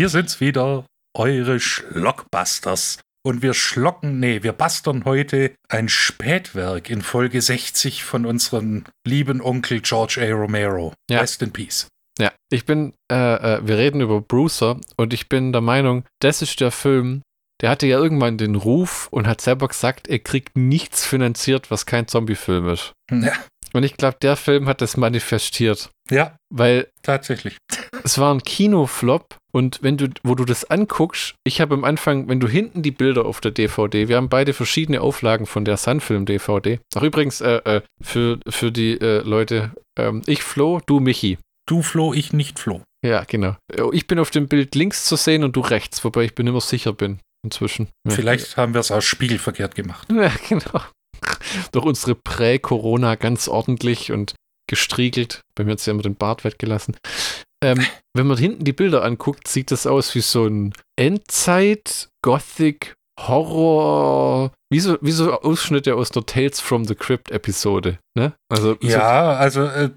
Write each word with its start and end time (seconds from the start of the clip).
Wir 0.00 0.08
sind's 0.08 0.40
wieder, 0.40 0.86
eure 1.14 1.60
Schlockbusters. 1.60 3.00
Und 3.22 3.42
wir 3.42 3.52
schlocken, 3.52 4.18
nee, 4.18 4.42
wir 4.42 4.54
bastern 4.54 5.04
heute 5.04 5.54
ein 5.68 5.90
Spätwerk 5.90 6.88
in 6.88 7.02
Folge 7.02 7.42
60 7.42 8.02
von 8.02 8.24
unserem 8.24 8.84
lieben 9.06 9.42
Onkel 9.42 9.82
George 9.82 10.18
A. 10.22 10.34
Romero. 10.34 10.94
Ja. 11.10 11.20
Rest 11.20 11.42
in 11.42 11.52
Peace. 11.52 11.86
Ja, 12.18 12.32
ich 12.50 12.64
bin, 12.64 12.94
äh, 13.12 13.14
äh, 13.56 13.60
wir 13.62 13.76
reden 13.76 14.00
über 14.00 14.22
Brucer 14.22 14.80
und 14.96 15.12
ich 15.12 15.28
bin 15.28 15.52
der 15.52 15.60
Meinung, 15.60 16.04
das 16.20 16.40
ist 16.40 16.62
der 16.62 16.70
Film, 16.70 17.20
der 17.60 17.68
hatte 17.68 17.86
ja 17.86 17.98
irgendwann 17.98 18.38
den 18.38 18.54
Ruf 18.54 19.06
und 19.10 19.26
hat 19.26 19.42
selber 19.42 19.68
gesagt, 19.68 20.08
er 20.08 20.20
kriegt 20.20 20.56
nichts 20.56 21.04
finanziert, 21.04 21.70
was 21.70 21.84
kein 21.84 22.08
Zombie-Film 22.08 22.70
ist. 22.70 22.92
Ja, 23.10 23.34
Und 23.72 23.84
ich 23.84 23.96
glaube, 23.96 24.16
der 24.20 24.36
Film 24.36 24.68
hat 24.68 24.80
das 24.80 24.96
manifestiert, 24.96 25.90
ja 26.10 26.36
weil 26.50 26.88
tatsächlich. 27.02 27.56
es 28.04 28.18
war 28.18 28.34
ein 28.34 28.42
Kinoflop 28.42 29.36
und 29.52 29.82
wenn 29.82 29.96
du, 29.96 30.08
wo 30.22 30.34
du 30.34 30.44
das 30.44 30.70
anguckst, 30.70 31.34
ich 31.44 31.60
habe 31.60 31.74
am 31.74 31.84
Anfang, 31.84 32.28
wenn 32.28 32.40
du 32.40 32.48
hinten 32.48 32.82
die 32.82 32.90
Bilder 32.90 33.24
auf 33.24 33.40
der 33.40 33.52
DVD, 33.52 34.08
wir 34.08 34.16
haben 34.16 34.28
beide 34.28 34.52
verschiedene 34.52 35.00
Auflagen 35.00 35.46
von 35.46 35.64
der 35.64 35.76
Sunfilm-DVD. 35.76 36.80
Ach 36.94 37.02
übrigens, 37.02 37.40
äh, 37.40 37.60
äh, 37.64 37.80
für, 38.00 38.38
für 38.48 38.70
die 38.72 39.00
äh, 39.00 39.22
Leute, 39.22 39.72
ähm, 39.98 40.22
ich 40.26 40.42
Flo, 40.42 40.80
du 40.86 41.00
Michi. 41.00 41.38
Du 41.66 41.82
floh, 41.82 42.12
ich 42.12 42.32
nicht 42.32 42.58
floh. 42.58 42.82
Ja, 43.04 43.24
genau. 43.24 43.56
Ich 43.92 44.06
bin 44.06 44.18
auf 44.18 44.30
dem 44.30 44.48
Bild 44.48 44.74
links 44.74 45.04
zu 45.04 45.16
sehen 45.16 45.44
und 45.44 45.54
du 45.56 45.60
rechts, 45.60 46.04
wobei 46.04 46.24
ich 46.24 46.34
bin 46.34 46.46
immer 46.46 46.60
sicher 46.60 46.92
bin 46.92 47.20
inzwischen. 47.44 47.88
Ja. 48.06 48.14
Vielleicht 48.14 48.56
haben 48.56 48.74
wir 48.74 48.80
es 48.80 48.90
auch 48.90 49.00
spiegelverkehrt 49.00 49.74
gemacht. 49.74 50.08
Ja, 50.12 50.32
genau. 50.48 50.82
Durch 51.72 51.84
unsere 51.84 52.14
Prä-Corona 52.14 53.16
ganz 53.16 53.48
ordentlich 53.48 54.12
und 54.12 54.34
gestriegelt. 54.68 55.40
Bei 55.54 55.64
mir 55.64 55.72
hat 55.72 55.80
sie 55.80 55.90
immer 55.90 56.02
den 56.02 56.14
Bart 56.14 56.44
weggelassen. 56.44 56.96
Ähm, 57.62 57.84
wenn 58.14 58.26
man 58.26 58.38
hinten 58.38 58.64
die 58.64 58.72
Bilder 58.72 59.04
anguckt, 59.04 59.46
sieht 59.48 59.70
das 59.70 59.86
aus 59.86 60.14
wie 60.14 60.20
so 60.20 60.46
ein 60.46 60.72
Endzeit-Gothic 60.96 62.94
Horror, 63.28 64.52
wie 64.72 64.80
so, 64.80 64.96
wie 65.00 65.10
so 65.10 65.40
Ausschnitte 65.40 65.94
aus 65.94 66.10
der 66.10 66.24
Tales 66.24 66.60
from 66.60 66.84
the 66.84 66.94
Crypt 66.94 67.30
Episode, 67.30 67.98
ne? 68.16 68.32
Also 68.48 68.76
so, 68.80 68.88
Ja, 68.88 69.34
also 69.34 69.64
äh, 69.64 69.90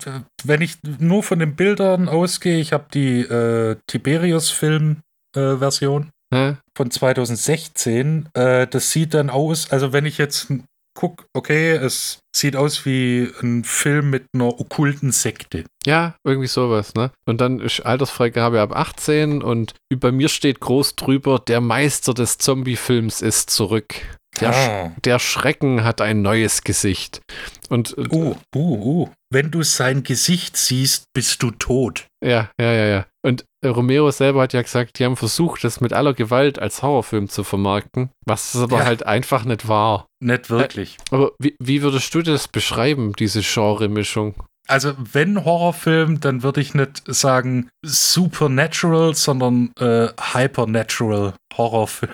wenn 0.44 0.62
ich 0.62 0.78
nur 1.00 1.24
von 1.24 1.40
den 1.40 1.56
Bildern 1.56 2.10
ausgehe, 2.10 2.60
ich 2.60 2.74
habe 2.74 2.86
die 2.94 3.22
äh, 3.22 3.78
Tiberius-Film-Version 3.88 6.10
ne? 6.34 6.58
von 6.76 6.92
2016. 6.92 8.28
Äh, 8.34 8.68
das 8.68 8.92
sieht 8.92 9.14
dann 9.14 9.30
aus, 9.30 9.72
also 9.72 9.94
wenn 9.94 10.06
ich 10.06 10.18
jetzt 10.18 10.52
guck, 10.94 11.26
okay, 11.34 11.72
es 11.72 12.20
sieht 12.36 12.56
aus 12.56 12.86
wie 12.86 13.30
ein 13.42 13.64
Film 13.64 14.10
mit 14.10 14.26
einer 14.34 14.60
okkulten 14.60 15.12
Sekte. 15.12 15.66
Ja, 15.86 16.16
irgendwie 16.24 16.48
sowas, 16.48 16.94
ne? 16.96 17.12
Und 17.26 17.42
dann 17.42 17.60
ist 17.60 17.82
Altersfreigabe 17.82 18.62
ab 18.62 18.76
18 18.76 19.42
und 19.42 19.74
bei 19.96 20.12
mir 20.12 20.30
steht 20.30 20.60
groß 20.60 20.96
drüber, 20.96 21.40
der 21.40 21.62
Meister 21.62 22.14
des 22.14 22.38
Zombie-Films 22.38 23.22
ist 23.22 23.50
zurück. 23.50 23.96
Der, 24.40 24.52
Sch 24.54 24.56
Ah. 24.70 24.92
der 25.04 25.20
Schrecken 25.20 25.84
hat 25.84 26.02
ein 26.02 26.24
neues 26.24 26.64
Gesicht. 26.64 27.22
Und 27.70 27.96
äh, 27.98 28.08
Uh, 28.12 28.36
uh, 28.56 29.04
uh. 29.04 29.10
Wenn 29.32 29.52
du 29.52 29.62
sein 29.64 30.04
Gesicht 30.04 30.58
siehst, 30.58 31.04
bist 31.14 31.44
du 31.44 31.52
tot. 31.52 32.08
ja, 32.24 32.50
ja, 32.60 32.72
ja, 32.74 32.86
ja. 32.86 33.06
Und 33.26 33.46
Romero 33.66 34.12
selber 34.12 34.42
hat 34.42 34.52
ja 34.54 34.62
gesagt, 34.62 35.00
die 35.00 35.06
haben 35.06 35.16
versucht, 35.16 35.64
das 35.64 35.80
mit 35.80 35.94
aller 35.94 36.14
Gewalt 36.14 36.60
als 36.60 36.84
Horrorfilm 36.84 37.30
zu 37.30 37.44
vermarkten, 37.46 38.10
was 38.26 38.54
es 38.54 38.62
aber 38.62 38.80
Ja. 38.80 38.86
halt 38.86 39.06
einfach 39.06 39.46
nicht 39.46 39.68
war. 39.68 40.08
Nicht 40.22 40.50
wirklich. 40.50 40.98
Aber 41.10 41.32
wie, 41.40 41.56
wie 41.60 41.82
würdest 41.82 42.14
du 42.14 42.22
das 42.22 42.48
beschreiben, 42.50 43.14
diese 43.14 43.42
Genre-Mischung? 43.42 44.36
Also, 44.68 44.94
wenn 44.98 45.44
Horrorfilm, 45.44 46.20
dann 46.22 46.44
würde 46.44 46.62
ich 46.62 46.74
nicht 46.74 47.04
sagen 47.08 47.70
supernatural, 47.86 49.14
sondern 49.16 49.72
äh, 49.80 50.08
hypernatural 50.34 51.34
Horrorfilm. 51.58 52.12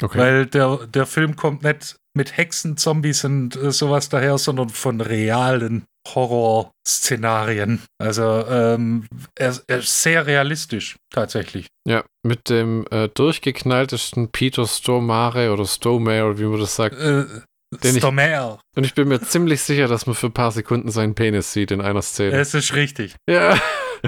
Okay. 0.00 0.18
Weil 0.18 0.46
der, 0.46 0.78
der 0.86 1.06
Film 1.06 1.36
kommt 1.36 1.62
nicht 1.62 1.96
mit 2.14 2.36
Hexen, 2.36 2.76
Zombies 2.76 3.24
und 3.24 3.56
äh, 3.56 3.70
sowas 3.70 4.08
daher, 4.08 4.38
sondern 4.38 4.68
von 4.68 5.00
realen 5.00 5.84
Horrorszenarien. 6.08 7.82
Also, 7.98 8.44
ähm, 8.48 9.06
er, 9.38 9.56
er 9.66 9.78
ist 9.78 10.02
sehr 10.02 10.26
realistisch, 10.26 10.96
tatsächlich. 11.12 11.66
ja, 11.88 12.04
mit 12.26 12.48
dem 12.48 12.86
äh, 12.90 13.08
durchgeknalltesten 13.08 14.28
Peter 14.30 14.66
Stormare 14.66 15.52
oder 15.52 15.64
Stormare, 15.66 16.38
wie 16.38 16.44
man 16.44 16.60
das 16.60 16.76
sagt. 16.76 16.96
Äh, 16.98 17.24
ich- 17.82 17.96
Stormare. 17.98 18.58
Und 18.76 18.84
ich 18.84 18.94
bin 18.94 19.08
mir 19.08 19.20
ziemlich 19.20 19.62
sicher, 19.62 19.88
dass 19.88 20.06
man 20.06 20.14
für 20.14 20.26
ein 20.26 20.32
paar 20.34 20.52
Sekunden 20.52 20.90
seinen 20.90 21.14
Penis 21.14 21.52
sieht 21.52 21.70
in 21.70 21.80
einer 21.80 22.02
Szene. 22.02 22.32
Es 22.38 22.54
ist 22.54 22.74
richtig. 22.74 23.16
Ja. 23.28 23.58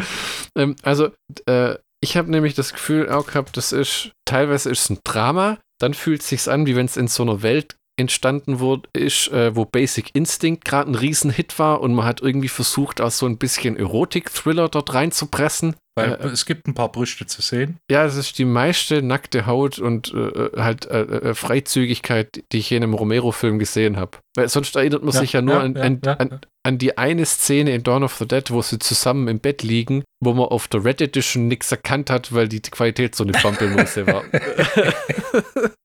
ähm, 0.59 0.77
also, 0.83 1.10
äh, 1.47 1.77
ich 2.03 2.16
habe 2.19 2.31
nämlich 2.31 2.54
das 2.54 2.72
Gefühl 2.75 3.09
auch 3.09 3.27
gehabt, 3.27 3.56
das 3.56 3.72
ist, 3.72 4.10
teilweise 4.27 4.71
ist 4.71 4.83
es 4.83 4.91
ein 4.91 4.99
Drama, 5.04 5.59
dann 5.81 5.94
fühlt 5.94 6.21
es 6.21 6.28
sich 6.28 6.49
an, 6.50 6.66
wie 6.66 6.77
wenn 6.77 6.84
es 6.87 6.97
in 6.99 7.09
so 7.09 7.22
einer 7.22 7.43
Welt 7.43 7.77
entstanden 7.97 8.59
wurde, 8.60 8.88
ist, 8.93 9.28
äh, 9.28 9.55
wo 9.55 9.65
Basic 9.65 10.10
Instinct 10.15 10.65
gerade 10.65 10.91
ein 10.91 10.94
Riesenhit 10.94 11.59
war 11.59 11.81
und 11.81 11.94
man 11.94 12.05
hat 12.05 12.21
irgendwie 12.21 12.49
versucht, 12.49 13.00
auch 13.00 13.10
so 13.10 13.27
ein 13.27 13.38
bisschen 13.38 13.77
Erotik-Thriller 13.77 14.69
dort 14.69 14.94
reinzupressen. 14.94 15.77
Weil 15.97 16.15
Äh, 16.15 16.27
es 16.27 16.44
gibt 16.44 16.66
ein 16.66 16.75
paar 16.75 16.91
Brüste 16.91 17.25
zu 17.27 17.41
sehen. 17.41 17.78
Ja, 17.88 18.04
es 18.04 18.16
ist 18.16 18.37
die 18.38 18.44
meiste 18.44 19.00
nackte 19.00 19.47
Haut 19.47 19.78
und 19.78 20.12
äh, 20.12 20.60
halt 20.60 20.87
äh, 20.87 21.03
äh, 21.03 21.34
Freizügigkeit, 21.34 22.43
die 22.50 22.59
ich 22.59 22.71
je 22.71 22.78
in 22.78 22.83
einem 22.83 22.94
Romero-Film 22.94 23.60
gesehen 23.60 23.97
habe. 23.97 24.19
Weil 24.34 24.49
sonst 24.49 24.75
erinnert 24.75 25.04
man 25.04 25.15
Ja, 25.15 25.21
sich 25.21 25.33
ja 25.34 25.41
nur 25.41 25.54
ja, 25.54 25.60
an, 25.60 25.77
an, 25.77 26.00
ja, 26.04 26.15
an, 26.15 26.41
an 26.65 26.78
die 26.78 26.99
eine 26.99 27.25
Szene 27.25 27.72
in 27.75 27.84
Dawn 27.84 28.03
of 28.03 28.16
the 28.16 28.27
Dead, 28.27 28.50
wo 28.50 28.60
sie 28.60 28.81
zusammen 28.81 29.28
im 29.28 29.38
Bett 29.38 29.62
liegen, 29.62 30.03
wo 30.21 30.33
man 30.34 30.47
auf 30.47 30.66
der 30.66 30.84
Red 30.84 31.00
Edition 31.00 31.47
nichts 31.47 31.71
erkannt 31.71 32.10
hat, 32.10 32.34
weil 32.34 32.49
die 32.49 32.60
Qualität 32.60 33.15
so 33.15 33.22
eine 33.22 33.33
Pampelmuse 33.33 34.04
war. 34.09 34.25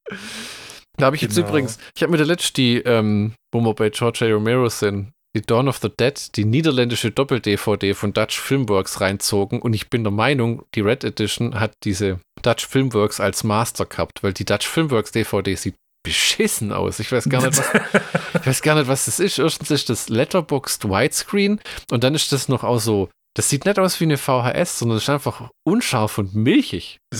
da 0.99 1.07
habe 1.07 1.15
ich 1.15 1.21
jetzt 1.21 1.35
Genau. 1.35 1.47
übrigens, 1.47 1.77
ich 1.95 2.01
habe 2.01 2.11
mir 2.11 2.17
der 2.17 2.27
letzte 2.27 2.53
die, 2.53 2.77
ähm, 2.77 3.33
wo 3.51 3.61
wir 3.61 3.73
bei 3.73 3.89
George 3.89 4.25
A. 4.25 4.31
Romero 4.31 4.69
sind, 4.69 5.11
die 5.35 5.41
Dawn 5.41 5.67
of 5.67 5.77
the 5.77 5.89
Dead, 5.89 6.35
die 6.35 6.45
niederländische 6.45 7.11
Doppel-DVD 7.11 7.93
von 7.93 8.13
Dutch 8.13 8.39
Filmworks 8.39 8.99
reinzogen 9.01 9.61
und 9.61 9.73
ich 9.73 9.89
bin 9.89 10.03
der 10.03 10.11
Meinung, 10.11 10.63
die 10.75 10.81
Red 10.81 11.03
Edition 11.03 11.59
hat 11.59 11.73
diese 11.83 12.19
Dutch 12.41 12.65
Filmworks 12.67 13.19
als 13.19 13.43
Master 13.43 13.85
gehabt, 13.85 14.23
weil 14.23 14.33
die 14.33 14.45
Dutch 14.45 14.67
Filmworks 14.67 15.11
DVD 15.11 15.55
sieht 15.55 15.75
beschissen 16.03 16.71
aus. 16.71 16.99
Ich 16.99 17.11
weiß 17.11 17.27
gar 17.29 17.45
nicht, 17.45 17.57
was, 17.57 17.73
ich 18.41 18.47
weiß 18.47 18.61
gar 18.61 18.75
nicht, 18.75 18.87
was 18.87 19.05
das 19.05 19.19
ist. 19.19 19.37
Erstens 19.37 19.69
ist 19.69 19.89
das 19.89 20.09
Letterboxd 20.09 20.85
Widescreen 20.85 21.59
und 21.91 22.03
dann 22.03 22.15
ist 22.15 22.31
das 22.31 22.47
noch 22.47 22.63
auch 22.63 22.79
so, 22.79 23.09
das 23.39 23.47
sieht 23.47 23.63
nicht 23.63 23.79
aus 23.79 24.01
wie 24.01 24.03
eine 24.03 24.17
VHS, 24.17 24.79
sondern 24.79 24.97
das 24.97 25.03
ist 25.03 25.09
einfach 25.09 25.49
unscharf 25.65 26.17
und 26.17 26.35
milchig. 26.35 26.97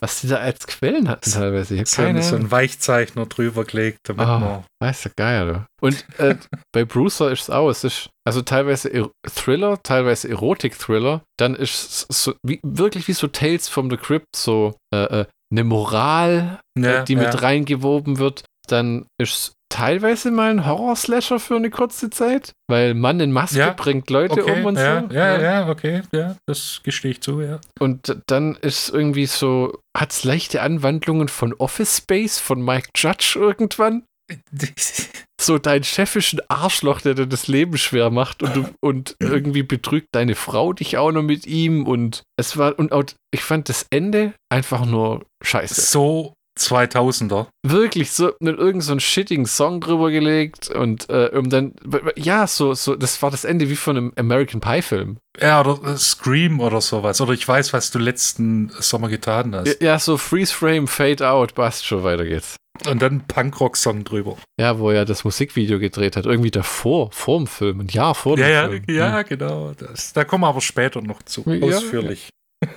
Was 0.00 0.20
die 0.20 0.28
da 0.28 0.36
als 0.36 0.64
Quellen 0.68 1.08
hatten 1.08 1.28
teilweise. 1.28 1.74
Ich 1.74 1.88
so, 1.88 2.02
keine 2.02 2.20
ein, 2.20 2.22
so 2.22 2.36
ein 2.36 2.52
Weichzeichner 2.52 3.26
drüber 3.26 3.64
gelegt, 3.64 3.98
damit 4.04 4.26
Ah. 4.28 4.38
man. 4.38 4.64
Weiß 4.80 5.02
ja 5.02 5.10
geil, 5.16 5.46
du. 5.52 5.66
Und 5.84 6.06
äh, 6.18 6.36
bei 6.72 6.84
Brucer 6.84 7.32
ist 7.32 7.42
es 7.42 7.50
auch, 7.50 7.68
es 7.68 7.82
ist 7.82 8.10
also 8.24 8.42
teilweise 8.42 8.90
er 8.90 9.10
Thriller, 9.28 9.82
teilweise 9.82 10.28
Erotik-Thriller, 10.28 11.22
dann 11.36 11.56
ist 11.56 12.06
es 12.10 12.22
so, 12.22 12.34
wie, 12.46 12.60
wirklich 12.62 13.08
wie 13.08 13.12
so 13.12 13.26
Tales 13.26 13.68
from 13.68 13.90
the 13.90 13.96
Crypt, 13.96 14.36
so 14.36 14.76
äh, 14.94 15.22
äh, 15.22 15.26
eine 15.50 15.64
Moral, 15.64 16.60
Ja, 16.78 17.00
äh, 17.00 17.04
die 17.04 17.14
ja. 17.14 17.22
mit 17.22 17.42
reingewoben 17.42 18.18
wird. 18.18 18.44
Dann 18.68 19.06
ist 19.20 19.32
es 19.32 19.52
teilweise 19.74 20.30
mal 20.30 20.50
ein 20.50 20.66
Horror-Slasher 20.66 21.40
für 21.40 21.56
eine 21.56 21.68
kurze 21.68 22.08
Zeit, 22.08 22.52
weil 22.70 22.94
Mann 22.94 23.18
in 23.18 23.32
Maske 23.32 23.58
Ja, 23.58 23.72
bringt 23.72 24.08
Leute 24.08 24.42
Okay, 24.44 24.60
um 24.60 24.66
und 24.66 24.78
ja, 24.78 25.04
so. 25.08 25.14
ja, 25.14 25.40
ja, 25.40 25.68
okay, 25.68 26.02
ja, 26.12 26.36
das 26.46 26.80
gestehe 26.84 27.10
ich 27.10 27.20
zu, 27.20 27.40
ja. 27.40 27.60
Und 27.80 28.16
dann 28.28 28.54
ist 28.54 28.90
irgendwie 28.90 29.26
so, 29.26 29.80
hat 29.96 30.12
es 30.12 30.22
leichte 30.22 30.62
Anwandlungen 30.62 31.26
von 31.26 31.52
Office 31.54 31.98
Space 31.98 32.38
von 32.38 32.64
Mike 32.64 32.90
Judge 32.94 33.36
irgendwann. 33.36 34.04
so 35.40 35.58
dein 35.58 35.82
Chef 35.84 36.14
ist 36.16 36.34
ein 36.34 36.40
Arschloch, 36.48 37.00
der 37.00 37.14
dir 37.14 37.26
das 37.26 37.48
Leben 37.48 37.76
schwer 37.76 38.10
macht 38.10 38.42
und, 38.42 38.56
du, 38.56 38.64
und 38.80 39.16
irgendwie 39.20 39.64
betrügt 39.64 40.08
deine 40.12 40.36
Frau 40.36 40.72
dich 40.72 40.96
auch 40.96 41.10
noch 41.10 41.22
mit 41.22 41.46
ihm 41.46 41.86
und 41.86 42.22
es 42.38 42.56
war, 42.56 42.78
und 42.78 42.92
auch, 42.92 43.04
ich 43.32 43.42
fand 43.42 43.68
das 43.68 43.86
Ende 43.90 44.34
einfach 44.50 44.86
nur 44.86 45.26
scheiße. 45.42 45.80
so 45.80 46.32
2000er. 46.58 47.46
Wirklich 47.64 48.12
so 48.12 48.32
mit 48.40 48.56
irgendeinem 48.58 48.80
so 48.80 48.98
shittigen 49.00 49.46
Song 49.46 49.80
drüber 49.80 50.10
gelegt 50.10 50.68
und 50.70 51.08
äh, 51.10 51.30
um 51.34 51.50
dann, 51.50 51.74
ja, 52.16 52.46
so, 52.46 52.74
so, 52.74 52.94
das 52.94 53.20
war 53.22 53.30
das 53.30 53.44
Ende 53.44 53.68
wie 53.70 53.76
von 53.76 53.96
einem 53.96 54.12
American 54.16 54.60
Pie 54.60 54.82
Film. 54.82 55.18
Ja, 55.40 55.60
oder 55.60 55.92
äh, 55.92 55.96
Scream 55.96 56.60
oder 56.60 56.80
sowas. 56.80 57.20
Oder 57.20 57.32
ich 57.32 57.46
weiß, 57.46 57.72
was 57.72 57.90
du 57.90 57.98
letzten 57.98 58.70
Sommer 58.78 59.08
getan 59.08 59.54
hast. 59.54 59.80
Ja, 59.82 59.98
so 59.98 60.16
Freeze 60.16 60.54
Frame, 60.54 60.86
Fade 60.86 61.28
Out, 61.28 61.54
passt 61.54 61.84
schon, 61.86 62.04
weiter 62.04 62.24
geht's. 62.24 62.56
Und 62.88 63.02
dann 63.02 63.24
Punkrock-Song 63.28 64.02
drüber. 64.02 64.36
Ja, 64.58 64.78
wo 64.80 64.90
er 64.90 65.04
das 65.04 65.22
Musikvideo 65.24 65.78
gedreht 65.78 66.16
hat, 66.16 66.26
irgendwie 66.26 66.50
davor, 66.50 67.10
vor 67.12 67.38
dem 67.38 67.46
Film, 67.46 67.80
ein 67.80 67.88
Jahr 67.88 68.14
vor 68.16 68.36
dem 68.36 68.42
Ja, 68.42 68.48
ja, 68.48 68.68
Film. 68.68 68.84
ja, 68.88 69.22
genau. 69.22 69.72
Das, 69.78 70.12
da 70.12 70.24
kommen 70.24 70.42
wir 70.42 70.48
aber 70.48 70.60
später 70.60 71.00
noch 71.00 71.22
zu. 71.22 71.44
Ja, 71.46 71.64
Ausführlich. 71.66 72.30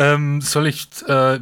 ähm, 0.00 0.40
soll 0.40 0.66
ich, 0.66 0.88
äh, 1.06 1.38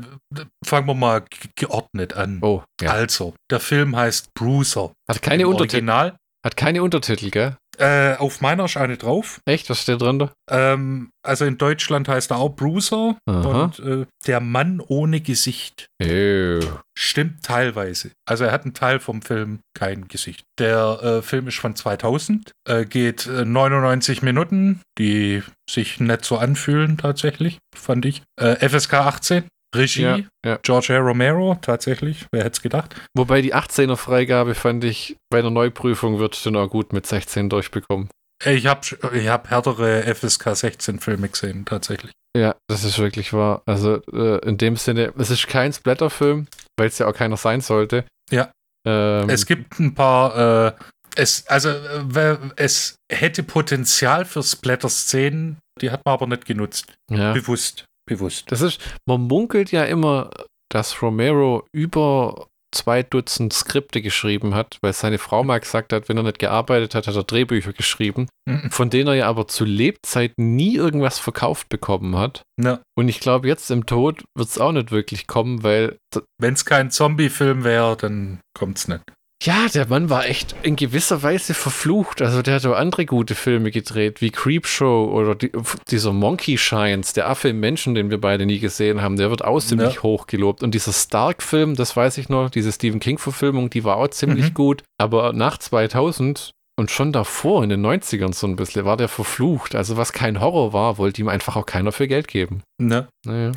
fangen 0.65 0.87
wir 0.87 0.95
mal 0.95 1.21
ge- 1.21 1.51
geordnet 1.57 2.15
an. 2.15 2.39
Oh, 2.43 2.63
ja. 2.81 2.91
Also, 2.91 3.35
der 3.51 3.61
Film 3.61 3.97
heißt 3.97 4.35
Bruiser. 4.35 4.93
Hat 5.09 5.23
keine 5.23 5.47
Untertitel. 5.49 5.77
Original. 5.77 6.17
Hat 6.45 6.57
keine 6.57 6.83
Untertitel, 6.83 7.31
gell? 7.31 7.57
Äh, 7.79 8.17
auf 8.17 8.41
meiner 8.41 8.65
ist 8.65 8.77
eine 8.77 8.97
drauf. 8.97 9.41
Echt? 9.45 9.71
Was 9.71 9.83
steht 9.83 10.01
drunter? 10.01 10.33
Ähm, 10.51 11.11
also 11.23 11.45
in 11.45 11.59
Deutschland 11.59 12.09
heißt 12.09 12.31
er 12.33 12.39
auch 12.39 12.51
Bruiser 12.51 13.17
Aha. 13.27 13.65
und 13.65 13.79
äh, 13.79 14.07
der 14.27 14.41
Mann 14.41 14.81
ohne 14.81 15.21
Gesicht. 15.21 15.87
Ew. 16.03 16.61
Stimmt 16.97 17.45
teilweise. 17.45 18.11
Also 18.27 18.45
er 18.45 18.53
hat 18.53 18.65
einen 18.65 18.75
Teil 18.75 18.99
vom 18.99 19.23
Film 19.23 19.61
kein 19.75 20.09
Gesicht. 20.09 20.45
Der 20.59 21.01
äh, 21.03 21.23
Film 21.23 21.47
ist 21.47 21.59
von 21.59 21.77
2000, 21.77 22.51
äh, 22.69 22.85
geht 22.85 23.27
äh, 23.27 23.45
99 23.45 24.23
Minuten, 24.23 24.81
die 24.99 25.43
sich 25.71 26.01
nicht 26.01 26.25
so 26.25 26.39
anfühlen 26.39 26.99
tatsächlich, 26.99 27.59
fand 27.77 28.07
ich. 28.07 28.23
Äh, 28.41 28.69
FSK 28.69 28.95
18, 28.95 29.45
Regie, 29.75 30.03
Ja, 30.03 30.19
ja. 30.47 30.59
George 30.63 30.95
A. 30.97 30.99
Romero, 30.99 31.57
tatsächlich, 31.61 32.27
wer 32.33 32.41
hätte 32.45 32.53
es 32.57 32.63
gedacht. 32.63 32.95
Wobei 33.17 33.43
die 33.43 33.55
18er 33.55 33.97
Freigabe 33.97 34.55
fand 34.55 34.85
ich 34.85 35.17
bei 35.31 35.43
der 35.43 35.51
Neuprüfung 35.51 36.19
wird 36.19 36.37
schon 36.37 36.57
auch 36.57 36.69
gut 36.69 36.93
mit 36.93 37.07
16 37.07 37.49
durchbekommen. 37.51 38.09
Ich 38.45 38.67
habe 38.67 38.81
ich 39.15 39.29
hab 39.29 39.51
härtere 39.51 40.03
FSK 40.15 40.55
16 40.57 41.01
Filme 41.01 41.29
gesehen, 41.29 41.65
tatsächlich. 41.65 42.13
Ja, 42.37 42.55
das 42.69 42.85
ist 42.85 42.99
wirklich 42.99 43.33
wahr. 43.33 43.63
Also 43.67 44.01
äh, 44.13 44.39
in 44.47 44.59
dem 44.59 44.77
Sinne, 44.77 45.13
es 45.19 45.31
ist 45.31 45.49
kein 45.49 45.73
Splatterfilm, 45.73 46.47
weil 46.79 46.87
es 46.89 46.99
ja 46.99 47.07
auch 47.09 47.15
keiner 47.15 47.37
sein 47.37 47.61
sollte. 47.61 48.05
Ja. 48.31 48.53
Ähm, 48.87 49.29
Es 49.29 49.45
gibt 49.45 49.81
ein 49.81 49.95
paar, 49.95 50.69
äh, 50.69 50.73
es, 51.17 51.47
also 51.49 51.71
äh, 51.71 52.37
es 52.57 52.95
hätte 53.11 53.43
Potenzial 53.43 54.25
für 54.25 54.43
Splatter-Szenen, 54.43 55.59
die 55.81 55.91
hat 55.91 56.03
man 56.05 56.13
aber 56.15 56.27
nicht 56.29 56.45
genutzt. 56.45 56.95
ja. 57.11 57.33
Bewusst. 57.33 57.85
Bewusst. 58.09 58.51
Das 58.51 58.61
ist, 58.61 58.81
man 59.07 59.21
munkelt 59.23 59.71
ja 59.71 59.85
immer, 59.85 60.31
dass 60.71 61.01
Romero 61.03 61.65
über 61.73 62.47
zwei 62.75 63.03
Dutzend 63.03 63.55
Skripte 63.55 64.03
geschrieben 64.03 64.55
hat, 64.55 64.77
weil 64.83 64.93
seine 64.93 65.17
Frau 65.17 65.43
mal 65.43 65.59
gesagt 65.59 65.93
hat, 65.93 66.09
wenn 66.11 66.19
er 66.19 66.23
nicht 66.23 66.39
gearbeitet 66.39 66.95
hat, 66.95 67.07
hat 67.07 67.17
er 67.17 67.23
Drehbücher 67.25 67.73
geschrieben, 67.73 68.29
Mhm. 68.47 68.71
von 68.71 68.91
denen 68.91 69.09
er 69.09 69.15
ja 69.15 69.27
aber 69.29 69.49
zu 69.49 69.65
Lebzeiten 69.65 70.55
nie 70.55 70.75
irgendwas 70.77 71.19
verkauft 71.19 71.71
bekommen 71.71 72.17
hat. 72.19 72.43
Ja. 72.63 72.81
Und 72.95 73.09
ich 73.09 73.21
glaube, 73.21 73.49
jetzt 73.49 73.71
im 73.71 73.87
Tod 73.87 74.23
wird 74.37 74.49
es 74.49 74.59
auch 74.59 74.73
nicht 74.73 74.91
wirklich 74.91 75.27
kommen, 75.27 75.63
weil 75.63 75.97
Wenn 76.39 76.55
es 76.55 76.67
kein 76.67 76.91
Zombie-Film 76.91 77.65
wäre, 77.65 77.97
dann 77.97 78.41
kommt's 78.55 78.87
nicht. 78.87 79.03
Ja, 79.41 79.69
der 79.73 79.87
Mann 79.87 80.11
war 80.11 80.27
echt 80.27 80.57
in 80.65 80.75
gewisser 80.75 81.23
Weise 81.23 81.55
verflucht. 81.55 82.21
Also 82.23 82.43
der 82.43 82.57
hat 82.57 82.67
auch 82.67 82.75
andere 82.75 83.07
gute 83.07 83.37
Filme 83.37 83.71
gedreht, 83.71 84.21
wie 84.21 84.31
Creepshow 84.31 85.13
oder 85.13 85.37
die, 85.37 85.53
dieser 85.91 86.13
Monkey 86.13 86.59
Shines, 86.59 87.13
der 87.13 87.29
Affe 87.31 87.51
im 87.51 87.61
Menschen, 87.61 87.95
den 87.95 88.11
wir 88.11 88.21
beide 88.21 88.47
nie 88.47 88.59
gesehen 88.59 89.01
haben, 89.01 89.17
der 89.17 89.31
wird 89.31 89.45
auch 89.45 89.61
ziemlich 89.61 89.95
Ja. 89.95 90.03
hoch 90.03 90.27
gelobt. 90.27 90.65
Und 90.65 90.75
dieser 90.75 90.93
Stark-Film, 90.93 91.77
das 91.77 91.97
weiß 91.97 92.19
ich 92.19 92.29
noch, 92.29 92.51
diese 92.51 92.73
Stephen 92.73 92.99
King-Verfilmung, 92.99 93.71
die 93.71 93.85
war 93.85 93.97
auch 93.99 94.09
ziemlich 94.09 94.51
Mhm. 94.51 94.55
gut. 94.55 94.83
Aber 94.99 95.33
nach 95.33 95.59
2000 95.59 96.51
und 96.79 96.91
schon 96.91 97.13
davor, 97.13 97.63
in 97.65 97.71
den 97.71 97.85
90ern 97.85 98.33
so 98.33 98.47
ein 98.47 98.57
bisschen, 98.57 98.85
war 98.85 98.97
der 98.97 99.09
verflucht. 99.09 99.75
Also 99.75 99.97
was 99.97 100.13
kein 100.13 100.41
Horror 100.41 100.73
war, 100.73 100.97
wollte 100.99 101.21
ihm 101.21 101.29
einfach 101.29 101.57
auch 101.57 101.67
keiner 101.67 101.93
für 101.93 102.07
Geld 102.09 102.29
geben. 102.29 102.63
Ne? 102.81 103.09
Naja. 103.27 103.53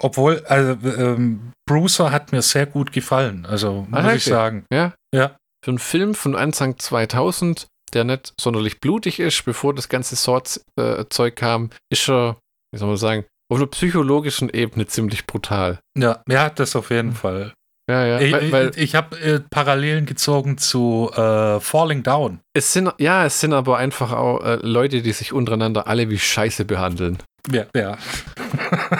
Obwohl, 0.00 0.44
also, 0.46 0.72
ähm, 0.90 1.52
Bruiser 1.66 2.12
hat 2.12 2.32
mir 2.32 2.42
sehr 2.42 2.66
gut 2.66 2.92
gefallen. 2.92 3.46
Also, 3.46 3.86
muss 3.88 3.98
Ah, 3.98 4.12
ich 4.14 4.22
okay. 4.26 4.30
sagen. 4.30 4.64
Ja. 4.70 4.92
Ja. 5.14 5.36
Für 5.64 5.70
einen 5.70 5.78
Film 5.78 6.14
von 6.14 6.36
Anfang 6.36 6.78
2000, 6.78 7.66
der 7.94 8.04
nicht 8.04 8.34
sonderlich 8.38 8.78
blutig 8.80 9.20
ist, 9.20 9.44
bevor 9.46 9.74
das 9.74 9.88
ganze 9.88 10.14
Sword-Zeug 10.16 11.34
kam, 11.34 11.70
ist 11.90 12.08
er, 12.10 12.36
wie 12.72 12.78
soll 12.78 12.88
man 12.88 12.96
sagen, 12.98 13.24
auf 13.50 13.58
einer 13.58 13.66
psychologischen 13.68 14.50
Ebene 14.50 14.86
ziemlich 14.86 15.26
brutal. 15.26 15.78
Ja, 15.96 16.20
ja, 16.28 16.50
das 16.50 16.76
auf 16.76 16.90
jeden 16.90 17.14
Fall. 17.14 17.54
Ja, 17.88 18.04
ja. 18.04 18.20
Ich, 18.20 18.52
weil, 18.52 18.70
ich, 18.70 18.78
ich 18.78 18.94
habe 18.94 19.18
äh, 19.20 19.40
Parallelen 19.50 20.06
gezogen 20.06 20.58
zu 20.58 21.10
äh, 21.14 21.60
Falling 21.60 22.02
Down. 22.02 22.40
es 22.52 22.72
sind, 22.72 22.92
ja, 22.98 23.24
es 23.24 23.40
sind 23.40 23.52
aber 23.52 23.78
einfach 23.78 24.12
auch 24.12 24.42
äh, 24.44 24.56
Leute, 24.62 25.02
die 25.02 25.12
sich 25.12 25.32
untereinander 25.32 25.86
alle 25.86 26.10
wie 26.10 26.18
Scheiße 26.18 26.64
behandeln. 26.64 27.18
Ja, 27.50 27.66
ja. 27.74 27.98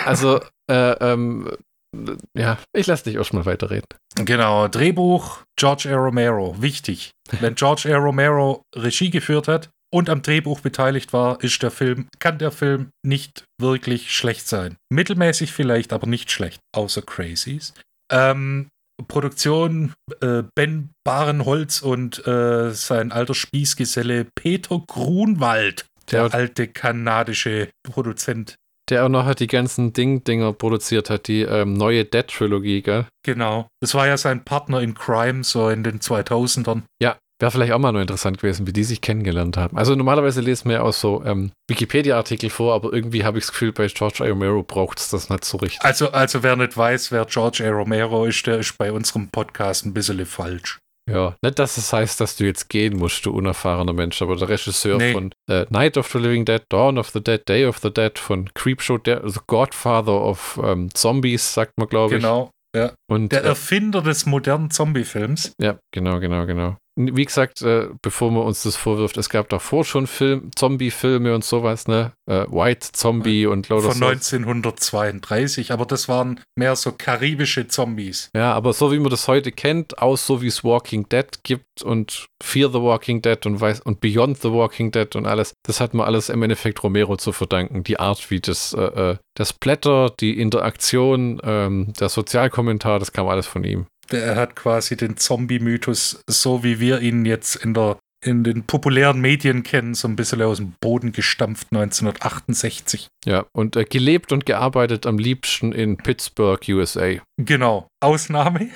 Also, 0.04 0.40
äh, 0.70 0.92
ähm, 1.00 1.50
ja, 2.36 2.58
ich 2.72 2.86
lasse 2.86 3.04
dich 3.04 3.16
erstmal 3.16 3.46
weiterreden. 3.46 3.86
Genau, 4.16 4.68
Drehbuch 4.68 5.42
George 5.56 5.88
A. 5.90 5.96
Romero, 5.96 6.54
wichtig. 6.60 7.10
Wenn 7.40 7.54
George 7.54 7.92
A. 7.92 7.98
Romero 7.98 8.62
Regie 8.74 9.10
geführt 9.10 9.48
hat 9.48 9.70
und 9.92 10.08
am 10.10 10.22
Drehbuch 10.22 10.60
beteiligt 10.60 11.12
war, 11.12 11.42
ist 11.42 11.62
der 11.62 11.70
Film, 11.70 12.08
kann 12.18 12.38
der 12.38 12.52
Film 12.52 12.90
nicht 13.04 13.44
wirklich 13.60 14.14
schlecht 14.14 14.46
sein. 14.46 14.76
Mittelmäßig 14.90 15.52
vielleicht, 15.52 15.92
aber 15.92 16.06
nicht 16.06 16.30
schlecht, 16.30 16.60
außer 16.74 17.02
Crazies. 17.02 17.74
Ähm, 18.12 18.68
Produktion 19.08 19.94
äh, 20.20 20.42
Ben 20.54 20.90
Barenholz 21.04 21.82
und 21.82 22.26
äh, 22.26 22.70
sein 22.72 23.12
alter 23.12 23.34
Spießgeselle 23.34 24.26
Peter 24.34 24.80
Grunwald, 24.86 25.86
der 26.10 26.28
Der- 26.28 26.34
alte 26.38 26.68
kanadische 26.68 27.68
Produzent. 27.82 28.56
Der 28.88 29.04
auch 29.04 29.08
noch 29.08 29.34
die 29.34 29.48
ganzen 29.48 29.92
Ding-Dinger 29.92 30.52
produziert 30.52 31.10
hat, 31.10 31.26
die 31.26 31.42
ähm, 31.42 31.72
neue 31.72 32.04
Dead-Trilogie, 32.04 32.82
gell? 32.82 33.06
Genau. 33.24 33.66
Das 33.80 33.94
war 33.94 34.06
ja 34.06 34.16
sein 34.16 34.44
Partner 34.44 34.80
in 34.80 34.94
Crime, 34.94 35.42
so 35.42 35.68
in 35.70 35.82
den 35.82 35.98
2000ern. 35.98 36.82
Ja, 37.02 37.16
wäre 37.38 37.50
vielleicht 37.50 37.72
auch 37.72 37.78
mal 37.78 37.92
noch 37.92 38.00
interessant 38.00 38.38
gewesen, 38.38 38.66
wie 38.66 38.72
die 38.72 38.84
sich 38.84 39.00
kennengelernt 39.00 39.56
haben. 39.56 39.76
Also 39.76 39.94
normalerweise 39.94 40.40
lesen 40.40 40.68
wir 40.68 40.76
ja 40.76 40.82
auch 40.82 40.92
so 40.92 41.22
ähm, 41.24 41.52
Wikipedia-Artikel 41.68 42.50
vor, 42.50 42.74
aber 42.74 42.92
irgendwie 42.92 43.24
habe 43.24 43.38
ich 43.38 43.44
das 43.44 43.52
Gefühl, 43.52 43.72
bei 43.72 43.86
George 43.88 44.24
A. 44.24 44.28
Romero 44.28 44.62
braucht 44.62 44.98
es 44.98 45.10
das 45.10 45.28
nicht 45.30 45.44
so 45.44 45.58
richtig. 45.58 45.82
Also, 45.82 46.10
also 46.12 46.42
wer 46.42 46.56
nicht 46.56 46.76
weiß, 46.76 47.12
wer 47.12 47.24
George 47.26 47.64
A. 47.66 47.70
Romero 47.70 48.24
ist, 48.24 48.46
der 48.46 48.58
ist 48.58 48.76
bei 48.78 48.90
unserem 48.92 49.28
Podcast 49.28 49.84
ein 49.84 49.94
bisschen 49.94 50.24
falsch. 50.24 50.78
Ja, 51.08 51.36
nicht, 51.40 51.58
dass 51.60 51.76
es 51.76 51.92
heißt, 51.92 52.20
dass 52.20 52.34
du 52.34 52.44
jetzt 52.44 52.68
gehen 52.68 52.96
musst, 52.96 53.24
du 53.26 53.30
unerfahrener 53.30 53.92
Mensch, 53.92 54.20
aber 54.22 54.34
der 54.34 54.48
Regisseur 54.48 54.98
Nee. 54.98 55.12
von 55.12 55.30
äh, 55.48 55.64
Night 55.70 55.96
of 55.96 56.08
the 56.10 56.18
Living 56.18 56.44
Dead, 56.44 56.62
Dawn 56.68 56.98
of 56.98 57.10
the 57.10 57.22
Dead, 57.22 57.48
Day 57.48 57.64
of 57.66 57.78
the 57.78 57.92
Dead, 57.92 58.18
von 58.18 58.52
Creepshow, 58.54 58.98
der 58.98 59.28
The 59.28 59.38
Godfather 59.46 60.20
of 60.20 60.58
ähm, 60.64 60.92
Zombies, 60.94 61.54
sagt 61.54 61.74
man, 61.78 61.88
glaube 61.88 62.16
ich. 62.16 62.22
Genau. 62.22 62.50
Ja. 62.74 62.92
Und, 63.08 63.30
Der 63.30 63.44
äh, 63.44 63.48
Erfinder 63.48 64.02
des 64.02 64.26
modernen 64.26 64.70
Zombie-Films. 64.72 65.52
Ja, 65.60 65.78
genau, 65.94 66.18
genau, 66.18 66.44
genau. 66.44 66.76
Wie 66.98 67.26
gesagt, 67.26 67.60
äh, 67.60 67.88
bevor 68.00 68.30
man 68.30 68.44
uns 68.44 68.62
das 68.62 68.74
vorwirft, 68.74 69.18
es 69.18 69.28
gab 69.28 69.50
davor 69.50 69.84
schon 69.84 70.06
Film, 70.06 70.50
Zombie-Filme 70.56 71.34
und 71.34 71.44
sowas, 71.44 71.86
ne? 71.86 72.12
Äh, 72.24 72.46
White 72.48 72.88
Zombie 72.92 73.44
und 73.44 73.68
lauter 73.68 73.90
Von 73.90 73.98
so. 73.98 74.06
1932, 74.06 75.72
aber 75.72 75.84
das 75.84 76.08
waren 76.08 76.40
mehr 76.54 76.74
so 76.74 76.92
karibische 76.92 77.68
Zombies. 77.68 78.30
Ja, 78.34 78.54
aber 78.54 78.72
so 78.72 78.92
wie 78.92 78.98
man 78.98 79.10
das 79.10 79.28
heute 79.28 79.52
kennt, 79.52 79.98
aus 79.98 80.26
so 80.26 80.40
wie 80.40 80.46
es 80.46 80.64
Walking 80.64 81.06
Dead 81.10 81.26
gibt 81.42 81.82
und 81.82 82.28
Fear 82.42 82.70
the 82.70 82.80
Walking 82.80 83.20
Dead 83.20 83.44
und 83.44 83.60
weiß 83.60 83.80
und 83.80 84.00
Beyond 84.00 84.40
the 84.40 84.50
Walking 84.50 84.90
Dead 84.90 85.14
und 85.16 85.26
alles, 85.26 85.52
das 85.64 85.80
hat 85.80 85.92
man 85.92 86.06
alles 86.06 86.30
im 86.30 86.42
Endeffekt 86.42 86.82
Romero 86.82 87.18
zu 87.18 87.32
verdanken. 87.32 87.84
Die 87.84 88.00
Art, 88.00 88.30
wie 88.30 88.40
das, 88.40 88.72
äh, 88.72 88.80
äh, 88.80 89.16
das 89.34 89.52
Blätter, 89.52 90.14
die 90.18 90.40
Interaktion, 90.40 91.40
ähm, 91.44 91.92
der 92.00 92.08
Sozialkommentar, 92.08 92.98
das 92.98 93.12
kam 93.12 93.28
alles 93.28 93.46
von 93.46 93.64
ihm. 93.64 93.86
Der 94.12 94.36
hat 94.36 94.56
quasi 94.56 94.96
den 94.96 95.16
Zombie-Mythos, 95.16 96.20
so 96.28 96.62
wie 96.62 96.80
wir 96.80 97.00
ihn 97.00 97.24
jetzt 97.24 97.56
in 97.56 97.74
der 97.74 97.98
in 98.24 98.44
den 98.44 98.64
populären 98.64 99.20
Medien 99.20 99.62
kennen, 99.62 99.94
so 99.94 100.08
ein 100.08 100.16
bisschen 100.16 100.42
aus 100.42 100.56
dem 100.56 100.74
Boden 100.80 101.12
gestampft 101.12 101.68
1968. 101.70 103.08
Ja, 103.24 103.46
und 103.52 103.76
äh, 103.76 103.84
gelebt 103.84 104.32
und 104.32 104.46
gearbeitet 104.46 105.06
am 105.06 105.18
liebsten 105.18 105.72
in 105.72 105.96
Pittsburgh, 105.96 106.60
USA. 106.68 107.14
Genau. 107.38 107.88
Ausnahme. 108.02 108.70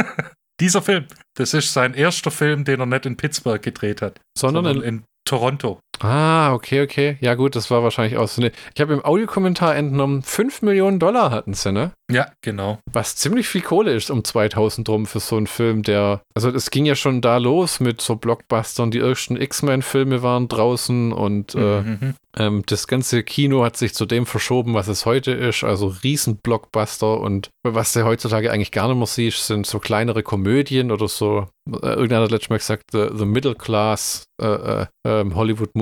Dieser 0.60 0.82
Film. 0.82 1.06
Das 1.36 1.54
ist 1.54 1.72
sein 1.72 1.94
erster 1.94 2.30
Film, 2.30 2.64
den 2.64 2.80
er 2.80 2.86
nicht 2.86 3.06
in 3.06 3.16
Pittsburgh 3.16 3.62
gedreht 3.62 4.02
hat, 4.02 4.20
Sondern 4.36 4.64
sondern 4.64 4.82
in, 4.82 4.96
in 4.96 5.04
Toronto. 5.24 5.80
Ah, 6.00 6.52
okay, 6.54 6.82
okay. 6.82 7.16
Ja, 7.20 7.34
gut, 7.34 7.56
das 7.56 7.70
war 7.70 7.82
wahrscheinlich 7.82 8.16
auch 8.18 8.28
so 8.28 8.40
eine. 8.42 8.52
Ich 8.74 8.80
habe 8.80 8.92
im 8.94 9.04
Audiokommentar 9.04 9.74
entnommen, 9.76 10.22
5 10.22 10.62
Millionen 10.62 10.98
Dollar 10.98 11.30
hatten 11.30 11.54
sie, 11.54 11.72
ne? 11.72 11.92
Ja, 12.10 12.28
genau. 12.42 12.78
Was 12.92 13.16
ziemlich 13.16 13.48
viel 13.48 13.60
Kohle 13.62 13.92
ist 13.92 14.10
um 14.10 14.24
2000 14.24 14.88
rum 14.88 15.06
für 15.06 15.20
so 15.20 15.36
einen 15.36 15.46
Film, 15.46 15.82
der. 15.82 16.22
Also, 16.34 16.50
es 16.50 16.70
ging 16.70 16.86
ja 16.86 16.94
schon 16.94 17.20
da 17.20 17.36
los 17.38 17.80
mit 17.80 18.00
so 18.00 18.16
Blockbustern. 18.16 18.90
Die 18.90 19.00
ersten 19.00 19.36
X-Men-Filme 19.36 20.22
waren 20.22 20.48
draußen 20.48 21.12
und 21.12 21.54
äh, 21.54 21.80
Mhm. 21.82 22.14
ähm, 22.38 22.62
das 22.66 22.86
ganze 22.86 23.22
Kino 23.22 23.64
hat 23.64 23.76
sich 23.76 23.94
zu 23.94 24.06
dem 24.06 24.24
verschoben, 24.26 24.74
was 24.74 24.88
es 24.88 25.04
heute 25.04 25.32
ist. 25.32 25.64
Also, 25.64 25.94
Riesen-Blockbuster 26.02 27.20
und 27.20 27.50
was 27.62 27.92
du 27.92 28.04
heutzutage 28.04 28.50
eigentlich 28.50 28.72
gar 28.72 28.88
nicht 28.88 28.96
mehr 28.96 29.06
siehst, 29.06 29.46
sind 29.46 29.66
so 29.66 29.78
kleinere 29.78 30.22
Komödien 30.22 30.90
oder 30.90 31.08
so. 31.08 31.46
Äh, 31.70 31.88
irgendeiner 31.88 32.22
hat 32.24 32.30
letztes 32.30 32.50
Mal 32.50 32.58
gesagt, 32.58 32.84
The, 32.92 33.08
the 33.14 33.24
Middle 33.26 33.54
Class 33.54 34.24
äh, 34.40 34.46
äh, 34.46 34.86
ähm, 35.06 35.34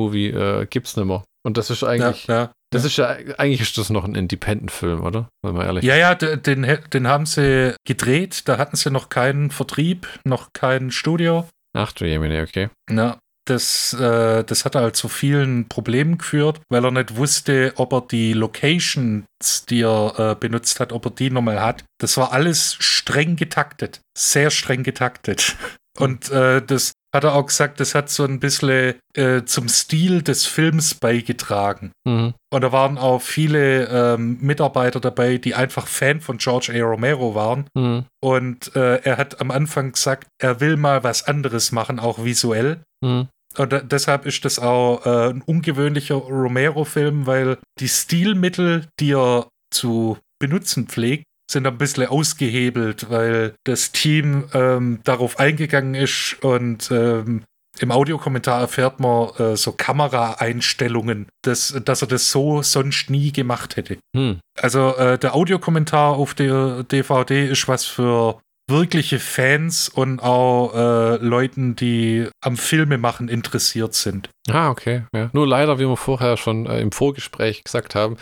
Hollywood-Movie 0.07 0.29
äh, 0.63 0.67
gibt's 0.67 0.97
nicht 0.97 1.07
mehr. 1.07 1.25
Und 1.45 1.57
das 1.57 1.71
ist 1.71 1.83
Ja, 1.83 1.89
eigentlich. 1.89 2.27
ja. 2.27 2.53
Das 2.73 2.85
ist 2.85 2.97
ja, 2.97 3.11
eigentlich 3.39 3.61
ist 3.61 3.79
das 3.79 3.91
noch 3.91 4.05
ein 4.05 4.17
Independent-Film, 4.17 5.03
oder? 5.05 5.29
Wenn 5.43 5.55
man 5.55 5.67
ehrlich 5.67 5.85
Ja, 5.85 5.95
ja, 5.97 6.15
den, 6.17 6.67
den 6.93 7.07
haben 7.07 7.25
sie 7.27 7.75
gedreht. 7.87 8.49
Da 8.49 8.59
hatten 8.59 8.77
sie 8.77 8.91
noch 8.91 9.09
keinen 9.09 9.51
Vertrieb, 9.53 10.09
noch 10.25 10.49
kein 10.53 10.91
Studio. 10.91 11.49
Ach 11.77 11.93
du 11.93 12.05
Jemine, 12.05 12.43
okay. 12.43 12.69
Ja, 12.91 13.19
das, 13.47 13.93
äh, 13.93 14.43
das 14.43 14.65
hat 14.65 14.75
halt 14.75 14.97
zu 14.97 15.09
vielen 15.09 15.69
Problemen 15.69 16.19
geführt, 16.19 16.61
weil 16.69 16.85
er 16.85 16.91
nicht 16.91 17.15
wusste, 17.17 17.73
ob 17.77 17.93
er 17.93 18.01
die 18.01 18.33
Locations, 18.33 19.25
die 19.69 19.83
er 19.83 20.15
äh, 20.19 20.35
benutzt 20.35 20.81
hat, 20.81 20.93
ob 20.93 21.05
er 21.07 21.11
die 21.13 21.31
nochmal 21.31 21.61
hat. 21.61 21.85
Das 22.01 22.17
war 22.17 22.33
alles 22.33 22.75
streng 22.81 23.37
getaktet. 23.37 24.01
Sehr 24.19 24.51
streng 24.51 24.83
getaktet. 24.83 25.57
Und 25.99 26.31
äh, 26.31 26.61
das 26.63 26.93
hat 27.17 27.25
er 27.25 27.35
auch 27.35 27.47
gesagt, 27.47 27.81
das 27.81 27.95
hat 27.95 28.09
so 28.11 28.25
ein 28.25 28.41
bisschen 28.41 28.95
äh, 29.15 29.43
zum 29.45 29.69
Stil 29.69 30.23
des 30.23 30.47
Films 30.47 30.95
beigetragen. 30.95 31.93
Mhm. 32.05 32.35
Und 32.53 32.61
da 32.61 32.73
waren 32.73 32.99
auch 32.99 33.21
viele 33.21 33.87
ähm, 33.87 34.39
Mitarbeiter 34.41 35.01
dabei, 35.01 35.39
die 35.39 35.55
einfach 35.55 35.87
Fan 35.87 36.21
von 36.21 36.39
George 36.39 36.73
A. 36.75 36.85
Romero 36.85 37.35
waren. 37.35 37.69
Mhm. 37.75 38.05
Und 38.21 38.75
äh, 38.77 39.01
er 39.03 39.17
hat 39.17 39.41
am 39.41 39.51
Anfang 39.51 39.93
gesagt, 39.93 40.29
er 40.39 40.61
will 40.61 40.77
mal 40.77 41.03
was 41.03 41.27
anderes 41.27 41.73
machen, 41.73 41.99
auch 41.99 42.25
visuell. 42.25 42.83
Mhm. 43.03 43.29
Und 43.57 43.73
da, 43.73 43.81
deshalb 43.81 44.27
ist 44.27 44.45
das 44.45 44.59
auch 44.59 45.05
äh, 45.07 45.31
ein 45.31 45.43
ungewöhnlicher 45.43 46.17
Romero-Film, 46.17 47.27
weil 47.27 47.59
die 47.81 47.89
Stilmittel, 47.89 48.87
die 49.01 49.13
er 49.13 49.49
zu 49.71 50.19
benutzen 50.39 50.87
pflegt, 50.87 51.25
sind 51.51 51.67
ein 51.67 51.79
bisschen 51.79 52.07
ausgehebelt, 52.07 53.11
weil 53.11 53.55
das 53.65 53.93
Team 53.93 54.45
ähm, 54.53 55.01
darauf 55.05 55.39
eingegangen 55.39 55.95
ist 55.95 56.37
und 56.43 56.91
ähm, 56.91 57.45
im 57.79 57.93
Audiokommentar 57.93 58.61
erfährt 58.61 59.01
man 59.01 59.29
äh, 59.39 59.57
so 59.57 59.73
Kameraeinstellungen, 59.73 61.27
dass, 61.43 61.79
dass 61.85 62.03
er 62.03 62.09
das 62.09 62.31
so 62.31 62.63
sonst 62.63 63.11
nie 63.11 63.33
gemacht 63.33 63.77
hätte. 63.77 63.99
Hm. 64.15 64.41
Also 64.59 64.97
äh, 64.97 65.19
der 65.19 65.35
Audiokommentar 65.35 66.17
auf 66.17 66.35
der 66.35 66.85
DVD 66.85 67.47
ist 67.47 67.69
was 67.69 67.85
für 67.85 68.41
wirkliche 68.69 69.19
Fans 69.19 69.89
und 69.89 70.21
auch 70.21 70.75
äh, 70.75 71.17
Leuten, 71.17 71.77
die 71.77 72.29
am 72.41 72.57
Filmemachen 72.57 73.29
interessiert 73.29 73.95
sind. 73.95 74.31
Ah, 74.49 74.71
okay. 74.71 75.05
Ja. 75.15 75.31
Nur 75.33 75.47
leider, 75.47 75.79
wie 75.79 75.87
wir 75.87 75.97
vorher 75.97 76.37
schon 76.37 76.67
äh, 76.67 76.81
im 76.81 76.93
Vorgespräch 76.93 77.63
gesagt 77.63 77.95
haben, 77.95 78.17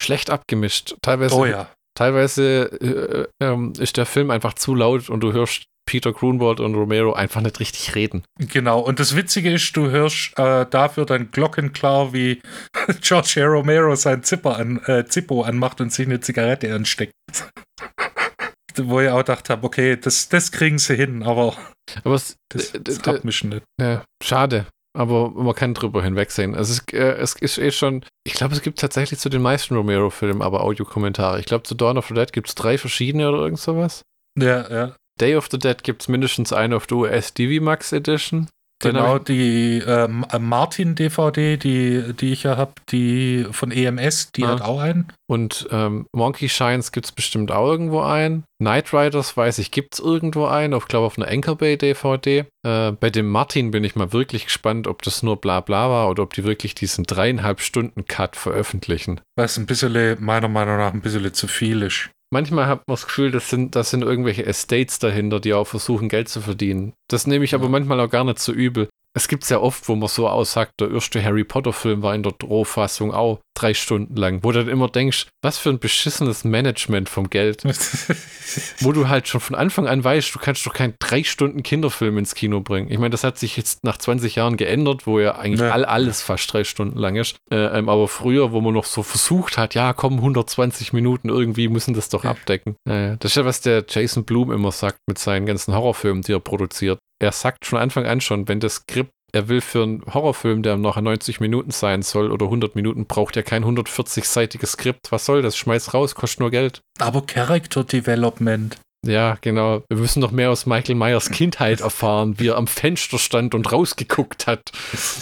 schlecht 0.00 0.30
abgemischt. 0.30 0.96
Teilweise, 1.02 1.34
Oh 1.34 1.46
ja. 1.46 1.68
Teilweise 1.98 3.28
äh, 3.40 3.44
ähm, 3.44 3.72
ist 3.78 3.96
der 3.96 4.06
Film 4.06 4.30
einfach 4.30 4.54
zu 4.54 4.74
laut 4.74 5.10
und 5.10 5.20
du 5.20 5.32
hörst 5.32 5.64
Peter 5.86 6.12
Grunwald 6.12 6.60
und 6.60 6.74
Romero 6.74 7.14
einfach 7.14 7.40
nicht 7.40 7.60
richtig 7.60 7.94
reden. 7.94 8.22
Genau, 8.38 8.78
und 8.80 9.00
das 9.00 9.16
Witzige 9.16 9.50
ist, 9.52 9.74
du 9.76 9.88
hörst 9.90 10.38
äh, 10.38 10.66
dafür 10.68 11.06
dann 11.06 11.30
glockenklar, 11.30 12.12
wie 12.12 12.40
George 13.00 13.42
A. 13.42 13.46
Romero 13.46 13.94
sein 13.96 14.22
Zipper 14.22 14.56
an, 14.56 14.80
äh, 14.86 15.06
Zippo 15.06 15.42
anmacht 15.42 15.80
und 15.80 15.92
sich 15.92 16.06
eine 16.06 16.20
Zigarette 16.20 16.74
ansteckt. 16.74 17.12
Wo 18.80 19.00
ich 19.00 19.08
auch 19.08 19.18
gedacht 19.18 19.50
habe, 19.50 19.66
okay, 19.66 19.96
das, 19.96 20.28
das 20.28 20.52
kriegen 20.52 20.78
sie 20.78 20.94
hin, 20.94 21.24
aber 21.24 21.56
Aber 22.04 22.14
es, 22.14 22.36
das, 22.52 22.72
das 22.80 22.98
d- 22.98 23.10
abmischen 23.10 23.48
nicht. 23.50 23.62
ja, 23.80 24.04
schade. 24.22 24.66
Aber 24.98 25.30
man 25.30 25.54
kann 25.54 25.74
drüber 25.74 26.02
hinwegsehen. 26.02 26.56
Also 26.56 26.72
es, 26.72 26.92
äh, 26.92 26.98
es 26.98 27.36
ist 27.36 27.56
eh 27.58 27.70
schon, 27.70 28.04
ich 28.24 28.32
glaube, 28.32 28.54
es 28.54 28.62
gibt 28.62 28.80
tatsächlich 28.80 29.20
zu 29.20 29.28
den 29.28 29.42
meisten 29.42 29.76
Romero-Filmen 29.76 30.42
aber 30.42 30.64
Audiokommentare. 30.64 31.38
Ich 31.38 31.46
glaube, 31.46 31.62
zu 31.62 31.76
Dawn 31.76 31.98
of 31.98 32.08
the 32.08 32.14
Dead 32.14 32.32
gibt 32.32 32.48
es 32.48 32.56
drei 32.56 32.78
verschiedene 32.78 33.28
oder 33.28 33.38
irgend 33.38 33.60
sowas. 33.60 34.02
Ja, 34.36 34.68
ja. 34.68 34.96
Day 35.20 35.36
of 35.36 35.46
the 35.52 35.58
Dead 35.58 35.84
gibt 35.84 36.02
es 36.02 36.08
mindestens 36.08 36.52
eine 36.52 36.74
auf 36.74 36.88
der 36.88 36.96
US 36.96 37.32
DV 37.32 37.62
Max 37.62 37.92
Edition. 37.92 38.48
Genau, 38.80 39.18
die 39.18 39.82
ähm, 39.84 40.24
Martin-DVD, 40.38 41.56
die, 41.56 42.12
die 42.14 42.32
ich 42.32 42.44
ja 42.44 42.56
habe, 42.56 42.72
die 42.90 43.46
von 43.50 43.70
EMS, 43.72 44.30
die 44.32 44.44
Ah. 44.44 44.48
hat 44.50 44.62
auch 44.62 44.80
einen. 44.80 45.08
Und 45.28 45.66
ähm, 45.72 46.06
Monkey 46.14 46.48
Shines 46.48 46.92
gibt 46.92 47.06
es 47.06 47.12
bestimmt 47.12 47.50
auch 47.50 47.66
irgendwo 47.68 48.00
ein. 48.00 48.44
Knight 48.62 48.92
Riders, 48.92 49.36
weiß 49.36 49.58
ich, 49.58 49.70
gibt 49.70 49.94
es 49.94 50.00
irgendwo 50.00 50.46
ein. 50.46 50.72
Ich 50.72 50.86
glaube, 50.86 51.06
auf 51.06 51.18
einer 51.18 51.28
Anchor 51.28 51.56
Bay 51.56 51.76
DVD. 51.76 52.46
Äh, 52.66 52.92
bei 52.92 53.10
dem 53.10 53.28
Martin 53.28 53.70
bin 53.70 53.84
ich 53.84 53.96
mal 53.96 54.12
wirklich 54.12 54.44
gespannt, 54.46 54.86
ob 54.86 55.02
das 55.02 55.22
nur 55.22 55.36
bla 55.40 55.60
bla 55.60 55.90
war 55.90 56.08
oder 56.08 56.22
ob 56.22 56.34
die 56.34 56.44
wirklich 56.44 56.74
diesen 56.74 57.04
dreieinhalb 57.04 57.60
Stunden 57.60 58.06
Cut 58.06 58.36
veröffentlichen. 58.36 59.20
Was 59.36 59.58
ein 59.58 59.66
bisschen, 59.66 60.16
meiner 60.24 60.48
Meinung 60.48 60.76
nach, 60.78 60.92
ein 60.92 61.00
bisschen 61.00 61.34
zu 61.34 61.46
viel 61.48 61.82
ist. 61.82 62.10
Manchmal 62.30 62.66
hat 62.66 62.86
man 62.86 62.92
das 62.94 63.06
Gefühl, 63.06 63.30
das 63.30 63.48
sind, 63.48 63.74
das 63.74 63.90
sind 63.90 64.02
irgendwelche 64.02 64.44
Estates 64.44 64.98
dahinter, 64.98 65.40
die 65.40 65.54
auch 65.54 65.66
versuchen, 65.66 66.08
Geld 66.08 66.28
zu 66.28 66.40
verdienen. 66.42 66.92
Das 67.08 67.26
nehme 67.26 67.44
ich 67.44 67.54
aber 67.54 67.64
Ja. 67.64 67.70
manchmal 67.70 68.00
auch 68.00 68.10
gar 68.10 68.24
nicht 68.24 68.38
so 68.38 68.52
übel. 68.52 68.88
Es 69.16 69.26
gibt 69.26 69.44
sehr 69.44 69.62
oft, 69.62 69.88
wo 69.88 69.96
man 69.96 70.08
so 70.08 70.28
aussagt, 70.28 70.72
der 70.80 70.90
erste 70.92 71.22
Harry 71.24 71.42
Potter-Film 71.42 72.02
war 72.02 72.14
in 72.14 72.22
der 72.22 72.34
Rohfassung 72.44 73.12
auch 73.12 73.40
drei 73.56 73.74
Stunden 73.74 74.14
lang, 74.14 74.44
wo 74.44 74.52
du 74.52 74.60
dann 74.60 74.68
immer 74.68 74.88
denkst, 74.88 75.26
was 75.42 75.58
für 75.58 75.70
ein 75.70 75.80
beschissenes 75.80 76.44
Management 76.44 77.08
vom 77.08 77.28
Geld. 77.28 77.64
wo 78.80 78.92
du 78.92 79.08
halt 79.08 79.26
schon 79.26 79.40
von 79.40 79.56
Anfang 79.56 79.88
an 79.88 80.04
weißt, 80.04 80.32
du 80.34 80.38
kannst 80.38 80.64
doch 80.66 80.72
keinen 80.72 80.94
drei 81.00 81.24
Stunden 81.24 81.62
Kinderfilm 81.64 82.18
ins 82.18 82.34
Kino 82.36 82.60
bringen. 82.60 82.90
Ich 82.90 82.98
meine, 82.98 83.10
das 83.10 83.24
hat 83.24 83.38
sich 83.38 83.56
jetzt 83.56 83.82
nach 83.82 83.96
20 83.98 84.36
Jahren 84.36 84.56
geändert, 84.56 85.06
wo 85.06 85.18
ja 85.18 85.36
eigentlich 85.36 85.60
Ja. 85.60 85.70
all, 85.72 85.84
alles 85.84 86.22
fast 86.22 86.52
drei 86.52 86.62
Stunden 86.62 86.98
lang 86.98 87.16
ist. 87.16 87.36
Äh, 87.50 87.56
ähm, 87.78 87.88
aber 87.88 88.06
früher, 88.06 88.52
wo 88.52 88.60
man 88.60 88.74
noch 88.74 88.84
so 88.84 89.02
versucht 89.02 89.58
hat, 89.58 89.74
ja, 89.74 89.92
komm, 89.94 90.16
120 90.18 90.92
Minuten, 90.92 91.28
irgendwie 91.28 91.68
müssen 91.68 91.94
das 91.94 92.08
doch 92.08 92.22
Ja. 92.24 92.30
abdecken. 92.30 92.76
Äh, 92.88 93.16
das 93.18 93.32
ist 93.32 93.36
ja, 93.36 93.44
was 93.44 93.60
der 93.62 93.84
Jason 93.88 94.24
Blum 94.24 94.52
immer 94.52 94.70
sagt 94.70 94.98
mit 95.08 95.18
seinen 95.18 95.46
ganzen 95.46 95.74
Horrorfilmen, 95.74 96.22
die 96.22 96.32
er 96.32 96.40
produziert. 96.40 96.98
Er 97.20 97.32
sagt 97.32 97.66
von 97.66 97.78
Anfang 97.78 98.06
an 98.06 98.20
schon, 98.20 98.48
wenn 98.48 98.60
das 98.60 98.76
Skript 98.76 99.10
er 99.32 99.48
will 99.48 99.60
für 99.60 99.82
einen 99.82 100.02
Horrorfilm, 100.12 100.62
der 100.62 100.78
nachher 100.78 101.02
90 101.02 101.40
Minuten 101.40 101.70
sein 101.70 102.00
soll 102.02 102.32
oder 102.32 102.46
100 102.46 102.74
Minuten, 102.74 103.06
braucht 103.06 103.36
er 103.36 103.42
kein 103.42 103.62
140-seitiges 103.62 104.72
Skript. 104.72 105.12
Was 105.12 105.26
soll 105.26 105.42
das? 105.42 105.56
Schmeiß 105.56 105.92
raus, 105.92 106.14
kostet 106.14 106.40
nur 106.40 106.50
Geld. 106.50 106.80
Aber 106.98 107.26
Character 107.26 107.84
Development. 107.84 108.78
Ja, 109.06 109.36
genau. 109.40 109.82
Wir 109.88 109.98
müssen 109.98 110.20
noch 110.20 110.32
mehr 110.32 110.50
aus 110.50 110.66
Michael 110.66 110.96
Myers 110.96 111.30
Kindheit 111.30 111.82
erfahren, 111.82 112.40
wie 112.40 112.48
er 112.48 112.56
am 112.56 112.66
Fenster 112.66 113.18
stand 113.18 113.54
und 113.54 113.70
rausgeguckt 113.70 114.46
hat. 114.46 114.72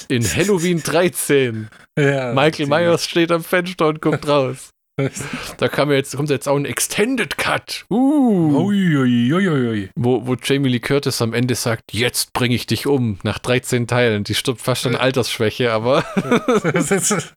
In 0.09 0.25
Halloween 0.25 0.83
13. 0.83 1.69
Ja, 1.99 2.33
Michael 2.33 2.69
Myers 2.69 3.05
steht 3.05 3.33
am 3.33 3.43
Fenster 3.43 3.89
und 3.89 4.01
guckt 4.01 4.27
raus. 4.27 4.71
Da 5.59 5.69
kam 5.69 5.91
jetzt, 5.91 6.17
kommt 6.17 6.31
jetzt 6.31 6.49
auch 6.49 6.57
ein 6.57 6.65
Extended 6.65 7.37
Cut. 7.39 7.85
Uh, 7.91 8.67
Uiuiuiui. 8.67 9.91
wo, 9.97 10.27
wo 10.27 10.35
Jamie 10.43 10.69
Lee 10.71 10.81
Curtis 10.81 11.21
am 11.23 11.35
Ende 11.35 11.55
sagt, 11.55 11.93
jetzt 11.93 12.33
bringe 12.33 12.55
ich 12.55 12.67
dich 12.67 12.87
um, 12.87 13.19
nach 13.23 13.39
13 13.39 13.87
Teilen. 13.87 14.25
Die 14.25 14.35
stirbt 14.35 14.61
fast 14.61 14.87
an 14.87 14.97
Altersschwäche, 14.97 15.73
aber 15.73 16.05
Das, 16.73 16.91
ist, 16.91 17.35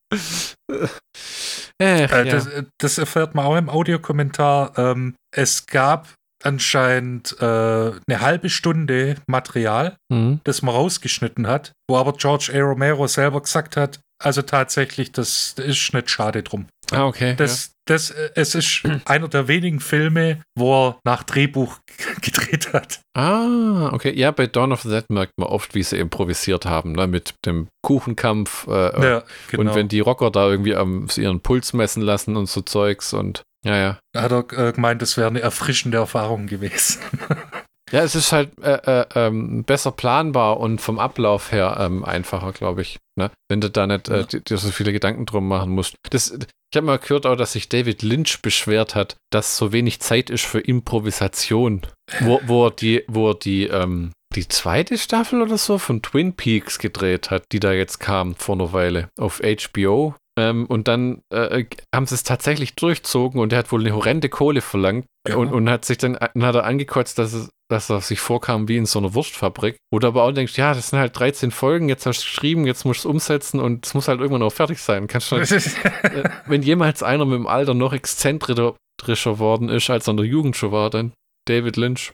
äh, 1.81 2.05
äh, 2.05 2.07
ja. 2.09 2.23
das, 2.23 2.49
das 2.77 2.97
erfährt 2.97 3.35
man 3.35 3.45
auch 3.45 3.55
im 3.57 3.69
Audiokommentar. 3.69 4.77
Ähm, 4.77 5.15
es 5.35 5.65
gab 5.67 6.07
anscheinend 6.43 7.35
äh, 7.41 7.45
eine 7.45 8.21
halbe 8.21 8.49
Stunde 8.49 9.15
Material, 9.27 9.97
Mhm. 10.11 10.39
das 10.45 10.61
man 10.61 10.73
rausgeschnitten 10.73 11.47
hat, 11.47 11.73
wo 11.89 11.97
aber 11.97 12.13
George 12.13 12.51
A. 12.55 12.59
Romero 12.61 13.07
selber 13.07 13.41
gesagt 13.41 13.75
hat, 13.75 13.99
also 14.21 14.41
tatsächlich, 14.41 15.11
das 15.11 15.53
ist 15.57 15.93
nicht 15.93 16.09
schade 16.09 16.43
drum. 16.43 16.67
Ah, 16.91 17.05
okay. 17.05 17.35
Das, 17.37 17.71
das, 17.85 18.11
äh, 18.11 18.29
es 18.35 18.55
ist 18.55 18.83
einer 19.05 19.27
der 19.27 19.47
wenigen 19.47 19.79
Filme, 19.79 20.41
wo 20.57 20.89
er 20.89 20.99
nach 21.03 21.23
Drehbuch 21.23 21.77
gedreht 22.21 22.73
hat. 22.73 23.01
ja. 23.15 23.21
Ah, 23.21 23.89
okay. 23.93 24.13
Ja, 24.15 24.31
bei 24.31 24.47
Dawn 24.47 24.71
of 24.71 24.81
the 24.81 24.89
Dead 24.89 25.05
merkt 25.09 25.33
man 25.37 25.49
oft, 25.49 25.75
wie 25.75 25.83
sie 25.83 25.97
improvisiert 25.97 26.65
haben, 26.65 26.93
ne? 26.93 27.07
mit 27.07 27.33
dem 27.45 27.67
Kuchenkampf 27.83 28.67
äh, 28.67 28.71
Ja, 29.01 29.23
genau. 29.49 29.61
und 29.71 29.75
wenn 29.75 29.87
die 29.87 29.99
Rocker 29.99 30.31
da 30.31 30.49
irgendwie 30.49 30.75
am 30.75 31.07
ihren 31.15 31.41
Puls 31.41 31.73
messen 31.73 32.01
lassen 32.01 32.37
und 32.37 32.47
so 32.47 32.61
Zeugs 32.61 33.13
und 33.13 33.43
ja, 33.65 33.75
ja. 33.77 33.99
Da 34.13 34.21
hat 34.21 34.31
er 34.31 34.67
äh, 34.69 34.71
gemeint, 34.71 35.01
das 35.01 35.17
wäre 35.17 35.27
eine 35.27 35.41
erfrischende 35.41 35.97
Erfahrung 35.97 36.47
gewesen. 36.47 37.01
Ja, 37.91 38.01
es 38.03 38.15
ist 38.15 38.31
halt 38.31 38.51
äh, 38.61 39.01
äh, 39.01 39.05
ähm, 39.15 39.63
besser 39.63 39.91
planbar 39.91 40.59
und 40.59 40.79
vom 40.79 40.99
Ablauf 40.99 41.51
her 41.51 41.77
ähm, 41.79 42.05
einfacher, 42.05 42.51
glaube 42.51 42.81
ich. 42.81 42.97
Ne? 43.17 43.31
Wenn 43.49 43.61
du 43.61 43.69
da 43.69 43.87
nicht 43.87 44.09
äh, 44.09 44.17
Ja. 44.17 44.23
dir 44.23 44.41
dir 44.41 44.57
so 44.57 44.69
viele 44.71 44.93
Gedanken 44.93 45.25
drum 45.25 45.47
machen 45.47 45.71
musst. 45.71 45.95
Das, 46.09 46.31
ich 46.31 46.75
habe 46.77 46.85
mal 46.85 46.99
gehört 46.99 47.25
auch, 47.25 47.35
dass 47.35 47.53
sich 47.53 47.67
David 47.69 48.03
Lynch 48.03 48.41
beschwert 48.41 48.95
hat, 48.95 49.17
dass 49.31 49.57
so 49.57 49.71
wenig 49.71 49.99
Zeit 50.01 50.29
ist 50.29 50.45
für 50.45 50.59
Improvisation. 50.59 51.81
Wo, 52.21 52.39
wo 52.45 52.67
er 52.67 52.71
die, 52.71 53.03
wo 53.07 53.31
er 53.31 53.35
die, 53.35 53.65
ähm, 53.65 54.11
die 54.35 54.47
zweite 54.47 54.97
Staffel 54.97 55.41
oder 55.41 55.57
so 55.57 55.79
von 55.79 56.01
Twin 56.03 56.33
Peaks 56.33 56.77
gedreht 56.77 57.31
hat, 57.31 57.43
die 57.51 57.59
da 57.59 57.71
jetzt 57.73 57.99
kam 57.99 58.35
vor 58.35 58.55
einer 58.55 58.73
Weile 58.73 59.09
auf 59.19 59.41
HBO. 59.41 60.15
Ähm, 60.39 60.65
und 60.67 60.87
dann 60.87 61.21
äh, 61.33 61.65
haben 61.93 62.05
sie 62.05 62.15
es 62.15 62.23
tatsächlich 62.23 62.75
durchzogen 62.75 63.41
und 63.41 63.51
er 63.51 63.59
hat 63.59 63.71
wohl 63.71 63.81
eine 63.81 63.93
horrende 63.93 64.29
Kohle 64.29 64.61
verlangt 64.61 65.05
Ja. 65.27 65.35
und, 65.35 65.51
und 65.51 65.69
hat 65.69 65.83
sich 65.85 65.97
dann, 65.97 66.13
dann 66.13 66.45
hat 66.45 66.55
er 66.55 66.63
angekotzt, 66.63 67.17
dass, 67.19 67.33
es, 67.33 67.49
dass 67.69 67.89
er 67.89 67.99
sich 68.01 68.19
vorkam 68.19 68.67
wie 68.67 68.77
in 68.77 68.85
so 68.85 68.99
einer 68.99 69.13
Wurstfabrik. 69.13 69.77
Du 69.91 70.07
aber 70.07 70.23
auch 70.23 70.31
denkst, 70.31 70.57
ja, 70.57 70.73
das 70.73 70.89
sind 70.91 70.99
halt 70.99 71.17
13 71.19 71.51
Folgen, 71.51 71.89
jetzt 71.89 72.05
hast 72.05 72.21
du 72.21 72.25
geschrieben, 72.25 72.65
jetzt 72.65 72.85
musst 72.85 73.03
du 73.03 73.09
es 73.09 73.11
umsetzen 73.13 73.59
und 73.59 73.85
es 73.85 73.93
muss 73.93 74.07
halt 74.07 74.19
irgendwann 74.21 74.43
auch 74.43 74.53
fertig 74.53 74.79
sein. 74.79 75.07
Kannst 75.07 75.31
du, 75.31 75.35
äh, 75.35 76.29
wenn 76.45 76.61
jemals 76.61 77.03
einer 77.03 77.25
mit 77.25 77.35
dem 77.35 77.47
Alter 77.47 77.73
noch 77.73 77.91
exzentrischer 77.93 79.39
worden 79.39 79.67
ist, 79.69 79.89
als 79.89 80.07
er 80.07 80.11
in 80.11 80.17
der 80.17 80.25
Jugend 80.25 80.55
schon 80.55 80.71
war, 80.71 80.89
dann 80.89 81.11
David 81.47 81.75
Lynch. 81.77 82.13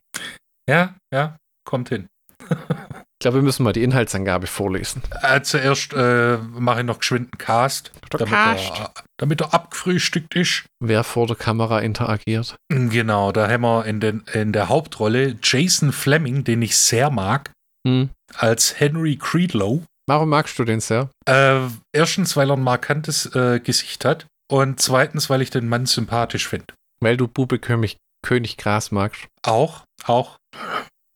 ja, 0.67 0.95
ja, 1.13 1.37
kommt 1.67 1.89
hin. 1.89 2.07
Ich 3.17 3.23
glaube, 3.25 3.37
wir 3.37 3.43
müssen 3.43 3.63
mal 3.63 3.71
die 3.73 3.83
Inhaltsangabe 3.83 4.45
vorlesen. 4.45 5.01
Äh, 5.21 5.41
zuerst 5.41 5.93
äh, 5.93 6.37
mache 6.37 6.81
ich 6.81 6.85
noch 6.85 6.99
geschwind 6.99 7.29
einen 7.31 7.37
Cast, 7.37 7.91
damit 8.11 8.33
er, 8.33 8.91
damit 9.17 9.41
er 9.41 9.53
abgefrühstückt 9.53 10.35
ist. 10.35 10.65
Wer 10.83 11.03
vor 11.05 11.25
der 11.25 11.37
Kamera 11.37 11.79
interagiert. 11.79 12.55
Genau, 12.69 13.31
da 13.31 13.49
haben 13.49 13.61
wir 13.61 13.85
in, 13.85 13.99
den, 14.01 14.23
in 14.33 14.51
der 14.51 14.67
Hauptrolle 14.69 15.37
Jason 15.41 15.91
Fleming, 15.93 16.43
den 16.43 16.61
ich 16.61 16.75
sehr 16.77 17.09
mag, 17.09 17.51
Hm. 17.87 18.09
als 18.35 18.79
Henry 18.79 19.15
Creedlow. 19.15 19.83
Warum 20.07 20.29
magst 20.29 20.57
du 20.59 20.65
den 20.65 20.79
sehr? 20.81 21.09
Äh, 21.27 21.61
erstens, 21.93 22.35
weil 22.35 22.49
er 22.51 22.57
ein 22.57 22.63
markantes 22.63 23.27
äh, 23.35 23.59
Gesicht 23.59 24.05
hat 24.05 24.25
und 24.51 24.81
zweitens, 24.81 25.29
weil 25.29 25.41
ich 25.41 25.51
den 25.51 25.69
Mann 25.69 25.85
sympathisch 25.85 26.47
finde. 26.47 26.73
Weil 26.99 27.15
du 27.15 27.27
Bube 27.27 27.59
König, 27.59 27.97
König 28.23 28.57
Gras 28.57 28.91
magst. 28.91 29.27
Auch, 29.43 29.83
auch. 30.05 30.37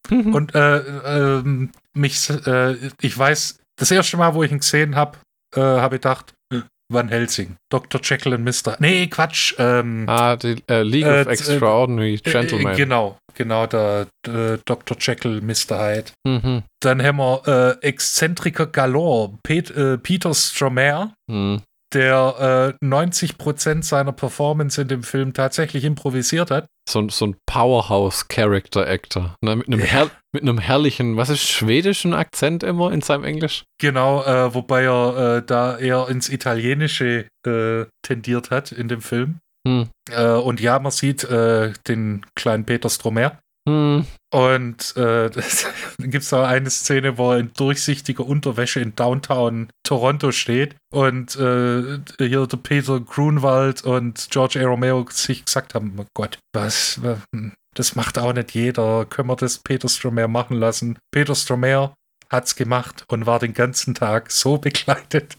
Mhm. 0.09 0.33
Und 0.33 0.55
äh, 0.55 0.77
ähm, 0.77 1.71
mich, 1.95 2.29
äh, 2.29 2.75
ich 3.01 3.17
weiß, 3.17 3.59
das 3.79 3.91
erste 3.91 4.17
Mal, 4.17 4.33
wo 4.33 4.43
ich 4.43 4.51
ihn 4.51 4.59
gesehen 4.59 4.95
habe, 4.95 5.17
äh, 5.55 5.59
habe 5.61 5.95
ich 5.95 6.01
gedacht, 6.01 6.33
äh, 6.53 6.61
Van 6.91 7.07
Helsing, 7.09 7.55
Dr. 7.71 8.01
Jekyll 8.03 8.33
und 8.33 8.43
Mr. 8.43 8.75
Nee, 8.79 9.07
Quatsch. 9.07 9.53
Ähm, 9.59 10.05
ah, 10.07 10.35
die 10.35 10.55
äh, 10.67 10.81
League 10.81 11.05
Äh, 11.05 11.21
of 11.21 11.27
äh, 11.27 11.31
Extraordinary 11.31 12.15
äh, 12.15 12.17
Gentlemen. 12.31 12.75
genau, 12.75 13.17
genau, 13.35 13.67
der, 13.67 14.07
der 14.25 14.57
Dr. 14.65 14.97
Jekyll, 14.99 15.39
Mr. 15.41 15.77
Hyde. 15.79 16.11
Mhm. 16.25 16.63
Dann 16.81 17.03
haben 17.03 17.17
wir 17.17 17.77
äh, 17.81 17.85
Exzentriker 17.87 18.65
Galore, 18.65 19.33
Pet, 19.43 19.69
äh, 19.71 19.97
Peter 19.99 20.33
Stromer, 20.33 21.13
Mhm. 21.29 21.61
Der 21.93 22.75
äh, 22.81 22.85
90% 22.85 23.83
seiner 23.83 24.11
Performance 24.11 24.81
in 24.81 24.87
dem 24.87 25.03
Film 25.03 25.33
tatsächlich 25.33 25.83
improvisiert 25.85 26.51
hat. 26.51 26.65
So, 26.87 26.99
ein- 26.99 27.09
so 27.09 27.25
ein 27.27 27.35
Powerhouse-Character-Actor. 27.45 29.35
Ne? 29.41 29.55
Mit, 29.57 29.67
einem 29.67 29.79
Ja. 29.79 30.09
mit 30.33 30.43
einem 30.43 30.57
herrlichen, 30.59 31.17
was 31.17 31.29
ist, 31.29 31.41
schwedischen 31.47 32.13
Akzent 32.13 32.63
immer 32.63 32.91
in 32.91 33.01
seinem 33.01 33.23
Englisch? 33.23 33.63
Genau, 33.79 34.23
äh, 34.23 34.53
wobei 34.53 34.83
er 34.83 35.37
äh, 35.37 35.43
da 35.45 35.77
eher 35.77 36.07
ins 36.09 36.29
Italienische 36.29 37.27
äh, 37.45 37.85
tendiert 38.03 38.51
hat 38.51 38.71
in 38.71 38.87
dem 38.87 39.01
Film. 39.01 39.39
Hm. 39.67 39.89
Äh, 40.11 40.31
und 40.31 40.61
ja, 40.61 40.79
man 40.79 40.91
sieht 40.91 41.23
äh, 41.25 41.73
den 41.87 42.25
kleinen 42.35 42.65
Peter 42.65 42.89
Stromer. 42.89 43.39
Hm. 43.69 44.05
Und 44.31 44.95
äh, 44.97 45.29
dann 45.97 46.09
gibt 46.11 46.23
es 46.23 46.33
auch 46.33 46.43
eine 46.43 46.69
Szene, 46.69 47.17
wo 47.17 47.31
er 47.33 47.39
in 47.39 47.51
durchsichtiger 47.55 48.25
Unterwäsche 48.25 48.79
in 48.79 48.95
Downtown 48.95 49.69
Toronto 49.83 50.31
steht 50.31 50.75
und 50.91 51.35
äh, 51.35 51.99
hier 52.19 52.47
der 52.47 52.57
Peter 52.57 52.99
Grunwald 52.99 53.83
und 53.83 54.27
George 54.31 54.59
A. 54.59 54.67
Romero 54.67 55.05
sich 55.09 55.45
gesagt 55.45 55.73
haben: 55.75 55.93
Oh 55.97 56.05
Gott, 56.15 56.39
was, 56.53 57.01
wa- 57.03 57.21
hm, 57.33 57.53
das 57.75 57.95
macht 57.95 58.17
auch 58.17 58.33
nicht 58.33 58.53
jeder. 58.53 59.05
Können 59.05 59.29
wir 59.29 59.35
das 59.35 59.59
Peter 59.59 59.89
Stromer 59.89 60.27
machen 60.27 60.57
lassen? 60.57 60.97
Peter 61.11 61.35
Stromer 61.35 61.93
hat's 62.31 62.55
gemacht 62.55 63.03
und 63.07 63.25
war 63.25 63.39
den 63.39 63.53
ganzen 63.53 63.93
Tag 63.95 64.31
so 64.31 64.57
begleitet 64.59 65.37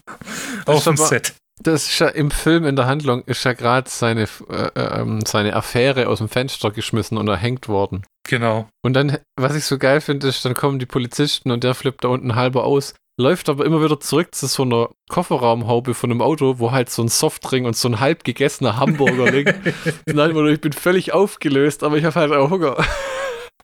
auf 0.65 0.83
dem 0.85 0.97
Set. 0.97 1.33
Das 1.63 1.87
ist 1.87 1.99
ja 1.99 2.07
im 2.07 2.31
Film, 2.31 2.65
in 2.65 2.75
der 2.75 2.87
Handlung, 2.87 3.23
ist 3.25 3.43
ja 3.43 3.53
gerade 3.53 3.89
seine, 3.89 4.23
äh, 4.49 4.69
ähm, 4.75 5.19
seine 5.25 5.55
Affäre 5.55 6.07
aus 6.07 6.17
dem 6.17 6.29
Fenster 6.29 6.71
geschmissen 6.71 7.17
und 7.17 7.27
erhängt 7.27 7.67
worden. 7.67 8.03
Genau. 8.27 8.67
Und 8.83 8.93
dann, 8.93 9.17
was 9.35 9.55
ich 9.55 9.65
so 9.65 9.77
geil 9.77 10.01
finde, 10.01 10.27
ist, 10.27 10.43
dann 10.43 10.55
kommen 10.55 10.79
die 10.79 10.85
Polizisten 10.85 11.51
und 11.51 11.63
der 11.63 11.75
flippt 11.75 12.03
da 12.03 12.07
unten 12.07 12.35
halber 12.35 12.63
aus, 12.63 12.95
läuft 13.19 13.47
aber 13.49 13.65
immer 13.65 13.83
wieder 13.83 13.99
zurück 13.99 14.33
zu 14.33 14.47
so 14.47 14.63
einer 14.63 14.89
Kofferraumhaube 15.09 15.93
von 15.93 16.09
einem 16.09 16.21
Auto, 16.21 16.57
wo 16.57 16.71
halt 16.71 16.89
so 16.89 17.03
ein 17.03 17.09
Softdrink 17.09 17.67
und 17.67 17.75
so 17.75 17.89
ein 17.89 17.99
halb 17.99 18.23
gegessener 18.23 18.77
Hamburger 18.77 19.31
liegt. 19.31 19.53
Und 20.07 20.15
dann 20.15 20.31
immer 20.31 20.41
nur, 20.41 20.51
ich 20.51 20.61
bin 20.61 20.73
völlig 20.73 21.13
aufgelöst, 21.13 21.83
aber 21.83 21.97
ich 21.97 22.05
habe 22.05 22.19
halt 22.19 22.31
auch 22.31 22.49
Hunger. 22.49 22.77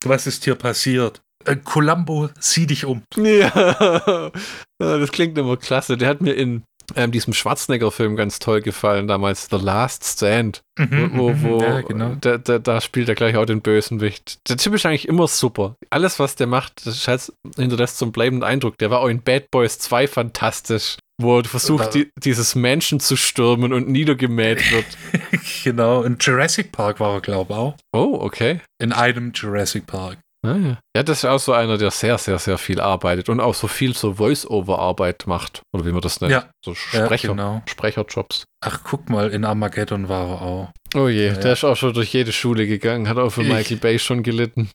Was 0.03 0.27
ist 0.27 0.43
hier 0.43 0.55
passiert? 0.55 1.21
Äh, 1.45 1.55
Columbo, 1.55 2.29
sieh 2.39 2.67
dich 2.67 2.85
um. 2.85 3.03
Ja, 3.15 4.31
das 4.77 5.11
klingt 5.11 5.37
immer 5.37 5.57
klasse. 5.57 5.97
Der 5.97 6.09
hat 6.09 6.21
mir 6.21 6.33
in 6.33 6.63
ähm, 6.95 7.11
diesem 7.11 7.33
Schwarzenegger-Film 7.33 8.15
ganz 8.15 8.39
toll 8.39 8.61
gefallen, 8.61 9.07
damals 9.07 9.47
The 9.51 9.57
Last 9.57 10.03
Stand. 10.05 10.61
Mhm, 10.79 11.11
Wo, 11.15 11.33
wo, 11.41 11.61
ja, 11.61 11.81
genau. 11.81 12.15
da, 12.21 12.37
da, 12.37 12.59
da 12.59 12.79
spielt 12.81 13.09
er 13.09 13.15
gleich 13.15 13.35
auch 13.35 13.45
den 13.45 13.61
Bösenwicht. 13.61 14.37
Der 14.47 14.57
Typ 14.57 14.73
ist 14.73 14.85
eigentlich 14.85 15.07
immer 15.07 15.27
super. 15.27 15.75
Alles, 15.89 16.19
was 16.19 16.35
der 16.35 16.47
macht, 16.47 16.85
das 16.85 17.07
halt, 17.07 17.31
hinterlässt 17.57 17.97
so 17.97 18.05
einen 18.05 18.11
bleibenden 18.11 18.47
Eindruck. 18.47 18.77
Der 18.77 18.89
war 18.91 18.99
auch 18.99 19.07
in 19.07 19.21
Bad 19.21 19.49
Boys 19.51 19.79
2 19.79 20.07
fantastisch, 20.07 20.97
wo 21.19 21.39
er 21.39 21.43
versucht, 21.45 21.85
Da- 21.87 21.89
die, 21.89 22.09
dieses 22.23 22.55
Menschen 22.55 22.99
zu 22.99 23.15
stürmen 23.17 23.73
und 23.73 23.89
niedergemäht 23.89 24.71
wird. 24.71 24.85
genau, 25.63 26.03
in 26.03 26.17
Jurassic 26.19 26.71
Park 26.71 26.99
war 26.99 27.15
er, 27.15 27.21
glaube 27.21 27.53
ich, 27.53 27.59
auch. 27.59 27.75
Oh, 27.91 28.19
okay. 28.21 28.61
In 28.79 28.93
einem 28.93 29.31
Jurassic 29.33 29.87
Park. 29.87 30.19
Ah, 30.45 30.55
ja. 30.55 30.77
ja, 30.95 31.03
das 31.03 31.19
ist 31.19 31.25
auch 31.25 31.39
so 31.39 31.53
einer, 31.53 31.77
der 31.77 31.91
sehr, 31.91 32.17
sehr, 32.17 32.37
sehr 32.39 32.57
viel 32.57 32.79
arbeitet 32.79 33.27
und 33.29 33.39
auch 33.39 33.55
so 33.55 33.67
viel 33.67 33.93
so 33.95 34.13
Voice-Over-Arbeit 34.13 35.25
macht. 35.27 35.61
Oder 35.73 35.85
wie 35.85 35.91
man 35.91 36.01
das 36.01 36.21
nennt. 36.21 36.31
Ja. 36.31 36.49
So 36.63 36.71
Ja, 36.93 37.05
Sprecher, 37.05 37.29
genau. 37.29 37.61
Sprecherjobs. 37.65 38.43
Ach, 38.63 38.81
guck 38.83 39.09
mal, 39.09 39.29
in 39.31 39.43
Armageddon 39.45 40.09
war 40.09 40.27
er 40.29 40.41
auch. 40.41 40.69
Oh 40.95 41.07
je, 41.07 41.27
Ja, 41.27 41.33
der 41.33 41.45
ja. 41.47 41.51
ist 41.53 41.63
auch 41.63 41.75
schon 41.75 41.93
durch 41.93 42.13
jede 42.13 42.31
Schule 42.31 42.67
gegangen, 42.67 43.09
hat 43.09 43.17
auch 43.17 43.29
für 43.31 43.41
Ich- 43.41 43.49
Michael 43.49 43.77
Bay 43.77 43.99
schon 43.99 44.23
gelitten. 44.23 44.69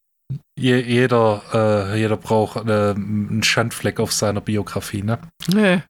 Je, 0.59 0.79
jeder, 0.81 1.43
äh, 1.95 1.99
jeder 1.99 2.17
braucht 2.17 2.57
äh, 2.67 2.91
einen 2.95 3.43
Schandfleck 3.43 4.01
auf 4.01 4.13
seiner 4.13 4.41
Biografie, 4.41 5.03
ne? 5.03 5.19
Nee. 5.53 5.83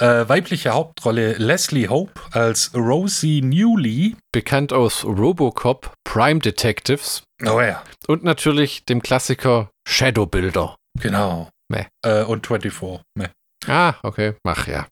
Äh, 0.00 0.28
weibliche 0.28 0.70
Hauptrolle 0.70 1.34
Leslie 1.34 1.88
Hope 1.88 2.20
als 2.32 2.74
Rosie 2.74 3.42
Newley. 3.42 4.16
Bekannt 4.32 4.72
aus 4.72 5.04
Robocop, 5.04 5.92
Prime 6.04 6.40
Detectives 6.40 7.22
Oh 7.44 7.60
ja. 7.60 7.82
und 8.06 8.24
natürlich 8.24 8.84
dem 8.86 9.02
Klassiker 9.02 9.70
Shadowbuilder. 9.86 10.76
Genau. 10.98 11.48
Meh. 11.70 11.84
Äh, 12.04 12.24
und 12.24 12.46
24. 12.46 13.02
Meh. 13.14 13.28
Ah, 13.66 13.94
okay. 14.02 14.34
Ach 14.44 14.66
ja. 14.66 14.86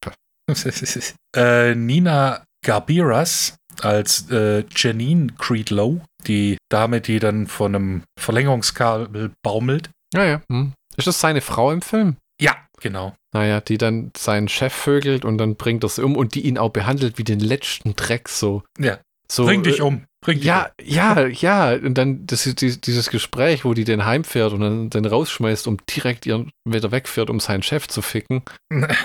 äh, 1.37 1.75
Nina 1.75 2.45
Garbiras 2.65 3.57
als 3.83 4.31
äh, 4.31 4.65
Janine 4.75 5.29
Creedlow, 5.39 6.01
die 6.27 6.59
Dame, 6.71 7.01
die 7.01 7.19
dann 7.19 7.47
von 7.47 7.75
einem 7.75 8.03
Verlängerungskabel 8.19 9.33
baumelt. 9.43 9.91
Ja, 10.13 10.25
ja. 10.25 10.43
Hm. 10.51 10.73
Ist 10.97 11.07
das 11.07 11.21
seine 11.21 11.41
Frau 11.41 11.71
im 11.71 11.83
Film? 11.83 12.17
Ja, 12.41 12.57
genau. 12.81 13.15
Naja, 13.35 13.61
die 13.61 13.77
dann 13.79 14.11
seinen 14.17 14.49
Chef 14.49 14.73
vögelt 14.73 15.25
und 15.25 15.39
dann 15.39 15.57
bringt 15.57 15.85
er 15.85 15.89
sie 15.91 16.03
um 16.03 16.17
und 16.17 16.35
die 16.35 16.47
ihn 16.47 16.57
auch 16.59 16.71
behandelt 16.71 17.19
wie 17.19 17.25
den 17.25 17.41
letzten 17.41 17.95
Dreck 17.95 18.29
so. 18.29 18.63
Ja. 18.79 18.99
so 19.31 19.45
Bring 19.45 19.63
dich 19.63 19.81
äh, 19.81 19.83
um. 19.83 20.05
Bring 20.25 20.39
dich 20.39 20.47
Ja, 20.47 20.71
ja, 20.83 21.27
ja. 21.27 21.73
Und 21.75 21.95
dann 21.95 22.27
das, 22.27 22.45
die- 22.45 22.81
dieses 22.81 23.11
Gespräch, 23.11 23.65
wo 23.67 23.75
die 23.75 23.85
den 23.85 24.07
heimfährt 24.07 24.53
und 24.55 24.61
dann 24.61 24.91
den 24.91 25.05
rausschmeißt, 25.05 25.67
um 25.69 25.77
direkt 25.95 26.25
ihren 26.27 26.51
wieder 26.65 26.91
wegfährt, 26.91 27.29
um 27.29 27.39
seinen 27.39 27.63
Chef 27.63 27.87
zu 27.89 28.01
ficken. 28.03 28.43
um. 28.71 28.87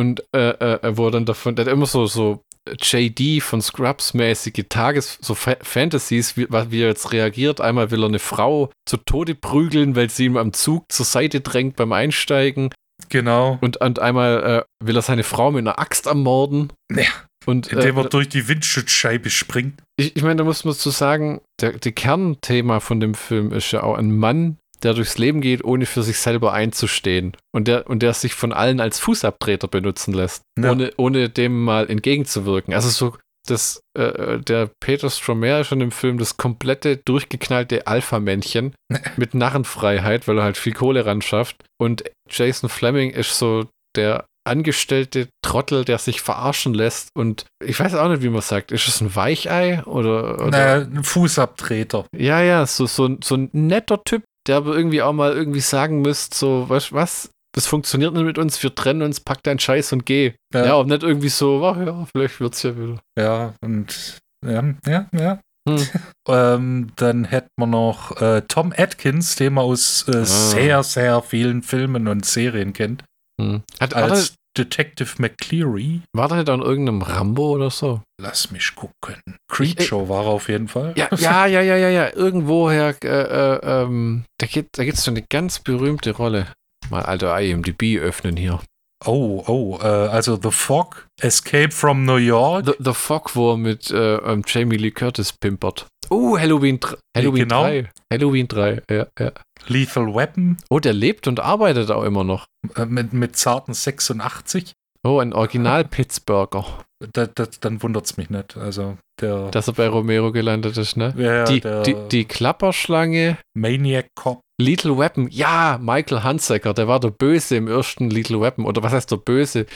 Und 0.00 0.22
äh, 0.32 0.50
äh, 0.50 0.96
wo 0.96 1.06
er 1.06 1.10
dann 1.10 1.24
davon, 1.26 1.56
der 1.56 1.64
hat 1.66 1.72
immer 1.72 1.86
so, 1.86 2.06
so 2.06 2.44
JD 2.80 3.42
von 3.42 3.60
Scrubs-mäßige 3.60 4.66
Tages, 4.68 5.18
so 5.20 5.34
Fa 5.34 5.56
Fantasies, 5.60 6.36
wie, 6.36 6.46
wie 6.48 6.82
er 6.82 6.88
jetzt 6.88 7.10
reagiert. 7.12 7.60
Einmal 7.60 7.90
will 7.90 8.04
er 8.04 8.08
eine 8.08 8.20
Frau 8.20 8.70
zu 8.88 8.96
Tode 8.98 9.34
prügeln, 9.34 9.96
weil 9.96 10.08
sie 10.08 10.26
ihm 10.26 10.36
am 10.36 10.52
Zug 10.52 10.84
zur 10.92 11.04
Seite 11.04 11.40
drängt 11.40 11.74
beim 11.74 11.92
Einsteigen. 11.92 12.70
Genau. 13.08 13.58
Und, 13.60 13.78
und 13.78 13.98
einmal 14.00 14.64
äh, 14.80 14.84
will 14.86 14.96
er 14.96 15.02
seine 15.02 15.24
Frau 15.24 15.50
mit 15.50 15.60
einer 15.60 15.78
Axt 15.78 16.06
ermorden. 16.06 16.72
Ja. 16.90 17.04
Und 17.46 17.68
Indem 17.68 17.96
äh, 17.96 18.00
er 18.02 18.08
durch 18.08 18.28
die 18.28 18.48
Windschutzscheibe 18.48 19.30
springt. 19.30 19.80
ich, 19.96 20.16
ich 20.16 20.22
meine, 20.22 20.36
da 20.36 20.44
muss 20.44 20.64
man 20.64 20.74
zu 20.74 20.90
sagen, 20.90 21.40
der, 21.60 21.72
der 21.72 21.92
Kernthema 21.92 22.80
von 22.80 23.00
dem 23.00 23.14
Film 23.14 23.52
ist 23.52 23.70
ja 23.72 23.82
auch 23.82 23.96
ein 23.96 24.14
Mann, 24.14 24.58
der 24.82 24.94
durchs 24.94 25.16
Leben 25.18 25.40
geht, 25.40 25.64
ohne 25.64 25.86
für 25.86 26.02
sich 26.02 26.18
selber 26.18 26.52
einzustehen. 26.52 27.32
Und 27.54 27.66
der, 27.66 27.88
und 27.88 28.02
der 28.02 28.12
sich 28.14 28.34
von 28.34 28.52
allen 28.52 28.80
als 28.80 28.98
Fußabtreter 29.00 29.66
benutzen 29.68 30.12
lässt, 30.12 30.42
Ja. 30.58 30.72
ohne, 30.72 30.92
ohne 30.98 31.28
dem 31.30 31.64
mal 31.64 31.88
entgegenzuwirken. 31.88 32.74
Also 32.74 32.88
so, 32.90 33.16
das, 33.46 33.80
äh, 33.98 34.38
der 34.38 34.70
Peter 34.80 35.10
Stromer 35.10 35.60
ist 35.60 35.68
schon 35.68 35.80
im 35.80 35.90
Film 35.90 36.18
das 36.18 36.36
komplette, 36.36 36.96
durchgeknallte 36.96 37.86
Alpha-Männchen 37.86 38.74
mit 39.16 39.34
Narrenfreiheit, 39.34 40.28
weil 40.28 40.38
er 40.38 40.44
halt 40.44 40.56
viel 40.56 40.74
Kohle 40.74 41.06
ran 41.06 41.22
schafft. 41.22 41.64
Und 41.80 42.04
Jason 42.28 42.68
Fleming 42.68 43.10
ist 43.10 43.38
so 43.38 43.66
der 43.96 44.26
angestellte 44.44 45.28
Trottel, 45.42 45.84
der 45.84 45.98
sich 45.98 46.20
verarschen 46.20 46.74
lässt. 46.74 47.10
Und 47.14 47.46
ich 47.64 47.78
weiß 47.78 47.94
auch 47.94 48.08
nicht, 48.08 48.22
wie 48.22 48.30
man 48.30 48.40
sagt. 48.40 48.72
Ist 48.72 48.88
es 48.88 49.00
ein 49.00 49.14
Weichei 49.14 49.82
oder? 49.84 50.34
oder 50.36 50.50
Naja, 50.50 50.76
ein 50.82 51.04
Fußabtreter. 51.04 52.06
ja, 52.16 52.42
ja, 52.42 52.66
so, 52.66 52.86
so, 52.86 53.16
so 53.22 53.36
ein 53.36 53.50
netter 53.52 54.02
Typ, 54.04 54.24
der 54.46 54.56
aber 54.56 54.74
irgendwie 54.74 55.02
auch 55.02 55.12
mal 55.12 55.32
irgendwie 55.32 55.60
sagen 55.60 56.00
müsste, 56.00 56.36
so, 56.36 56.66
du 56.68 56.92
was? 56.92 57.30
Das 57.52 57.66
funktioniert 57.66 58.12
nicht 58.12 58.24
mit 58.24 58.38
uns, 58.38 58.62
wir 58.62 58.74
trennen 58.74 59.02
uns, 59.02 59.20
pack 59.20 59.42
deinen 59.42 59.58
Scheiß 59.58 59.92
und 59.92 60.06
geh. 60.06 60.34
Ja, 60.52 60.66
Ja, 60.66 60.74
und 60.74 60.88
nicht 60.88 61.02
irgendwie 61.02 61.28
so, 61.28 61.64
ach 61.64 61.78
ja, 61.78 62.06
vielleicht 62.12 62.40
wird's 62.40 62.62
ja 62.62 62.76
wieder. 62.76 63.00
ja 63.18 63.54
und 63.62 64.18
ja, 64.46 64.74
ja, 64.86 65.08
ja. 65.12 65.40
Hm. 65.68 65.86
Ähm, 66.28 66.92
dann 66.96 67.24
hätten 67.24 67.48
wir 67.56 67.66
noch 67.66 68.20
äh, 68.20 68.42
Tom 68.42 68.74
Atkins, 68.76 69.36
den 69.36 69.54
man 69.54 69.64
aus 69.64 70.06
äh, 70.08 70.26
sehr, 70.26 70.82
sehr 70.82 71.22
vielen 71.22 71.62
Filmen 71.62 72.06
und 72.06 72.26
Serien 72.26 72.74
kennt. 72.74 73.02
Hm. 73.40 73.62
Hat, 73.80 73.94
Als 73.94 74.36
der, 74.54 74.64
Detective 74.64 75.22
McCleary. 75.22 76.02
war 76.12 76.28
der 76.28 76.38
nicht 76.38 76.50
an 76.50 76.60
irgendeinem 76.60 77.00
Rambo 77.00 77.52
oder 77.54 77.70
so? 77.70 78.02
Lass 78.20 78.50
mich 78.50 78.74
gucken. 78.74 79.16
Creepshow 79.50 80.08
war 80.08 80.24
er 80.24 80.30
auf 80.30 80.48
jeden 80.48 80.68
Fall. 80.68 80.92
Ja, 80.96 81.08
ja, 81.16 81.46
ja, 81.46 81.62
ja, 81.62 81.76
ja, 81.76 81.88
ja. 81.88 82.12
Irgendwoher, 82.12 82.94
äh, 83.02 83.08
äh, 83.08 83.60
ähm, 83.62 84.24
da 84.38 84.46
gibt 84.46 84.78
da 84.78 84.84
gibt's 84.84 85.04
so 85.04 85.10
eine 85.10 85.22
ganz 85.22 85.60
berühmte 85.60 86.10
Rolle. 86.10 86.48
Mal 86.90 87.02
alter 87.02 87.38
IMDb 87.40 87.98
öffnen 88.00 88.36
hier. 88.36 88.60
Oh, 89.06 89.44
oh, 89.46 89.78
äh, 89.80 89.86
also 89.86 90.36
The 90.42 90.50
Fog, 90.50 91.06
Escape 91.20 91.70
from 91.70 92.04
New 92.04 92.16
York. 92.16 92.66
The, 92.66 92.72
The 92.84 92.94
Fog, 92.94 93.36
wo 93.36 93.52
er 93.52 93.56
mit 93.56 93.90
äh, 93.92 94.16
ähm, 94.16 94.42
Jamie 94.46 94.76
Lee 94.76 94.90
Curtis 94.90 95.32
pimpert. 95.32 95.86
Oh, 96.10 96.36
Halloween, 96.38 96.80
Halloween 97.16 97.42
genau. 97.48 97.62
3. 97.62 97.90
Halloween 98.12 98.48
3, 98.48 98.82
ja, 98.90 99.06
ja. 99.20 99.32
Lethal 99.68 100.14
Weapon 100.14 100.56
Oh, 100.70 100.80
der 100.80 100.94
lebt 100.94 101.28
und 101.28 101.38
arbeitet 101.38 101.90
auch 101.90 102.02
immer 102.02 102.24
noch. 102.24 102.46
äh, 102.76 102.86
mit, 102.86 103.12
mit 103.12 103.36
zarten 103.36 103.72
86. 103.74 104.72
Oh, 105.04 105.20
ein 105.20 105.32
Original 105.32 105.84
Pittsburgher, 105.88 106.64
Da, 107.12 107.26
da, 107.26 107.46
dann 107.60 107.80
wundert 107.84 108.06
es 108.06 108.16
mich 108.16 108.30
nicht. 108.30 108.56
Also 108.56 108.96
der, 109.20 109.50
dass 109.50 109.68
er 109.68 109.74
bei 109.74 109.88
Romero 109.88 110.32
gelandet 110.32 110.76
ist, 110.76 110.96
ne? 110.96 111.14
ja, 111.16 111.44
Die, 111.44 111.60
die, 111.60 111.94
die 112.10 112.24
Klapperschlange, 112.24 113.38
Maniac 113.54 114.06
Cop. 114.16 114.40
Little 114.60 114.98
Weapon, 114.98 115.28
ja, 115.30 115.78
Michael 115.80 116.22
Hansacker, 116.24 116.74
der 116.74 116.88
war 116.88 116.98
der 116.98 117.10
Böse 117.10 117.56
im 117.56 117.68
ersten 117.68 118.10
Little 118.10 118.40
Weapon. 118.40 118.64
Oder 118.64 118.82
was 118.82 118.92
heißt 118.92 119.10
der 119.10 119.16
Böse? 119.16 119.66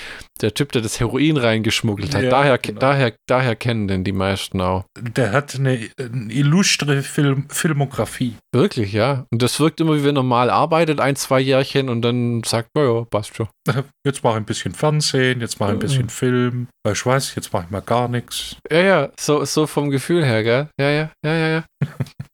Der 0.40 0.54
Typ, 0.54 0.72
der 0.72 0.82
das 0.82 0.98
Heroin 0.98 1.36
reingeschmuggelt 1.36 2.14
hat. 2.14 2.24
Ja, 2.24 2.30
daher, 2.30 2.58
genau. 2.58 2.80
daher, 2.80 3.14
daher 3.28 3.54
kennen 3.54 3.86
den 3.86 4.02
die 4.02 4.12
meisten 4.12 4.60
auch. 4.60 4.84
Der 4.98 5.30
hat 5.32 5.54
eine, 5.54 5.88
eine 5.98 6.32
illustre 6.32 7.02
Film, 7.02 7.46
Filmografie. 7.48 8.34
Wirklich, 8.52 8.92
ja. 8.92 9.24
Und 9.30 9.40
das 9.40 9.60
wirkt 9.60 9.80
immer, 9.80 9.94
wie 9.96 10.04
wenn 10.04 10.16
er 10.16 10.24
mal 10.24 10.50
arbeitet, 10.50 11.00
ein, 11.00 11.14
zwei 11.14 11.38
Jährchen 11.40 11.88
und 11.88 12.02
dann 12.02 12.42
sagt, 12.42 12.70
naja, 12.74 13.04
passt 13.08 13.36
schon. 13.36 13.48
Jetzt 14.04 14.24
mache 14.24 14.34
ich 14.34 14.38
ein 14.38 14.44
bisschen 14.44 14.74
Fernsehen, 14.74 15.40
jetzt 15.40 15.60
mache 15.60 15.70
ich 15.70 15.76
ein 15.76 15.78
bisschen 15.78 16.02
Mhm. 16.06 16.08
Film. 16.08 16.66
Du 16.84 16.92
was, 17.04 17.36
jetzt 17.36 17.52
mache 17.52 17.64
ich 17.66 17.70
mal 17.70 17.80
gar 17.80 18.08
nichts. 18.08 18.56
Ja, 18.68 18.80
ja, 18.80 19.10
so, 19.18 19.44
so 19.44 19.68
vom 19.68 19.90
Gefühl 19.90 20.24
her, 20.24 20.42
gell? 20.42 20.68
Ja, 20.80 20.90
ja, 20.90 21.10
ja, 21.24 21.34
ja, 21.34 21.48
ja. 21.48 21.64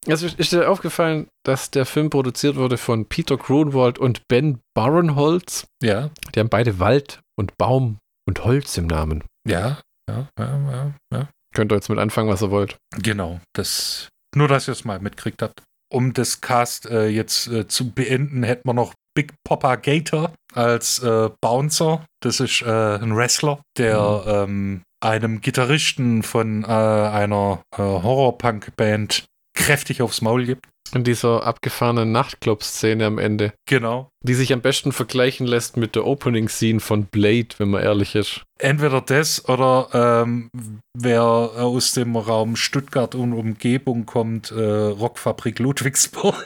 Also 0.09 0.27
ist 0.27 0.53
dir 0.53 0.71
aufgefallen, 0.71 1.27
dass 1.49 1.71
der 1.71 1.87
Film 1.87 2.11
produziert 2.11 2.57
wurde 2.57 2.77
von 2.77 3.07
Peter 3.07 3.37
Grunwald 3.37 3.99
und 3.99 4.29
Ben 4.29 4.61
Barenholz? 4.75 5.67
Ja, 5.83 6.11
Die 6.35 6.41
haben 6.41 6.49
beide 6.49 6.79
Wald 6.79 7.21
und 7.37 7.57
Baum 7.57 7.99
und 8.27 8.45
Holz 8.45 8.77
im 8.77 8.87
Namen. 8.87 9.25
ja, 9.47 9.81
ja, 10.09 10.29
ja, 10.39 10.71
ja, 10.71 10.93
ja. 11.13 11.29
Könnt 11.55 11.73
ihr 11.73 11.77
jetzt 11.77 11.89
mit 11.89 11.99
anfangen, 11.99 12.29
was 12.29 12.43
ihr 12.43 12.51
wollt. 12.51 12.77
Genau, 13.03 13.41
das 13.55 14.09
nur, 14.37 14.49
dass 14.49 14.69
ihr 14.69 14.73
es 14.73 14.85
mal 14.85 15.01
mitkriegt 15.01 15.41
habt. 15.43 15.63
Um 15.91 16.13
das 16.13 16.41
Cast 16.43 16.85
äh, 16.87 17.09
jetzt 17.09 17.47
äh, 17.49 17.67
zu 17.67 17.91
beenden, 17.91 18.43
hätten 18.43 18.69
wir 18.69 18.75
noch 18.75 18.93
Big 19.15 19.33
Papa 19.45 19.77
Gator 19.77 20.33
als 20.55 20.99
äh, 20.99 21.31
Bouncer. 21.41 22.05
Das 22.23 22.41
ist 22.41 22.61
äh, 22.63 22.99
ein 22.99 23.17
Wrestler, 23.17 23.61
der 23.79 24.23
ähm, 24.27 24.83
einem 25.03 25.41
Gitarristen 25.41 26.23
von 26.23 26.63
äh, 26.65 26.67
einer 26.67 27.63
äh, 27.75 27.79
Horror-Punk-Band 27.79 29.25
kräftig 29.57 30.03
aufs 30.03 30.21
Maul 30.21 30.45
gibt. 30.45 30.67
In 30.95 31.05
dieser 31.05 31.47
abgefahrenen 31.47 32.13
Nachtclub-Szene 32.13 33.05
am 33.07 33.19
Ende, 33.19 33.53
Genau. 33.67 34.09
die 34.23 34.35
sich 34.35 34.53
am 34.53 34.61
besten 34.63 34.93
vergleichen 34.93 35.47
lässt 35.47 35.77
mit 35.77 35.95
der 35.95 36.07
Opening-Scene 36.07 36.81
von 36.81 37.05
Blade, 37.07 37.49
wenn 37.59 37.71
man 37.71 37.83
ehrlich 37.83 38.15
ist. 38.15 38.43
Entweder 38.59 39.01
das 39.01 39.47
oder 39.49 40.25
ähm, 40.25 40.51
wer 40.95 41.23
aus 41.23 41.93
dem 41.93 42.17
Raum 42.17 42.57
Stuttgart 42.57 43.15
und 43.15 43.33
Umgebung 43.35 44.07
kommt, 44.07 44.51
äh, 44.51 44.55
Rockfabrik 44.63 45.59
Ludwigsburg. 45.59 46.37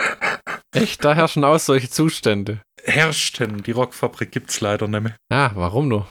Echt, 0.74 1.04
da 1.04 1.14
herrschen 1.14 1.44
auch 1.44 1.58
solche 1.58 1.90
Zustände. 1.90 2.60
Herrschten. 2.84 3.62
Die 3.62 3.70
Rockfabrik 3.72 4.32
gibt's 4.32 4.60
leider 4.60 4.88
nicht 4.88 5.02
mehr. 5.02 5.16
Ah, 5.30 5.50
warum 5.54 5.88
nur? 5.88 6.08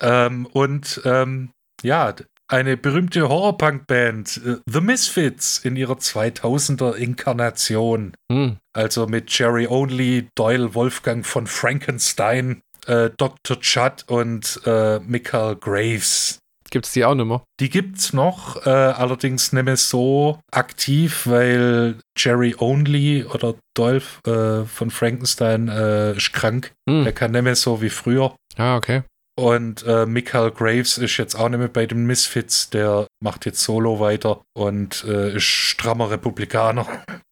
Ähm, 0.00 0.46
und 0.46 1.00
ähm, 1.04 1.50
ja, 1.82 2.14
eine 2.50 2.76
berühmte 2.76 3.28
Horrorpunk-Band, 3.28 4.40
äh, 4.44 4.56
The 4.66 4.80
Misfits, 4.80 5.58
in 5.58 5.76
ihrer 5.76 5.94
2000er 5.94 6.94
Inkarnation. 6.94 8.14
Hm. 8.30 8.56
Also 8.72 9.06
mit 9.06 9.30
Jerry 9.36 9.66
Only, 9.68 10.28
Doyle 10.34 10.74
Wolfgang 10.74 11.24
von 11.24 11.46
Frankenstein, 11.46 12.60
äh, 12.86 13.10
Dr. 13.16 13.58
Judd 13.60 14.04
und 14.08 14.60
äh, 14.66 14.98
Michael 15.00 15.56
Graves. 15.56 16.38
Gibt's 16.70 16.92
die 16.92 17.04
auch 17.04 17.14
nicht 17.16 17.26
mehr? 17.26 17.42
Die 17.58 17.68
gibt's 17.68 18.12
noch, 18.12 18.64
äh, 18.64 18.70
allerdings 18.70 19.52
nicht 19.52 19.64
mehr 19.64 19.76
so 19.76 20.38
aktiv, 20.52 21.26
weil 21.26 21.96
Jerry 22.16 22.54
Only 22.56 23.24
oder 23.24 23.56
Doyle 23.74 24.02
äh, 24.24 24.64
von 24.66 24.90
Frankenstein 24.90 25.68
äh, 25.68 26.16
ist 26.16 26.32
krank. 26.32 26.72
Hm. 26.88 27.06
Er 27.06 27.12
kann 27.12 27.32
nicht 27.32 27.42
mehr 27.42 27.56
so 27.56 27.82
wie 27.82 27.90
früher. 27.90 28.36
Ah, 28.56 28.76
okay. 28.76 29.02
Und 29.38 29.84
äh, 29.86 30.06
Michael 30.06 30.50
Graves 30.50 30.98
ist 30.98 31.16
jetzt 31.16 31.34
auch 31.34 31.48
nicht 31.48 31.58
mehr 31.58 31.68
bei 31.68 31.86
den 31.86 32.06
Misfits. 32.06 32.70
Der 32.70 33.06
macht 33.22 33.46
jetzt 33.46 33.62
Solo 33.62 34.00
weiter 34.00 34.42
und 34.54 35.04
äh, 35.04 35.36
ist 35.36 35.44
strammer 35.44 36.10
Republikaner. 36.10 36.86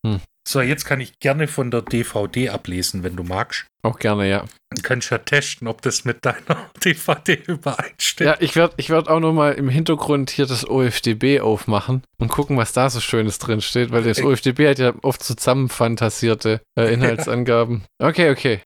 Hm. 0.06 0.20
So, 0.48 0.62
jetzt 0.62 0.86
kann 0.86 0.98
ich 1.00 1.18
gerne 1.20 1.46
von 1.46 1.70
der 1.70 1.82
DVD 1.82 2.48
ablesen, 2.48 3.02
wenn 3.02 3.16
du 3.16 3.22
magst. 3.22 3.66
Auch 3.82 3.98
gerne, 3.98 4.30
ja. 4.30 4.46
Du 4.74 4.80
kannst 4.80 5.10
ja 5.10 5.18
testen, 5.18 5.68
ob 5.68 5.82
das 5.82 6.06
mit 6.06 6.24
deiner 6.24 6.70
DVD 6.84 7.34
übereinstimmt. 7.34 8.26
Ja, 8.26 8.36
ich 8.40 8.56
werde 8.56 8.72
ich 8.78 8.88
werd 8.88 9.08
auch 9.08 9.20
noch 9.20 9.34
mal 9.34 9.52
im 9.52 9.68
Hintergrund 9.68 10.30
hier 10.30 10.46
das 10.46 10.66
OFDB 10.66 11.40
aufmachen 11.40 12.02
und 12.18 12.28
gucken, 12.28 12.56
was 12.56 12.72
da 12.72 12.88
so 12.88 13.00
Schönes 13.00 13.38
drin 13.38 13.60
steht, 13.60 13.90
weil 13.90 14.04
das. 14.04 14.22
OFDB 14.22 14.68
hat 14.68 14.78
ja 14.78 14.94
oft 15.02 15.22
zusammenfantasierte 15.22 16.62
äh, 16.78 16.92
Inhaltsangaben. 16.94 17.84
Okay, 17.98 18.30
okay. 18.30 18.62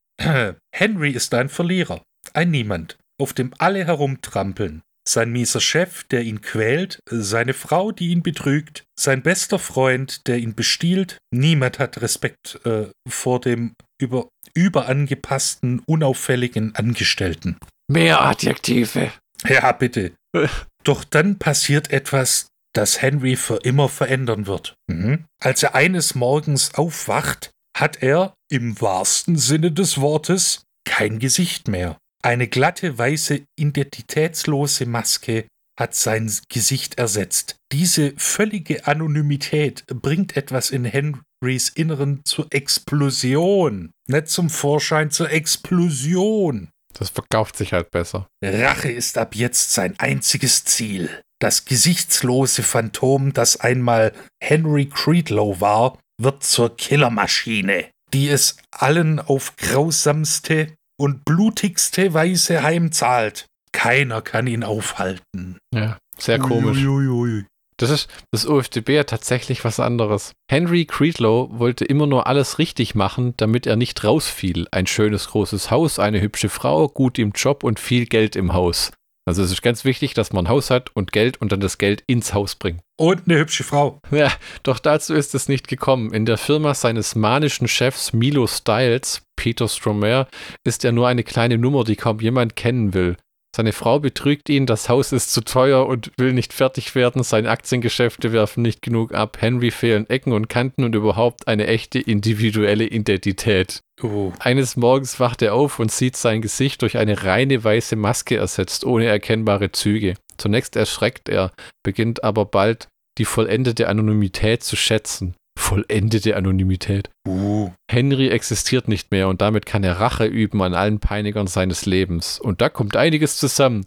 Henry 0.73 1.11
ist 1.11 1.35
ein 1.35 1.49
Verlierer, 1.49 2.01
ein 2.33 2.53
Niemand, 2.53 2.97
auf 3.21 3.33
dem 3.33 3.53
alle 3.59 3.85
herumtrampeln. 3.85 4.83
Sein 5.07 5.33
mieser 5.33 5.61
Chef, 5.61 6.05
der 6.05 6.23
ihn 6.23 6.43
quält, 6.43 7.01
seine 7.11 7.55
Frau, 7.55 7.91
die 7.91 8.09
ihn 8.09 8.23
betrügt, 8.23 8.85
sein 8.99 9.23
bester 9.23 9.59
Freund, 9.59 10.29
der 10.29 10.39
ihn 10.39 10.55
bestiehlt. 10.55 11.19
Niemand 11.33 11.81
hat 11.81 12.01
Respekt 12.03 12.61
äh, 12.65 12.87
vor 13.09 13.41
dem 13.41 13.75
über, 14.01 14.29
überangepassten, 14.55 15.81
unauffälligen 15.87 16.77
Angestellten. 16.77 17.57
Mehr 17.89 18.21
Adjektive. 18.23 19.13
Ja, 19.49 19.73
bitte. 19.73 20.13
Doch 20.85 21.03
dann 21.05 21.39
passiert 21.39 21.91
etwas, 21.91 22.47
das 22.73 23.03
Henry 23.03 23.37
für 23.37 23.57
immer 23.57 23.89
verändern 23.89 24.47
wird. 24.47 24.75
Mhm. 24.89 25.25
Als 25.41 25.63
er 25.63 25.75
eines 25.75 26.15
Morgens 26.15 26.75
aufwacht, 26.75 27.51
hat 27.77 28.03
er, 28.03 28.35
im 28.51 28.81
wahrsten 28.81 29.37
Sinne 29.37 29.73
des 29.73 30.01
Wortes, 30.01 30.63
kein 30.85 31.19
Gesicht 31.19 31.69
mehr. 31.69 31.97
Eine 32.25 32.47
glatte, 32.47 32.97
weiße, 32.97 33.43
identitätslose 33.59 34.87
Maske 34.87 35.47
hat 35.79 35.95
sein 35.97 36.33
Gesicht 36.49 36.99
ersetzt. 36.99 37.57
Diese 37.73 38.13
völlige 38.17 38.87
Anonymität 38.87 39.85
bringt 39.89 40.37
etwas 40.37 40.71
in 40.71 40.85
Henrys 40.85 41.71
Inneren 41.71 42.21
zur 42.25 42.47
Explosion. 42.51 43.91
Nicht 44.07 44.29
zum 44.29 44.51
Vorschein, 44.51 45.11
zur 45.11 45.31
Explosion. 45.31 46.69
Das 46.93 47.11
verkauft 47.11 47.57
sich 47.57 47.73
halt 47.73 47.91
besser. 47.91 48.29
Rache 48.45 48.93
ist 48.93 49.19
ab 49.19 49.35
jetzt 49.35 49.73
sein 49.73 49.99
einziges 49.99 50.65
Ziel. 50.65 51.11
Das 51.41 51.65
gesichtslose 51.65 52.63
Phantom, 52.63 53.33
das 53.33 53.59
einmal 53.59 54.13
Henry 54.41 54.87
Creedlow 54.87 55.61
war, 55.61 55.99
wird 56.21 56.45
zur 56.45 56.77
Killermaschine, 56.77 57.87
die 58.13 58.29
es 58.29 58.59
allen 58.71 59.19
auf 59.19 59.57
grausamste 59.57 60.75
und 61.03 61.25
blutigste 61.25 62.15
Weise 62.15 62.63
heimzahlt. 62.63 63.47
Keiner 63.73 64.23
kann 64.23 64.47
ihn 64.47 64.63
aufhalten. 64.63 65.59
Ja, 65.75 65.99
sehr 66.17 66.39
komisch. 66.39 66.79
Uiuiui. 66.79 67.45
Das 67.77 67.91
ist 67.91 68.09
das 68.31 68.47
OFDB 68.47 69.01
hat 69.01 69.09
tatsächlich 69.09 69.65
was 69.65 69.81
anderes. 69.81 70.31
Henry 70.49 70.85
Creedlow 70.85 71.59
wollte 71.59 71.85
immer 71.85 72.07
nur 72.07 72.29
alles 72.29 72.61
richtig 72.61 72.95
machen, 72.95 73.35
damit 73.37 73.67
er 73.67 73.75
nicht 73.75 74.05
rausfiel. 74.05 74.69
Ein 74.71 74.87
schönes 74.87 75.27
großes 75.29 75.73
Haus, 75.73 75.99
eine 75.99 76.21
hübsche 76.21 76.49
Frau, 76.49 76.87
gut 76.87 77.19
im 77.19 77.33
Job 77.33 77.65
und 77.65 77.81
viel 77.81 78.07
Geld 78.07 78.37
im 78.37 78.53
Haus. 78.53 78.93
Also 79.25 79.43
es 79.43 79.53
ist 79.53 79.63
ganz 79.63 79.85
wichtig, 79.85 80.15
dass 80.15 80.33
man 80.33 80.47
ein 80.47 80.49
Haus 80.49 80.71
hat 80.71 80.91
und 80.95 81.13
Geld 81.13 81.41
und 81.41 81.53
dann 81.53 81.61
das 81.61 81.79
Geld 81.79 82.03
ins 82.07 82.35
Haus 82.35 82.57
bringt. 82.57 82.81
Und 82.99 83.23
eine 83.27 83.39
hübsche 83.39 83.63
Frau. 83.63 84.01
Ja, 84.11 84.33
doch 84.65 84.79
dazu 84.81 85.15
ist 85.15 85.35
es 85.35 85.49
nicht 85.49 85.69
gekommen. 85.69 86.13
In 86.13 86.27
der 86.27 86.39
Firma 86.39 86.75
seines 86.75 87.15
manischen 87.15 87.69
Chefs 87.69 88.13
Milo 88.13 88.47
Styles, 88.49 89.23
Peter 89.37 89.69
Stromer, 89.69 90.27
ist 90.65 90.85
er 90.85 90.93
nur 90.93 91.07
eine 91.07 91.23
kleine 91.23 91.57
Nummer, 91.57 91.85
die 91.85 91.97
kaum 91.97 92.19
jemand 92.19 92.57
kennen 92.57 92.95
will. 92.95 93.17
Seine 93.55 93.73
Frau 93.73 94.01
betrügt 94.01 94.49
ihn, 94.49 94.65
das 94.65 94.89
Haus 94.89 95.13
ist 95.13 95.31
zu 95.31 95.43
teuer 95.43 95.87
und 95.87 96.11
will 96.17 96.33
nicht 96.33 96.55
fertig 96.55 96.95
werden, 96.95 97.23
seine 97.23 97.51
Aktiengeschäfte 97.51 98.33
werfen 98.33 98.63
nicht 98.63 98.81
genug 98.81 99.13
ab, 99.13 99.37
Henry 99.41 99.71
fehlen 99.71 100.09
Ecken 100.09 100.33
und 100.33 100.49
Kanten 100.49 100.85
und 100.85 100.95
überhaupt 100.95 101.49
eine 101.49 101.67
echte 101.67 101.99
individuelle 101.99 102.87
Identität. 102.87 103.81
Oh. 104.03 104.33
Eines 104.39 104.77
Morgens 104.77 105.21
wacht 105.21 105.43
er 105.43 105.55
auf 105.55 105.79
und 105.79 105.93
sieht 105.93 106.17
sein 106.17 106.41
Gesicht 106.41 106.81
durch 106.81 106.97
eine 106.97 107.25
reine 107.25 107.63
weiße 107.63 107.95
Maske 107.95 108.37
ersetzt, 108.37 108.85
ohne 108.85 109.05
erkennbare 109.05 109.71
Züge. 109.71 110.15
Zunächst 110.39 110.75
erschreckt 110.75 111.29
er, 111.29 111.53
beginnt 111.85 112.25
aber 112.25 112.47
bald 112.47 112.89
die 113.19 113.27
vollendete 113.27 113.89
Anonymität 113.89 114.63
zu 114.63 114.77
schätzen. 114.77 115.35
Vollendete 115.59 116.37
Anonymität. 116.37 117.11
Uh. 117.27 117.71
Henry 117.91 118.29
existiert 118.29 118.89
nicht 118.89 119.11
mehr 119.11 119.29
und 119.29 119.41
damit 119.41 119.67
kann 119.67 119.85
er 119.85 120.01
Rache 120.01 120.25
üben 120.25 120.63
an 120.63 120.75
allen 120.75 120.99
Peinigern 120.99 121.47
seines 121.47 121.87
Lebens. 121.87 122.41
Und 122.41 122.61
da 122.61 122.69
kommt 122.69 122.97
einiges 122.97 123.37
zusammen. 123.37 123.85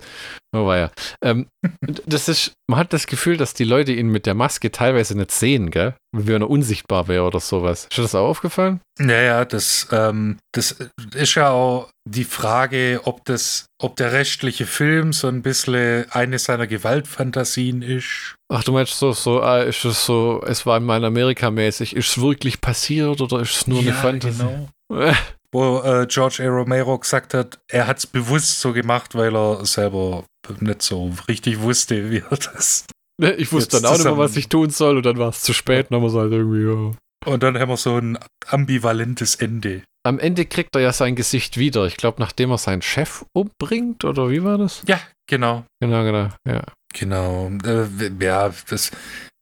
Oh 0.56 0.68
weia. 0.68 0.92
Ähm, 1.22 1.48
das 2.06 2.30
ist, 2.30 2.54
man 2.68 2.80
hat 2.80 2.94
das 2.94 3.08
Gefühl, 3.08 3.36
dass 3.36 3.54
die 3.54 3.66
Leute 3.66 3.92
ihn 3.92 4.08
mit 4.08 4.26
der 4.26 4.36
Maske 4.36 4.72
teilweise 4.72 5.18
nicht 5.18 5.32
sehen, 5.32 5.70
gell? 5.70 5.96
Wie 6.16 6.28
wenn 6.28 6.42
er 6.42 6.50
unsichtbar 6.50 7.10
wäre 7.10 7.26
oder 7.26 7.42
sowas. 7.42 7.88
Ist 7.90 7.98
dir 7.98 8.04
das 8.04 8.16
auch 8.16 8.30
aufgefallen? 8.30 8.80
Naja, 9.00 9.44
das, 9.44 9.88
ähm, 9.92 10.38
das 10.54 10.78
ist 11.14 11.36
ja 11.36 11.50
auch 11.50 11.90
die 12.08 12.24
Frage, 12.24 13.02
ob 13.04 13.26
das, 13.26 13.66
ob 13.82 13.98
der 13.98 14.14
restliche 14.14 14.66
Film 14.66 15.12
so 15.12 15.28
ein 15.28 15.42
bisschen 15.42 16.10
eine 16.12 16.40
seiner 16.40 16.68
Gewaltfantasien 16.68 17.82
ist. 17.82 18.36
Ach, 18.48 18.64
du 18.64 18.72
meinst 18.72 18.98
so, 18.98 19.12
so, 19.12 19.42
ah, 19.42 19.64
ist 19.64 19.84
es 19.84 20.06
so, 20.06 20.42
es 20.48 20.66
war 20.66 20.80
mal 20.80 21.04
Amerika-mäßig, 21.04 21.96
ist 21.96 22.10
es 22.10 22.22
wirklich 22.22 22.62
passiert 22.62 23.20
oder 23.26 23.42
ist 23.42 23.56
es 23.56 23.68
nur 23.68 23.80
eine 23.80 23.94
Fantasie? 23.94 24.44
genau. 24.44 24.70
Wo 25.52 25.80
äh, 25.84 26.06
George 26.08 26.44
A. 26.44 26.50
Romero 26.50 27.00
gesagt 27.00 27.34
hat, 27.34 27.60
er 27.70 27.88
hat 27.88 28.00
es 28.00 28.08
bewusst 28.08 28.60
so 28.60 28.74
gemacht, 28.74 29.16
weil 29.16 29.36
er 29.36 29.66
selber 29.66 30.26
nicht 30.60 30.82
so 30.82 31.14
richtig 31.30 31.62
wusste, 31.62 32.12
wie 32.12 32.18
er 32.30 32.38
das. 32.38 32.86
Ich 33.38 33.54
wusste 33.54 33.80
dann 33.80 33.86
auch 33.86 33.94
nicht 33.94 34.04
mehr, 34.04 34.18
was 34.18 34.36
ich 34.36 34.50
tun 34.50 34.72
soll 34.72 34.98
und 34.98 35.06
dann 35.06 35.18
war 35.18 35.30
es 35.30 35.42
zu 35.42 35.54
spät 35.54 35.90
und 35.90 35.92
dann 35.92 36.02
haben 36.02 36.04
wir 36.04 36.10
es 36.10 36.22
halt 36.22 36.34
irgendwie, 36.34 36.66
ja. 36.66 36.92
Und 37.26 37.44
dann 37.44 37.58
haben 37.58 37.70
wir 37.70 37.78
so 37.78 37.96
ein 37.96 38.20
ambivalentes 38.48 39.36
Ende. 39.36 39.84
Am 40.06 40.20
Ende 40.20 40.46
kriegt 40.46 40.76
er 40.76 40.82
ja 40.82 40.92
sein 40.92 41.16
Gesicht 41.16 41.58
wieder. 41.58 41.86
Ich 41.86 41.96
glaube, 41.96 42.20
nachdem 42.20 42.52
er 42.52 42.58
seinen 42.58 42.82
Chef 42.82 43.26
umbringt, 43.34 44.04
oder 44.04 44.30
wie 44.30 44.44
war 44.44 44.58
das? 44.58 44.84
Ja, 44.86 45.00
genau. 45.28 45.64
Genau, 45.82 46.04
genau, 46.04 46.30
ja. 46.46 46.64
Genau. 46.94 47.50
Äh, 47.66 47.88
ja, 48.20 48.54
das, 48.70 48.92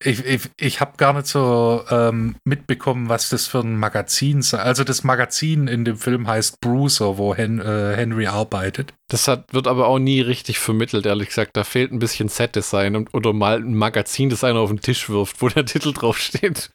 ich, 0.04 0.26
ich, 0.26 0.50
ich 0.60 0.82
habe 0.82 0.94
gar 0.98 1.14
nicht 1.14 1.28
so 1.28 1.84
ähm, 1.90 2.36
mitbekommen, 2.44 3.10
was 3.10 3.30
das 3.30 3.48
für 3.48 3.60
ein 3.60 3.78
Magazin 3.78 4.42
sei. 4.42 4.60
Also 4.60 4.84
das 4.84 5.04
Magazin 5.04 5.68
in 5.68 5.86
dem 5.86 5.98
Film 5.98 6.28
heißt 6.28 6.60
Bruiser, 6.62 7.18
wo 7.18 7.34
Hen, 7.36 7.60
äh, 7.60 7.96
Henry 7.96 8.28
arbeitet. 8.28 8.94
Das 9.10 9.28
hat, 9.28 9.54
wird 9.54 9.68
aber 9.68 9.88
auch 9.88 10.00
nie 10.00 10.22
richtig 10.22 10.60
vermittelt, 10.60 11.06
ehrlich 11.06 11.30
gesagt. 11.30 11.56
Da 11.56 11.64
fehlt 11.64 11.92
ein 11.92 12.00
bisschen 12.00 12.30
Set-Design 12.30 13.08
oder 13.14 13.34
mal 13.34 13.58
ein 13.58 13.76
Magazin, 13.76 14.30
das 14.30 14.44
einer 14.44 14.60
auf 14.60 14.70
den 14.70 14.82
Tisch 14.82 15.10
wirft, 15.10 15.42
wo 15.42 15.50
der 15.50 15.66
Titel 15.68 15.94
draufsteht. 15.94 16.70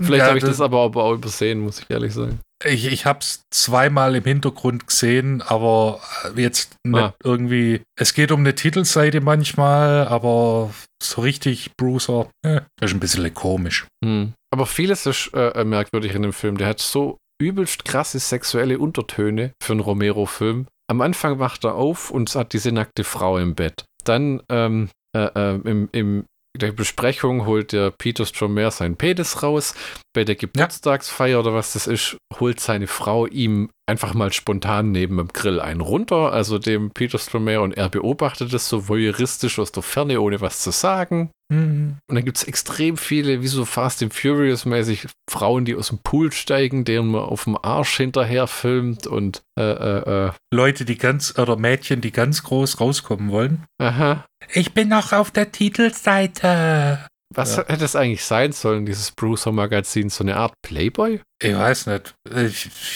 Vielleicht 0.00 0.20
ja, 0.20 0.26
habe 0.26 0.38
ich 0.38 0.44
das, 0.44 0.58
das 0.58 0.60
aber 0.60 0.80
auch 0.80 1.14
übersehen, 1.14 1.60
muss 1.60 1.80
ich 1.80 1.90
ehrlich 1.90 2.12
sagen. 2.12 2.40
Ich, 2.64 2.86
ich 2.86 3.04
habe 3.04 3.18
es 3.18 3.42
zweimal 3.50 4.16
im 4.16 4.24
Hintergrund 4.24 4.86
gesehen, 4.86 5.42
aber 5.42 6.00
jetzt 6.36 6.76
nicht 6.84 7.02
ah. 7.02 7.14
irgendwie. 7.22 7.82
Es 7.96 8.14
geht 8.14 8.32
um 8.32 8.40
eine 8.40 8.54
Titelseite 8.54 9.20
manchmal, 9.20 10.08
aber 10.08 10.70
so 11.02 11.22
richtig 11.22 11.72
Bruiser, 11.76 12.30
äh, 12.44 12.60
ist 12.80 12.94
ein 12.94 13.00
bisschen 13.00 13.32
komisch. 13.34 13.86
Hm. 14.04 14.32
Aber 14.52 14.66
vieles 14.66 15.06
ist 15.06 15.30
äh, 15.34 15.64
merkwürdig 15.64 16.14
in 16.14 16.22
dem 16.22 16.32
Film. 16.32 16.56
Der 16.56 16.68
hat 16.68 16.80
so 16.80 17.18
übelst 17.40 17.84
krasse 17.84 18.18
sexuelle 18.18 18.78
Untertöne 18.78 19.52
für 19.62 19.72
einen 19.72 19.80
Romero-Film. 19.80 20.66
Am 20.88 21.00
Anfang 21.00 21.38
wacht 21.38 21.64
er 21.64 21.74
auf 21.74 22.10
und 22.10 22.34
hat 22.34 22.52
diese 22.52 22.72
nackte 22.72 23.04
Frau 23.04 23.38
im 23.38 23.54
Bett. 23.54 23.84
Dann 24.04 24.42
ähm, 24.48 24.88
äh, 25.14 25.26
äh 25.34 25.60
im, 25.64 25.88
im 25.92 26.24
der 26.58 26.72
Besprechung 26.72 27.46
holt 27.46 27.72
der 27.72 27.90
Peter 27.90 28.26
Stromer 28.26 28.70
seinen 28.70 28.96
Penis 28.96 29.42
raus. 29.42 29.74
Bei 30.12 30.24
der 30.24 30.34
Geburtstagsfeier 30.34 31.40
oder 31.40 31.54
was 31.54 31.74
das 31.74 31.86
ist, 31.86 32.16
holt 32.40 32.60
seine 32.60 32.86
Frau 32.86 33.26
ihm 33.26 33.70
einfach 33.88 34.14
mal 34.14 34.32
spontan 34.32 34.90
neben 34.90 35.16
dem 35.16 35.28
Grill 35.28 35.60
einen 35.60 35.80
runter, 35.80 36.32
also 36.32 36.58
dem 36.58 36.90
Peter 36.90 37.18
Stromer, 37.18 37.60
und 37.62 37.76
er 37.76 37.88
beobachtet 37.88 38.52
es 38.52 38.68
so 38.68 38.88
voyeuristisch 38.88 39.58
aus 39.58 39.72
der 39.72 39.82
Ferne, 39.82 40.20
ohne 40.20 40.40
was 40.40 40.60
zu 40.60 40.72
sagen. 40.72 41.30
Mhm. 41.48 41.98
Und 42.08 42.14
dann 42.16 42.24
gibt 42.24 42.38
es 42.38 42.44
extrem 42.44 42.96
viele, 42.96 43.40
wie 43.42 43.46
so 43.46 43.64
Fast 43.64 44.02
and 44.02 44.12
Furious-mäßig, 44.12 45.06
Frauen, 45.30 45.64
die 45.64 45.76
aus 45.76 45.88
dem 45.88 45.98
Pool 45.98 46.32
steigen, 46.32 46.84
deren 46.84 47.06
man 47.06 47.22
auf 47.22 47.44
dem 47.44 47.56
Arsch 47.56 47.96
hinterher 47.96 48.48
filmt 48.48 49.06
und 49.06 49.42
äh, 49.58 49.62
äh, 49.62 50.26
äh. 50.26 50.32
Leute, 50.52 50.84
die 50.84 50.98
ganz, 50.98 51.38
oder 51.38 51.56
Mädchen, 51.56 52.00
die 52.00 52.10
ganz 52.10 52.42
groß 52.42 52.80
rauskommen 52.80 53.30
wollen. 53.30 53.64
Aha. 53.78 54.24
Ich 54.52 54.74
bin 54.74 54.88
noch 54.88 55.12
auf 55.12 55.30
der 55.30 55.52
Titelseite. 55.52 57.06
Was 57.34 57.56
ja. 57.56 57.66
hätte 57.66 57.84
es 57.84 57.96
eigentlich 57.96 58.24
sein 58.24 58.52
sollen, 58.52 58.86
dieses 58.86 59.10
Bruiser-Magazin? 59.10 60.10
So 60.10 60.24
eine 60.24 60.36
Art 60.36 60.54
Playboy? 60.62 61.20
Ich 61.42 61.56
weiß 61.56 61.86
nicht. 61.86 62.14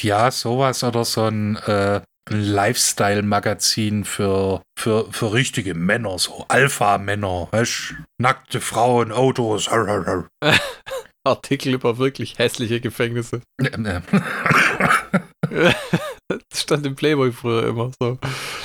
Ja, 0.02 0.30
sowas 0.30 0.84
oder 0.84 1.04
so 1.04 1.24
ein, 1.24 1.56
äh, 1.56 2.00
ein 2.30 2.40
Lifestyle-Magazin 2.40 4.04
für, 4.04 4.62
für, 4.78 5.12
für 5.12 5.32
richtige 5.32 5.74
Männer, 5.74 6.18
so 6.18 6.44
Alpha-Männer, 6.48 7.48
Nackte 8.18 8.60
Frauen, 8.60 9.12
Autos. 9.12 9.68
Artikel 11.24 11.74
über 11.74 11.98
wirklich 11.98 12.38
hässliche 12.38 12.80
Gefängnisse. 12.80 13.42
Das 16.60 16.64
stand 16.64 16.84
im 16.84 16.94
Playboy 16.94 17.32
früher 17.32 17.66
immer 17.68 17.90
so. 17.98 18.18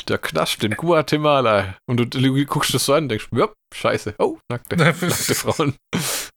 Der 0.10 0.18
Knast 0.18 0.62
in 0.66 0.72
Guatemala. 0.72 1.78
Und 1.86 1.98
du, 1.98 2.06
du 2.06 2.46
guckst 2.46 2.74
das 2.74 2.86
so 2.86 2.94
an 2.94 3.04
und 3.04 3.10
denkst, 3.10 3.30
ja, 3.32 3.48
scheiße. 3.74 4.16
Oh, 4.20 4.38
nackte, 4.52 4.76
nackte 4.76 5.34
Frauen. 5.34 5.76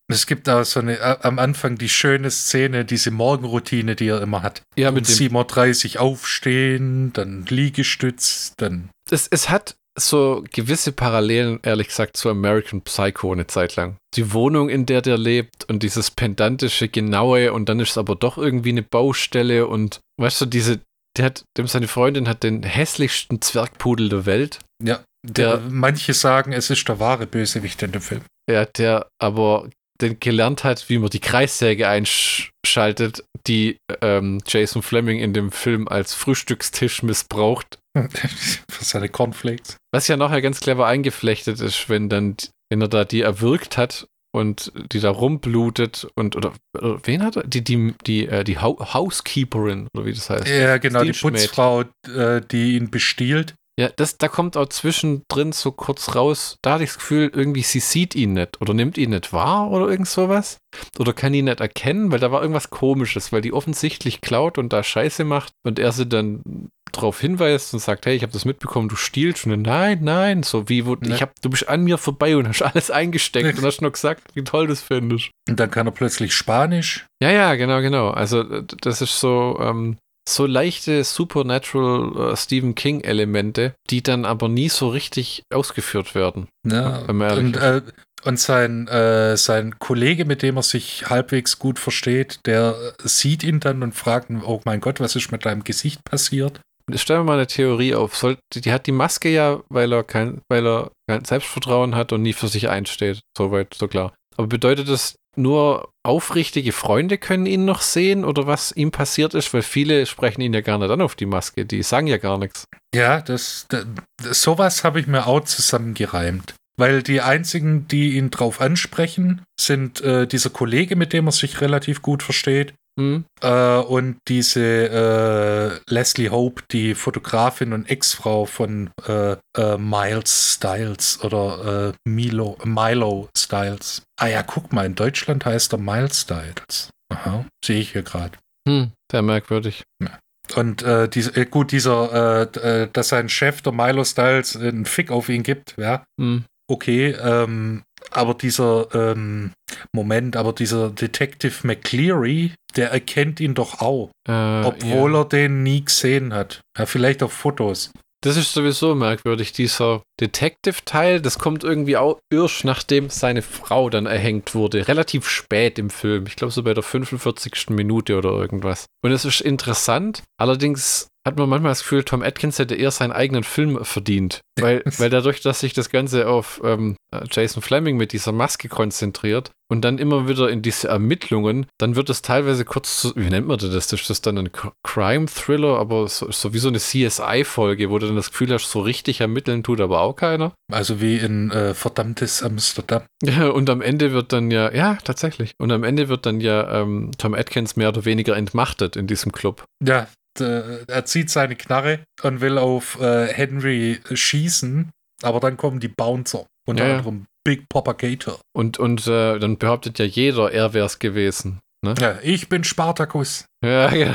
Es 0.06 0.26
gibt 0.28 0.48
auch 0.48 0.62
so 0.62 0.78
eine, 0.78 1.24
am 1.24 1.40
Anfang 1.40 1.76
die 1.76 1.88
schöne 1.88 2.30
Szene, 2.30 2.84
diese 2.84 3.10
Morgenroutine, 3.10 3.96
die 3.96 4.06
er 4.06 4.22
immer 4.22 4.42
hat. 4.42 4.62
Ja, 4.76 4.92
mit 4.92 5.08
um 5.08 5.14
7.30 5.14 5.96
Uhr 5.96 6.00
aufstehen, 6.02 7.12
dann 7.12 7.44
Liegestütz, 7.46 8.54
dann. 8.56 8.90
Es, 9.10 9.26
es 9.26 9.50
hat 9.50 9.74
so 9.98 10.44
gewisse 10.52 10.92
Parallelen, 10.92 11.58
ehrlich 11.64 11.88
gesagt, 11.88 12.16
zu 12.16 12.30
American 12.30 12.82
Psycho 12.82 13.32
eine 13.32 13.48
Zeit 13.48 13.74
lang. 13.74 13.96
Die 14.14 14.32
Wohnung, 14.32 14.68
in 14.68 14.86
der 14.86 15.02
der 15.02 15.18
lebt 15.18 15.68
und 15.68 15.82
dieses 15.82 16.12
pedantische, 16.12 16.88
genaue 16.88 17.52
und 17.52 17.68
dann 17.68 17.80
ist 17.80 17.90
es 17.90 17.98
aber 17.98 18.14
doch 18.14 18.38
irgendwie 18.38 18.70
eine 18.70 18.84
Baustelle 18.84 19.66
und 19.66 19.98
weißt 20.20 20.42
du, 20.42 20.46
diese, 20.46 20.80
der 21.18 21.26
hat, 21.26 21.44
dem 21.56 21.66
seine 21.66 21.88
Freundin 21.88 22.28
hat 22.28 22.42
den 22.42 22.62
hässlichsten 22.62 23.40
Zwergpudel 23.40 24.08
der 24.08 24.26
Welt. 24.26 24.60
Ja, 24.82 25.04
der, 25.26 25.58
der 25.58 25.70
manche 25.70 26.14
sagen, 26.14 26.52
es 26.52 26.70
ist 26.70 26.88
der 26.88 27.00
wahre 27.00 27.26
Bösewicht 27.26 27.82
in 27.82 27.92
dem 27.92 28.00
Film. 28.00 28.22
Ja, 28.50 28.64
der 28.64 29.08
aber 29.20 29.68
den 30.00 30.20
gelernt 30.20 30.64
hat, 30.64 30.88
wie 30.88 30.98
man 30.98 31.10
die 31.10 31.20
Kreissäge 31.20 31.88
einschaltet, 31.88 33.24
die 33.46 33.78
ähm, 34.00 34.40
Jason 34.46 34.82
Fleming 34.82 35.18
in 35.18 35.34
dem 35.34 35.50
Film 35.50 35.88
als 35.88 36.14
Frühstückstisch 36.14 37.02
missbraucht. 37.02 37.78
Für 37.96 38.84
seine 38.84 39.08
Cornflakes. 39.08 39.76
Was 39.92 40.06
ja 40.06 40.16
nachher 40.16 40.40
ganz 40.40 40.60
clever 40.60 40.86
eingeflechtet 40.86 41.60
ist, 41.60 41.88
wenn 41.88 42.08
dann, 42.08 42.36
wenn 42.70 42.80
er 42.80 42.88
da 42.88 43.04
die 43.04 43.22
erwürgt 43.22 43.76
hat 43.76 44.06
und 44.38 44.72
die 44.92 45.00
da 45.00 45.10
rumblutet 45.10 46.06
und 46.14 46.36
oder, 46.36 46.52
oder 46.74 47.00
wen 47.04 47.22
hat 47.22 47.36
er? 47.36 47.46
Die, 47.46 47.62
die, 47.62 47.94
die, 48.06 48.28
äh, 48.28 48.44
die 48.44 48.58
Housekeeperin, 48.58 49.88
oder 49.94 50.06
wie 50.06 50.12
das 50.12 50.30
heißt. 50.30 50.46
Ja, 50.48 50.78
genau, 50.78 51.02
die 51.02 51.12
Putzfrau, 51.12 51.82
äh, 52.14 52.40
die 52.50 52.76
ihn 52.76 52.90
bestiehlt. 52.90 53.54
Ja, 53.78 53.90
das, 53.94 54.18
da 54.18 54.26
kommt 54.26 54.56
auch 54.56 54.68
zwischendrin 54.68 55.52
so 55.52 55.70
kurz 55.70 56.16
raus, 56.16 56.58
da 56.62 56.74
hatte 56.74 56.82
ich 56.82 56.90
das 56.90 56.98
Gefühl, 56.98 57.30
irgendwie 57.32 57.62
sie 57.62 57.78
sieht 57.78 58.16
ihn 58.16 58.32
nicht 58.32 58.60
oder 58.60 58.74
nimmt 58.74 58.98
ihn 58.98 59.10
nicht 59.10 59.32
wahr 59.32 59.70
oder 59.70 59.88
irgend 59.88 60.08
sowas. 60.08 60.58
Oder 60.98 61.12
kann 61.12 61.32
ihn 61.32 61.44
nicht 61.44 61.60
erkennen, 61.60 62.10
weil 62.10 62.18
da 62.18 62.32
war 62.32 62.42
irgendwas 62.42 62.70
komisches, 62.70 63.32
weil 63.32 63.40
die 63.40 63.52
offensichtlich 63.52 64.20
klaut 64.20 64.58
und 64.58 64.72
da 64.72 64.82
Scheiße 64.82 65.22
macht 65.22 65.52
und 65.64 65.78
er 65.78 65.92
sie 65.92 66.06
dann 66.06 66.70
darauf 66.90 67.20
hinweist 67.20 67.72
und 67.72 67.78
sagt, 67.78 68.06
hey, 68.06 68.16
ich 68.16 68.22
habe 68.22 68.32
das 68.32 68.44
mitbekommen, 68.44 68.88
du 68.88 68.96
stiehlst 68.96 69.44
und 69.46 69.52
dann, 69.52 69.62
nein, 69.62 70.00
nein, 70.02 70.42
so 70.42 70.68
wie, 70.68 70.84
wo, 70.84 70.96
ne. 70.96 71.14
ich 71.14 71.22
hab, 71.22 71.40
du 71.40 71.50
bist 71.50 71.68
an 71.68 71.84
mir 71.84 71.98
vorbei 71.98 72.36
und 72.36 72.48
hast 72.48 72.62
alles 72.62 72.90
eingesteckt 72.90 73.58
und 73.58 73.64
hast 73.64 73.80
nur 73.80 73.92
gesagt, 73.92 74.24
wie 74.34 74.42
toll 74.42 74.66
das 74.66 74.82
findest. 74.82 75.30
Und 75.48 75.60
dann 75.60 75.70
kann 75.70 75.86
er 75.86 75.92
plötzlich 75.92 76.34
Spanisch. 76.34 77.06
Ja, 77.22 77.30
ja, 77.30 77.54
genau, 77.54 77.80
genau. 77.80 78.10
Also 78.10 78.42
das 78.42 79.02
ist 79.02 79.20
so, 79.20 79.56
ähm, 79.60 79.98
so 80.28 80.46
leichte 80.46 81.04
Supernatural 81.04 82.32
uh, 82.32 82.36
Stephen 82.36 82.74
King 82.74 83.00
Elemente, 83.00 83.74
die 83.90 84.02
dann 84.02 84.24
aber 84.24 84.48
nie 84.48 84.68
so 84.68 84.88
richtig 84.88 85.42
ausgeführt 85.52 86.14
werden. 86.14 86.48
Ja, 86.66 86.98
und, 87.08 87.56
äh, 87.56 87.82
und 88.24 88.38
sein, 88.38 88.88
äh, 88.88 89.36
sein 89.36 89.78
Kollege, 89.78 90.24
mit 90.24 90.42
dem 90.42 90.56
er 90.56 90.62
sich 90.62 91.08
halbwegs 91.08 91.58
gut 91.58 91.78
versteht, 91.78 92.40
der 92.46 92.76
sieht 93.02 93.42
ihn 93.42 93.60
dann 93.60 93.82
und 93.82 93.94
fragt, 93.94 94.30
oh 94.44 94.60
mein 94.64 94.80
Gott, 94.80 95.00
was 95.00 95.16
ist 95.16 95.32
mit 95.32 95.44
deinem 95.44 95.64
Gesicht 95.64 96.04
passiert? 96.04 96.60
Stellen 96.94 97.20
wir 97.20 97.24
mal 97.24 97.34
eine 97.34 97.46
Theorie 97.46 97.94
auf. 97.94 98.16
Soll, 98.16 98.38
die 98.54 98.72
hat 98.72 98.86
die 98.86 98.92
Maske 98.92 99.28
ja, 99.28 99.60
weil 99.68 99.92
er 99.92 100.04
kein, 100.04 100.40
weil 100.48 100.66
er 100.66 100.90
kein 101.06 101.24
Selbstvertrauen 101.24 101.94
hat 101.94 102.12
und 102.12 102.22
nie 102.22 102.32
für 102.32 102.48
sich 102.48 102.70
einsteht. 102.70 103.20
Soweit, 103.36 103.74
so 103.74 103.88
klar. 103.88 104.14
Aber 104.36 104.46
bedeutet 104.46 104.88
das, 104.88 105.16
nur 105.36 105.90
aufrichtige 106.02 106.72
Freunde 106.72 107.18
können 107.18 107.46
ihn 107.46 107.64
noch 107.64 107.82
sehen 107.82 108.24
oder 108.24 108.46
was 108.46 108.72
ihm 108.72 108.90
passiert 108.90 109.34
ist, 109.34 109.52
weil 109.54 109.62
viele 109.62 110.06
sprechen 110.06 110.40
ihn 110.40 110.54
ja 110.54 110.60
nicht 110.60 110.90
an 110.90 111.00
auf 111.00 111.14
die 111.14 111.26
Maske, 111.26 111.64
die 111.64 111.82
sagen 111.82 112.06
ja 112.06 112.16
gar 112.16 112.38
nichts. 112.38 112.64
Ja, 112.94 113.20
das, 113.20 113.66
das 113.68 114.42
sowas 114.42 114.84
habe 114.84 115.00
ich 115.00 115.06
mir 115.06 115.26
auch 115.26 115.44
zusammengereimt. 115.44 116.54
Weil 116.78 117.02
die 117.02 117.20
einzigen, 117.20 117.88
die 117.88 118.16
ihn 118.16 118.30
drauf 118.30 118.60
ansprechen, 118.60 119.42
sind 119.60 120.00
äh, 120.00 120.28
dieser 120.28 120.50
Kollege, 120.50 120.94
mit 120.94 121.12
dem 121.12 121.26
er 121.26 121.32
sich 121.32 121.60
relativ 121.60 122.02
gut 122.02 122.22
versteht, 122.22 122.74
Mhm. 122.98 123.24
Äh, 123.40 123.76
und 123.78 124.18
diese 124.26 124.60
äh, 124.60 125.92
Leslie 125.92 126.30
Hope, 126.30 126.62
die 126.70 126.94
Fotografin 126.94 127.72
und 127.72 127.88
Ex-Frau 127.88 128.44
von 128.44 128.90
äh, 129.06 129.36
äh 129.56 129.78
Miles 129.78 130.54
Styles 130.54 131.22
oder 131.22 131.94
äh, 131.94 132.08
Milo, 132.08 132.58
Milo 132.64 133.28
Styles. 133.36 134.02
Ah 134.20 134.26
ja, 134.26 134.42
guck 134.42 134.72
mal, 134.72 134.84
in 134.84 134.96
Deutschland 134.96 135.44
heißt 135.44 135.72
er 135.72 135.78
Miles 135.78 136.22
Styles. 136.22 136.90
Aha, 137.10 137.46
sehe 137.64 137.80
ich 137.80 137.92
hier 137.92 138.02
gerade. 138.02 138.36
Hm, 138.68 138.90
sehr 139.10 139.22
merkwürdig. 139.22 139.84
Ja. 140.02 140.18
Und 140.56 140.82
äh, 140.82 141.08
diese, 141.08 141.36
äh, 141.36 141.46
gut, 141.46 141.72
dieser, 141.72 142.50
äh, 142.54 142.82
äh, 142.82 142.88
dass 142.92 143.10
sein 143.10 143.28
Chef, 143.28 143.62
der 143.62 143.72
Milo 143.72 144.04
Styles, 144.04 144.56
einen 144.56 144.86
Fick 144.86 145.10
auf 145.10 145.28
ihn 145.28 145.42
gibt, 145.44 145.74
ja. 145.76 146.04
Hm. 146.20 146.44
Okay, 146.70 147.12
ähm, 147.12 147.82
aber 148.18 148.34
dieser 148.34 148.88
ähm, 148.94 149.52
Moment, 149.92 150.36
aber 150.36 150.52
dieser 150.52 150.90
Detective 150.90 151.66
McCleary, 151.66 152.52
der 152.76 152.90
erkennt 152.90 153.40
ihn 153.40 153.54
doch 153.54 153.80
auch. 153.80 154.10
Äh, 154.28 154.32
obwohl 154.64 155.12
ja. 155.12 155.20
er 155.20 155.24
den 155.24 155.62
nie 155.62 155.84
gesehen 155.84 156.34
hat. 156.34 156.60
Ja, 156.76 156.86
vielleicht 156.86 157.22
auf 157.22 157.32
Fotos. 157.32 157.90
Das 158.20 158.36
ist 158.36 158.52
sowieso 158.52 158.96
merkwürdig, 158.96 159.52
dieser 159.52 160.02
Detective-Teil, 160.20 161.20
das 161.20 161.38
kommt 161.38 161.62
irgendwie 161.62 161.96
auch 161.96 162.18
erst, 162.32 162.64
nachdem 162.64 163.10
seine 163.10 163.42
Frau 163.42 163.90
dann 163.90 164.06
erhängt 164.06 164.56
wurde. 164.56 164.88
Relativ 164.88 165.28
spät 165.28 165.78
im 165.78 165.88
Film. 165.88 166.26
Ich 166.26 166.34
glaube 166.34 166.52
so 166.52 166.64
bei 166.64 166.74
der 166.74 166.82
45. 166.82 167.70
Minute 167.70 168.18
oder 168.18 168.30
irgendwas. 168.30 168.86
Und 169.04 169.12
es 169.12 169.24
ist 169.24 169.40
interessant. 169.40 170.24
Allerdings 170.36 171.06
hat 171.28 171.38
man 171.38 171.48
manchmal 171.48 171.70
das 171.70 171.82
Gefühl, 171.82 172.04
Tom 172.04 172.22
Atkins 172.22 172.58
hätte 172.58 172.74
eher 172.74 172.90
seinen 172.90 173.12
eigenen 173.12 173.44
Film 173.44 173.84
verdient. 173.84 174.40
Weil, 174.60 174.82
weil 174.98 175.10
dadurch, 175.10 175.40
dass 175.40 175.60
sich 175.60 175.72
das 175.74 175.90
Ganze 175.90 176.28
auf 176.28 176.60
ähm, 176.64 176.96
Jason 177.30 177.62
Fleming 177.62 177.96
mit 177.96 178.12
dieser 178.12 178.32
Maske 178.32 178.68
konzentriert 178.68 179.50
und 179.70 179.82
dann 179.82 179.98
immer 179.98 180.28
wieder 180.28 180.48
in 180.48 180.62
diese 180.62 180.88
Ermittlungen, 180.88 181.66
dann 181.78 181.96
wird 181.96 182.10
es 182.10 182.22
teilweise 182.22 182.64
kurz, 182.64 183.02
zu, 183.02 183.12
wie 183.16 183.28
nennt 183.28 183.46
man 183.46 183.58
das? 183.58 183.70
Das 183.70 183.92
ist 183.92 184.10
das 184.10 184.22
dann 184.22 184.38
ein 184.38 184.50
Crime-Thriller, 184.82 185.78
aber 185.78 186.08
so, 186.08 186.30
so, 186.30 186.54
wie 186.54 186.58
so 186.58 186.68
eine 186.68 186.78
CSI-Folge, 186.78 187.90
wo 187.90 187.98
du 187.98 188.06
dann 188.06 188.16
das 188.16 188.30
Gefühl 188.30 188.52
hast, 188.52 188.70
so 188.70 188.80
richtig 188.80 189.20
ermitteln 189.20 189.62
tut 189.62 189.80
aber 189.80 190.00
auch 190.00 190.14
keiner. 190.14 190.52
Also 190.72 191.00
wie 191.00 191.16
in 191.18 191.50
äh, 191.50 191.74
Verdammtes 191.74 192.42
Amsterdam. 192.42 193.02
Ja, 193.22 193.48
und 193.48 193.68
am 193.68 193.82
Ende 193.82 194.12
wird 194.12 194.32
dann 194.32 194.50
ja, 194.50 194.72
ja, 194.72 194.96
tatsächlich. 195.04 195.52
Und 195.58 195.70
am 195.70 195.84
Ende 195.84 196.08
wird 196.08 196.24
dann 196.24 196.40
ja 196.40 196.82
ähm, 196.82 197.10
Tom 197.18 197.34
Atkins 197.34 197.76
mehr 197.76 197.90
oder 197.90 198.04
weniger 198.04 198.36
entmachtet 198.36 198.96
in 198.96 199.06
diesem 199.06 199.32
Club. 199.32 199.64
Ja, 199.84 200.08
er 200.40 201.04
zieht 201.04 201.30
seine 201.30 201.56
Knarre 201.56 202.00
und 202.22 202.40
will 202.40 202.58
auf 202.58 203.00
äh, 203.00 203.26
Henry 203.26 204.00
schießen, 204.12 204.90
aber 205.22 205.40
dann 205.40 205.56
kommen 205.56 205.80
die 205.80 205.88
Bouncer. 205.88 206.46
Unter 206.66 206.86
ja, 206.86 206.96
anderem 206.98 207.24
Big 207.44 207.68
Propagator. 207.70 208.40
Und, 208.54 208.78
und 208.78 209.06
äh, 209.06 209.38
dann 209.38 209.56
behauptet 209.56 209.98
ja 209.98 210.04
jeder, 210.04 210.52
er 210.52 210.74
wäre 210.74 210.84
es 210.84 210.98
gewesen. 210.98 211.60
Ne? 211.84 211.94
Ja, 212.00 212.18
ich 212.22 212.48
bin 212.48 212.64
Spartacus. 212.64 213.46
Ja, 213.64 213.88
genau. 213.90 214.14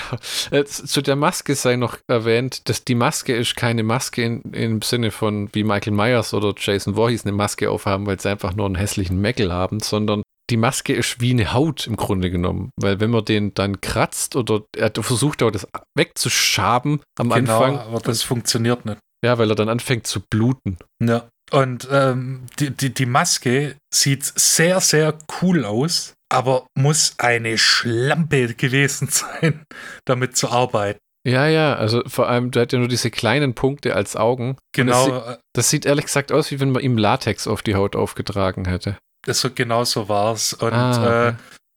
Äh, 0.52 0.66
zu 0.66 1.02
der 1.02 1.16
Maske 1.16 1.56
sei 1.56 1.76
noch 1.78 1.98
erwähnt, 2.08 2.68
dass 2.70 2.84
die 2.84 2.96
Maske 2.96 3.36
ist 3.36 3.56
keine 3.56 3.84
Maske 3.84 4.22
in, 4.22 4.42
im 4.54 4.82
Sinne 4.82 5.12
von, 5.12 5.50
wie 5.54 5.64
Michael 5.64 5.94
Myers 5.94 6.34
oder 6.34 6.54
Jason 6.58 6.96
Voorhees 6.96 7.26
eine 7.26 7.32
Maske 7.32 7.72
aufhaben, 7.72 8.06
weil 8.06 8.20
sie 8.20 8.30
einfach 8.30 8.54
nur 8.54 8.66
einen 8.66 8.76
hässlichen 8.76 9.20
Meckel 9.20 9.52
haben, 9.52 9.80
sondern 9.80 10.22
die 10.50 10.58
Maske 10.58 10.94
ist 10.94 11.22
wie 11.22 11.32
eine 11.32 11.54
Haut 11.54 11.88
im 11.88 11.96
Grunde 11.96 12.30
genommen. 12.30 12.72
Weil 12.80 13.00
wenn 13.00 13.12
man 13.12 13.26
den 13.26 13.54
dann 13.54 13.82
kratzt 13.82 14.36
oder 14.36 14.64
er 14.76 14.92
versucht 14.94 15.42
auch 15.44 15.52
das 15.52 15.68
wegzuschaben 15.96 17.02
am 17.18 17.30
genau, 17.30 17.64
Anfang. 17.64 17.80
aber 17.80 18.00
das 18.00 18.24
funktioniert 18.24 18.86
nicht. 18.86 19.00
Ja, 19.24 19.38
weil 19.38 19.50
er 19.50 19.56
dann 19.56 19.70
anfängt 19.70 20.06
zu 20.06 20.22
bluten. 20.22 20.78
Ja. 21.02 21.28
Und 21.52 21.88
ähm, 21.92 22.46
die, 22.60 22.72
die, 22.72 22.94
die 22.94 23.06
Maske 23.06 23.76
sieht 23.94 24.24
sehr, 24.24 24.80
sehr 24.82 25.18
cool 25.42 25.66
aus, 25.66 26.14
aber 26.30 26.66
muss 26.76 27.16
eine 27.20 27.58
Schlampe 27.58 28.54
gewesen 28.54 29.08
sein, 29.12 29.64
damit 30.06 30.36
zu 30.36 30.50
arbeiten. 30.50 31.00
Ja, 31.26 31.48
ja, 31.48 31.76
also 31.76 32.04
vor 32.06 32.28
allem, 32.28 32.52
du 32.52 32.60
hast 32.60 32.74
ja 32.74 32.80
nur 32.80 32.90
diese 32.90 33.10
kleinen 33.10 33.56
Punkte 33.56 33.96
als 33.96 34.18
Augen. 34.18 34.58
Genau. 34.74 35.08
Das 35.08 35.26
sieht, 35.28 35.40
das 35.54 35.70
sieht, 35.70 35.86
ehrlich 35.86 36.06
gesagt 36.06 36.34
aus, 36.34 36.52
wie 36.52 36.60
wenn 36.60 36.72
man 36.72 36.84
ihm 36.84 36.98
Latex 36.98 37.48
auf 37.48 37.62
die 37.62 37.76
Haut 37.76 37.96
aufgetragen 37.96 38.66
hätte. 38.66 38.98
Das, 39.26 39.48
genau 39.56 39.84
so 39.84 40.10
war 40.10 40.34
es. 40.34 40.54
Und 40.54 40.74
ah, 40.74 40.92
okay. 40.92 41.30
äh, 41.30 41.34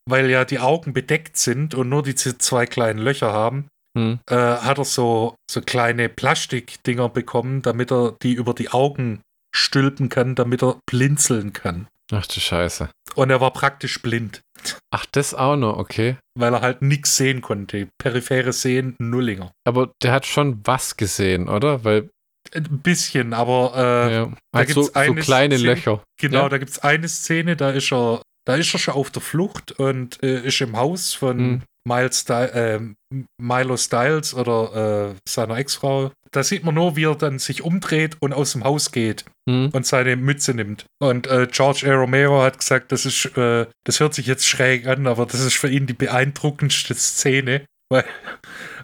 weil 0.09 0.30
ja 0.30 0.44
die 0.44 0.59
Augen 0.59 0.92
bedeckt 0.92 1.37
sind 1.37 1.74
und 1.74 1.88
nur 1.88 2.02
diese 2.02 2.38
zwei 2.38 2.66
kleinen 2.66 2.98
Löcher 2.98 3.32
haben, 3.32 3.68
hm. 3.96 4.20
äh, 4.28 4.35
hat 4.37 4.78
er 4.78 4.85
so, 4.85 5.37
so 5.50 5.61
kleine 5.61 6.09
Plastikdinger 6.09 7.09
bekommen, 7.09 7.62
damit 7.62 7.90
er 7.90 8.16
die 8.22 8.35
über 8.35 8.54
die 8.54 8.70
Augen 8.70 9.20
stülpen 9.54 10.09
kann, 10.09 10.35
damit 10.35 10.62
er 10.62 10.78
blinzeln 10.87 11.52
kann. 11.52 11.88
Ach 12.12 12.26
du 12.26 12.38
Scheiße. 12.38 12.88
Und 13.14 13.30
er 13.30 13.40
war 13.40 13.52
praktisch 13.52 14.00
blind. 14.00 14.42
Ach, 14.90 15.06
das 15.11 15.35
auch 15.35 15.56
noch, 15.56 15.76
okay. 15.76 16.16
Weil 16.38 16.54
er 16.54 16.61
halt 16.61 16.82
nichts 16.82 17.16
sehen 17.16 17.40
konnte. 17.40 17.88
Periphere 17.98 18.52
Sehen, 18.52 18.94
Nullinger. 18.98 19.52
Aber 19.64 19.92
der 20.02 20.12
hat 20.12 20.26
schon 20.26 20.61
was 20.64 20.96
gesehen, 20.96 21.48
oder? 21.48 21.85
Weil 21.85 22.11
ein 22.54 22.80
bisschen, 22.80 23.32
aber 23.32 23.72
äh, 23.74 24.14
ja. 24.14 24.24
da 24.26 24.59
halt 24.59 24.68
gibt 24.68 24.78
es 24.78 24.87
so, 24.87 24.92
so, 24.92 25.14
kleine 25.14 25.56
Szene, 25.56 25.70
Löcher. 25.74 26.02
Genau, 26.20 26.42
ja. 26.42 26.48
da 26.48 26.59
gibt 26.59 26.70
es 26.70 26.78
eine 26.78 27.09
Szene, 27.09 27.56
da 27.56 27.70
ist 27.70 27.92
er, 27.92 28.22
da 28.46 28.54
ist 28.54 28.74
er 28.74 28.78
schon 28.78 28.94
auf 28.94 29.11
der 29.11 29.22
Flucht 29.22 29.72
und 29.72 30.22
äh, 30.22 30.40
ist 30.46 30.61
im 30.61 30.76
Haus 30.76 31.14
von 31.14 31.38
hm. 31.38 31.62
Miles 31.87 32.20
Styles, 32.20 32.50
äh, 32.52 32.80
Milo 33.40 33.76
Styles 33.76 34.35
oder 34.35 35.14
äh, 35.14 35.14
seiner 35.28 35.56
Ex-Frau. 35.56 36.11
Da 36.32 36.42
sieht 36.42 36.64
man 36.64 36.74
nur, 36.74 36.96
wie 36.96 37.04
er 37.04 37.14
dann 37.14 37.38
sich 37.38 37.62
umdreht 37.62 38.16
und 38.20 38.32
aus 38.32 38.52
dem 38.52 38.64
Haus 38.64 38.90
geht 38.90 39.24
hm. 39.48 39.70
und 39.72 39.87
seine 39.87 40.16
Mütze 40.16 40.52
nimmt. 40.52 40.87
Und 40.98 41.28
äh, 41.28 41.46
George 41.50 41.90
A. 41.90 41.94
Romero 41.94 42.42
hat 42.42 42.59
gesagt, 42.59 42.92
das 42.92 43.06
ist, 43.06 43.37
äh, 43.37 43.66
das 43.85 44.00
hört 44.00 44.14
sich 44.14 44.26
jetzt 44.26 44.46
schräg 44.46 44.87
an, 44.87 45.06
aber 45.06 45.26
das 45.26 45.40
ist 45.40 45.54
für 45.54 45.68
ihn 45.68 45.87
die 45.87 45.94
beeindruckendste 45.94 46.94
Szene, 46.94 47.64
weil, 47.88 48.04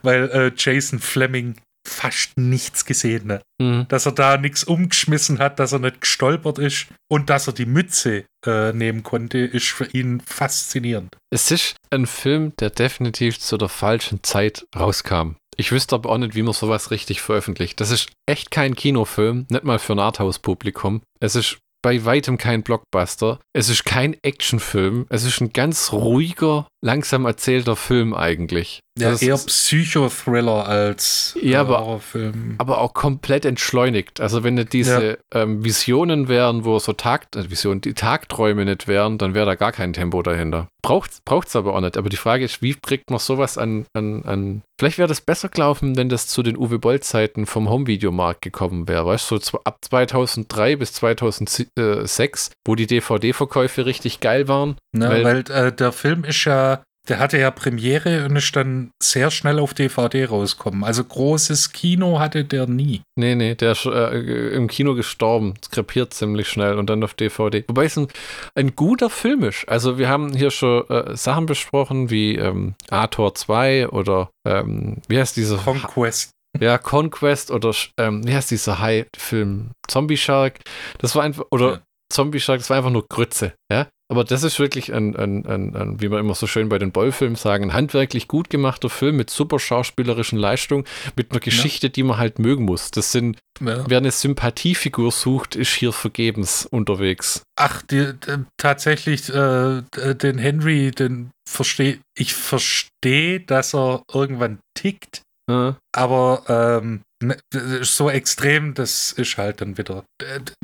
weil 0.02 0.52
Jason 0.56 1.00
Fleming 1.00 1.56
fast 1.86 2.36
nichts 2.36 2.84
gesehen. 2.84 3.26
Ne? 3.26 3.42
Mhm. 3.60 3.86
Dass 3.88 4.06
er 4.06 4.12
da 4.12 4.36
nichts 4.36 4.64
umgeschmissen 4.64 5.38
hat, 5.38 5.58
dass 5.58 5.72
er 5.72 5.78
nicht 5.78 6.00
gestolpert 6.00 6.58
ist 6.58 6.86
und 7.08 7.30
dass 7.30 7.46
er 7.46 7.52
die 7.52 7.66
Mütze 7.66 8.24
äh, 8.46 8.72
nehmen 8.72 9.02
konnte, 9.02 9.38
ist 9.38 9.68
für 9.68 9.86
ihn 9.86 10.20
faszinierend. 10.20 11.16
Es 11.30 11.50
ist 11.50 11.76
ein 11.90 12.06
Film, 12.06 12.54
der 12.56 12.70
definitiv 12.70 13.38
zu 13.38 13.56
der 13.56 13.68
falschen 13.68 14.22
Zeit 14.22 14.66
rauskam. 14.74 15.36
Ich 15.56 15.70
wüsste 15.70 15.94
aber 15.94 16.10
auch 16.10 16.18
nicht, 16.18 16.34
wie 16.34 16.42
man 16.42 16.54
sowas 16.54 16.90
richtig 16.90 17.20
veröffentlicht. 17.20 17.80
Das 17.80 17.90
ist 17.90 18.10
echt 18.26 18.50
kein 18.50 18.74
Kinofilm, 18.74 19.46
nicht 19.50 19.64
mal 19.64 19.78
für 19.78 19.92
ein 19.92 19.98
Arthouse-Publikum. 19.98 21.02
Es 21.20 21.36
ist 21.36 21.58
bei 21.82 22.04
weitem 22.04 22.38
kein 22.38 22.62
Blockbuster. 22.62 23.40
Es 23.52 23.68
ist 23.68 23.84
kein 23.84 24.16
Actionfilm. 24.22 25.06
Es 25.10 25.24
ist 25.24 25.40
ein 25.40 25.52
ganz 25.52 25.92
ruhiger, 25.92 26.68
langsam 26.84 27.24
erzählter 27.24 27.76
Film 27.76 28.12
eigentlich. 28.12 28.82
Ja, 28.98 29.10
das 29.10 29.22
eher 29.22 29.36
Psychothriller 29.36 30.68
als 30.68 31.38
ja, 31.40 31.60
aber, 31.60 31.80
Horrorfilm. 31.80 32.56
Aber 32.58 32.78
auch 32.78 32.92
komplett 32.92 33.46
entschleunigt. 33.46 34.20
Also 34.20 34.44
wenn 34.44 34.54
nicht 34.54 34.74
diese 34.74 35.18
ja. 35.32 35.42
ähm, 35.42 35.64
Visionen 35.64 36.28
wären, 36.28 36.66
wo 36.66 36.78
so 36.78 36.92
Tag, 36.92 37.28
äh, 37.34 37.48
Visionen, 37.48 37.80
die 37.80 37.94
Tagträume 37.94 38.66
nicht 38.66 38.88
wären, 38.88 39.16
dann 39.16 39.32
wäre 39.32 39.46
da 39.46 39.54
gar 39.54 39.72
kein 39.72 39.94
Tempo 39.94 40.22
dahinter. 40.22 40.68
Braucht 40.82 41.22
es 41.46 41.56
aber 41.56 41.74
auch 41.74 41.80
nicht. 41.80 41.96
Aber 41.96 42.10
die 42.10 42.16
Frage 42.16 42.44
ist, 42.44 42.60
wie 42.60 42.74
kriegt 42.74 43.08
man 43.08 43.18
sowas 43.18 43.56
an, 43.56 43.86
an, 43.94 44.24
an 44.24 44.62
Vielleicht 44.78 44.98
wäre 44.98 45.08
das 45.08 45.20
besser 45.20 45.48
gelaufen, 45.48 45.96
wenn 45.96 46.08
das 46.08 46.26
zu 46.26 46.42
den 46.42 46.56
Uwe 46.56 46.80
Boll-Zeiten 46.80 47.46
vom 47.46 47.70
Home-Videomarkt 47.70 48.42
gekommen 48.42 48.88
wäre. 48.88 49.06
Weißt 49.06 49.30
du, 49.30 49.38
so 49.38 49.60
ab 49.62 49.78
2003 49.80 50.74
bis 50.74 50.92
2006, 50.94 52.50
wo 52.66 52.74
die 52.74 52.88
DVD-Verkäufe 52.88 53.86
richtig 53.86 54.18
geil 54.18 54.48
waren. 54.48 54.76
Na, 54.90 55.08
weil, 55.08 55.24
weil 55.24 55.50
äh, 55.50 55.72
der 55.72 55.92
Film 55.92 56.24
ist 56.24 56.44
ja 56.44 56.71
der 57.08 57.18
hatte 57.18 57.38
ja 57.38 57.50
Premiere 57.50 58.24
und 58.24 58.36
ist 58.36 58.54
dann 58.54 58.92
sehr 59.02 59.30
schnell 59.30 59.58
auf 59.58 59.74
DVD 59.74 60.24
rausgekommen. 60.26 60.84
Also 60.84 61.02
großes 61.02 61.72
Kino 61.72 62.20
hatte 62.20 62.44
der 62.44 62.66
nie. 62.66 63.02
Nee, 63.16 63.34
nee, 63.34 63.54
der 63.54 63.72
ist 63.72 63.86
äh, 63.86 64.54
im 64.54 64.68
Kino 64.68 64.94
gestorben, 64.94 65.54
krepiert 65.70 66.14
ziemlich 66.14 66.48
schnell 66.48 66.78
und 66.78 66.88
dann 66.88 67.02
auf 67.02 67.14
DVD. 67.14 67.64
Wobei 67.66 67.86
es 67.86 67.98
ein, 67.98 68.06
ein 68.54 68.76
guter 68.76 69.10
Film 69.10 69.42
ist. 69.42 69.68
Also 69.68 69.98
wir 69.98 70.08
haben 70.08 70.32
hier 70.34 70.50
schon 70.50 70.88
äh, 70.88 71.16
Sachen 71.16 71.46
besprochen 71.46 72.10
wie 72.10 72.36
ähm, 72.36 72.74
Ator 72.88 73.34
2 73.34 73.88
oder 73.88 74.30
ähm, 74.46 74.98
wie 75.08 75.18
heißt 75.18 75.36
dieser? 75.36 75.56
Conquest. 75.56 76.30
Ja, 76.60 76.78
Conquest 76.78 77.50
oder 77.50 77.74
ähm, 77.98 78.26
wie 78.26 78.34
heißt 78.34 78.50
dieser 78.50 78.78
High-Film? 78.78 79.70
Zombie 79.88 80.16
Shark. 80.18 80.60
Das 80.98 81.16
war 81.16 81.22
einfach, 81.24 81.44
oder 81.50 81.70
ja. 81.70 81.80
Zombie 82.12 82.40
Shark, 82.40 82.60
das 82.60 82.70
war 82.70 82.76
einfach 82.76 82.90
nur 82.90 83.06
Grütze. 83.08 83.54
Ja? 83.70 83.88
Aber 84.12 84.24
das 84.24 84.42
ist 84.42 84.58
wirklich 84.58 84.92
ein, 84.92 85.16
ein, 85.16 85.46
ein, 85.46 85.74
ein, 85.74 86.02
wie 86.02 86.10
wir 86.10 86.18
immer 86.18 86.34
so 86.34 86.46
schön 86.46 86.68
bei 86.68 86.78
den 86.78 86.92
Boll-Filmen 86.92 87.34
sagen, 87.34 87.70
ein 87.70 87.72
handwerklich 87.72 88.28
gut 88.28 88.50
gemachter 88.50 88.90
Film 88.90 89.16
mit 89.16 89.30
super 89.30 89.58
schauspielerischen 89.58 90.38
Leistungen, 90.38 90.84
mit 91.16 91.30
einer 91.30 91.40
Geschichte, 91.40 91.86
ja. 91.86 91.92
die 91.94 92.02
man 92.02 92.18
halt 92.18 92.38
mögen 92.38 92.66
muss. 92.66 92.90
Das 92.90 93.10
sind, 93.10 93.38
ja. 93.58 93.88
wer 93.88 93.96
eine 93.96 94.10
Sympathiefigur 94.10 95.12
sucht, 95.12 95.56
ist 95.56 95.72
hier 95.72 95.94
vergebens 95.94 96.66
unterwegs. 96.66 97.42
Ach, 97.58 97.80
die, 97.80 98.12
die, 98.12 98.44
tatsächlich, 98.58 99.30
äh, 99.30 99.80
den 99.80 100.36
Henry, 100.36 100.90
den 100.90 101.30
verstehe 101.48 101.98
ich 102.14 102.34
verstehe, 102.34 103.40
dass 103.40 103.74
er 103.74 104.02
irgendwann 104.12 104.58
tickt, 104.76 105.22
ja. 105.48 105.78
aber 105.94 106.44
ähm, 106.76 107.00
Ne, 107.22 107.36
so 107.82 108.10
extrem, 108.10 108.74
das 108.74 109.12
ist 109.12 109.36
halt 109.38 109.60
dann 109.60 109.78
wieder 109.78 110.04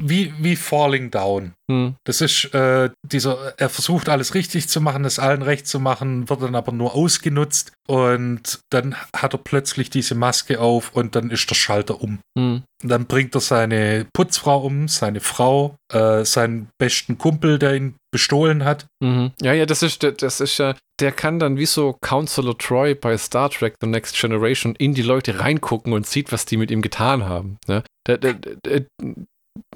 wie, 0.00 0.34
wie 0.38 0.56
Falling 0.56 1.10
Down. 1.10 1.52
Hm. 1.70 1.96
Das 2.04 2.20
ist 2.20 2.52
äh, 2.54 2.90
dieser, 3.02 3.54
er 3.58 3.68
versucht 3.68 4.08
alles 4.08 4.34
richtig 4.34 4.68
zu 4.68 4.80
machen, 4.80 5.04
es 5.04 5.18
allen 5.18 5.42
recht 5.42 5.66
zu 5.66 5.80
machen, 5.80 6.28
wird 6.28 6.42
dann 6.42 6.54
aber 6.54 6.72
nur 6.72 6.94
ausgenutzt 6.94 7.72
und 7.86 8.60
dann 8.70 8.94
hat 9.14 9.34
er 9.34 9.38
plötzlich 9.38 9.90
diese 9.90 10.14
Maske 10.14 10.60
auf 10.60 10.94
und 10.94 11.14
dann 11.14 11.30
ist 11.30 11.50
der 11.50 11.54
Schalter 11.54 12.00
um. 12.00 12.20
Hm. 12.38 12.62
Dann 12.82 13.06
bringt 13.06 13.34
er 13.34 13.40
seine 13.40 14.06
Putzfrau 14.14 14.64
um, 14.64 14.88
seine 14.88 15.20
Frau, 15.20 15.76
äh, 15.92 16.24
seinen 16.24 16.68
besten 16.78 17.18
Kumpel, 17.18 17.58
der 17.58 17.74
ihn 17.74 17.96
bestohlen 18.10 18.64
hat. 18.64 18.86
Mhm. 19.02 19.32
Ja, 19.42 19.52
ja, 19.52 19.66
das 19.66 19.82
ist, 19.82 20.02
das 20.02 20.40
ist 20.40 20.58
ja, 20.58 20.74
der 21.00 21.12
kann 21.12 21.38
dann 21.38 21.56
wie 21.56 21.66
so 21.66 21.96
Counselor 22.00 22.56
Troy 22.56 22.94
bei 22.94 23.16
Star 23.18 23.50
Trek 23.50 23.74
The 23.80 23.86
Next 23.86 24.18
Generation 24.18 24.74
in 24.76 24.94
die 24.94 25.02
Leute 25.02 25.40
reingucken 25.40 25.92
und 25.92 26.06
sieht, 26.06 26.32
was 26.32 26.46
die 26.46 26.56
mit 26.56 26.70
ihm 26.70 26.82
getan 26.82 27.26
haben. 27.26 27.58
Ne? 27.66 27.82
Der, 28.06 28.18
der, 28.18 28.34
der, 28.34 28.86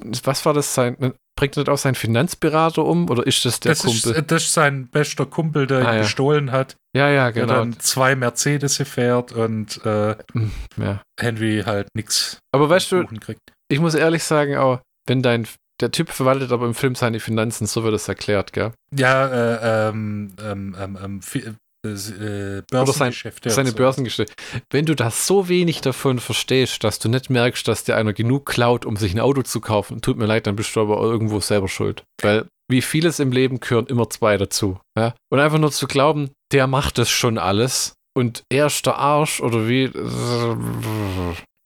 was 0.01 0.45
war 0.45 0.53
das 0.53 0.73
sein? 0.73 1.13
Bringt 1.35 1.57
er 1.57 1.63
das 1.63 1.73
auch 1.73 1.81
seinen 1.81 1.95
Finanzberater 1.95 2.85
um 2.85 3.09
oder 3.09 3.25
ist 3.25 3.43
das 3.45 3.59
der 3.59 3.71
das 3.71 3.81
Kumpel? 3.81 4.13
Ist, 4.13 4.31
das 4.31 4.43
ist 4.43 4.53
sein 4.53 4.87
bester 4.87 5.25
Kumpel, 5.25 5.65
der 5.65 5.79
ah, 5.79 5.81
ihn 5.81 5.95
ja. 5.95 6.01
gestohlen 6.01 6.51
hat. 6.51 6.75
Ja, 6.95 7.09
ja, 7.09 7.31
genau. 7.31 7.47
Der 7.47 7.57
dann 7.57 7.79
zwei 7.79 8.15
Mercedes 8.15 8.77
fährt 8.77 9.31
und 9.31 9.83
äh, 9.85 10.15
hm, 10.33 10.51
ja. 10.77 11.01
Henry 11.19 11.63
halt 11.65 11.87
nichts. 11.95 12.37
Aber 12.51 12.69
weißt 12.69 12.91
du, 12.91 13.05
kriegt. 13.05 13.41
ich 13.67 13.79
muss 13.79 13.95
ehrlich 13.95 14.23
sagen, 14.23 14.57
auch 14.57 14.79
wenn 15.07 15.21
dein 15.21 15.47
der 15.81 15.91
Typ 15.91 16.09
verwaltet 16.09 16.51
aber 16.51 16.65
im 16.65 16.75
Film 16.75 16.95
seine 16.95 17.19
Finanzen, 17.19 17.65
so 17.65 17.83
wird 17.83 17.95
es 17.95 18.07
erklärt, 18.07 18.53
gell? 18.53 18.71
Ja, 18.95 19.27
äh, 19.27 19.89
ähm, 19.89 20.33
ähm, 20.41 20.75
ähm, 20.79 20.97
ähm 21.03 21.57
äh, 21.83 22.61
Börsengeschäfte. 22.69 23.49
Sein, 23.49 23.55
seine 23.55 23.69
so. 23.71 23.75
Börsengeschäfte. 23.75 24.33
Wenn 24.69 24.85
du 24.85 24.95
da 24.95 25.11
so 25.11 25.49
wenig 25.49 25.81
davon 25.81 26.19
verstehst, 26.19 26.83
dass 26.83 26.99
du 26.99 27.09
nicht 27.09 27.29
merkst, 27.29 27.67
dass 27.67 27.83
dir 27.83 27.97
einer 27.97 28.13
genug 28.13 28.45
klaut, 28.45 28.85
um 28.85 28.95
sich 28.95 29.13
ein 29.13 29.19
Auto 29.19 29.41
zu 29.41 29.59
kaufen, 29.61 30.01
tut 30.01 30.17
mir 30.17 30.25
leid, 30.25 30.47
dann 30.47 30.55
bist 30.55 30.75
du 30.75 30.81
aber 30.81 31.01
irgendwo 31.01 31.39
selber 31.39 31.67
schuld. 31.67 32.03
Weil 32.21 32.47
wie 32.69 32.81
vieles 32.81 33.19
im 33.19 33.31
Leben 33.31 33.59
gehören 33.59 33.87
immer 33.87 34.09
zwei 34.09 34.37
dazu. 34.37 34.79
Ja? 34.97 35.13
Und 35.29 35.39
einfach 35.39 35.59
nur 35.59 35.71
zu 35.71 35.87
glauben, 35.87 36.31
der 36.51 36.67
macht 36.67 36.97
das 36.97 37.09
schon 37.09 37.37
alles 37.37 37.93
und 38.15 38.43
er 38.49 38.67
ist 38.67 38.85
der 38.85 38.97
Arsch 38.97 39.41
oder 39.41 39.67
wie. 39.67 39.91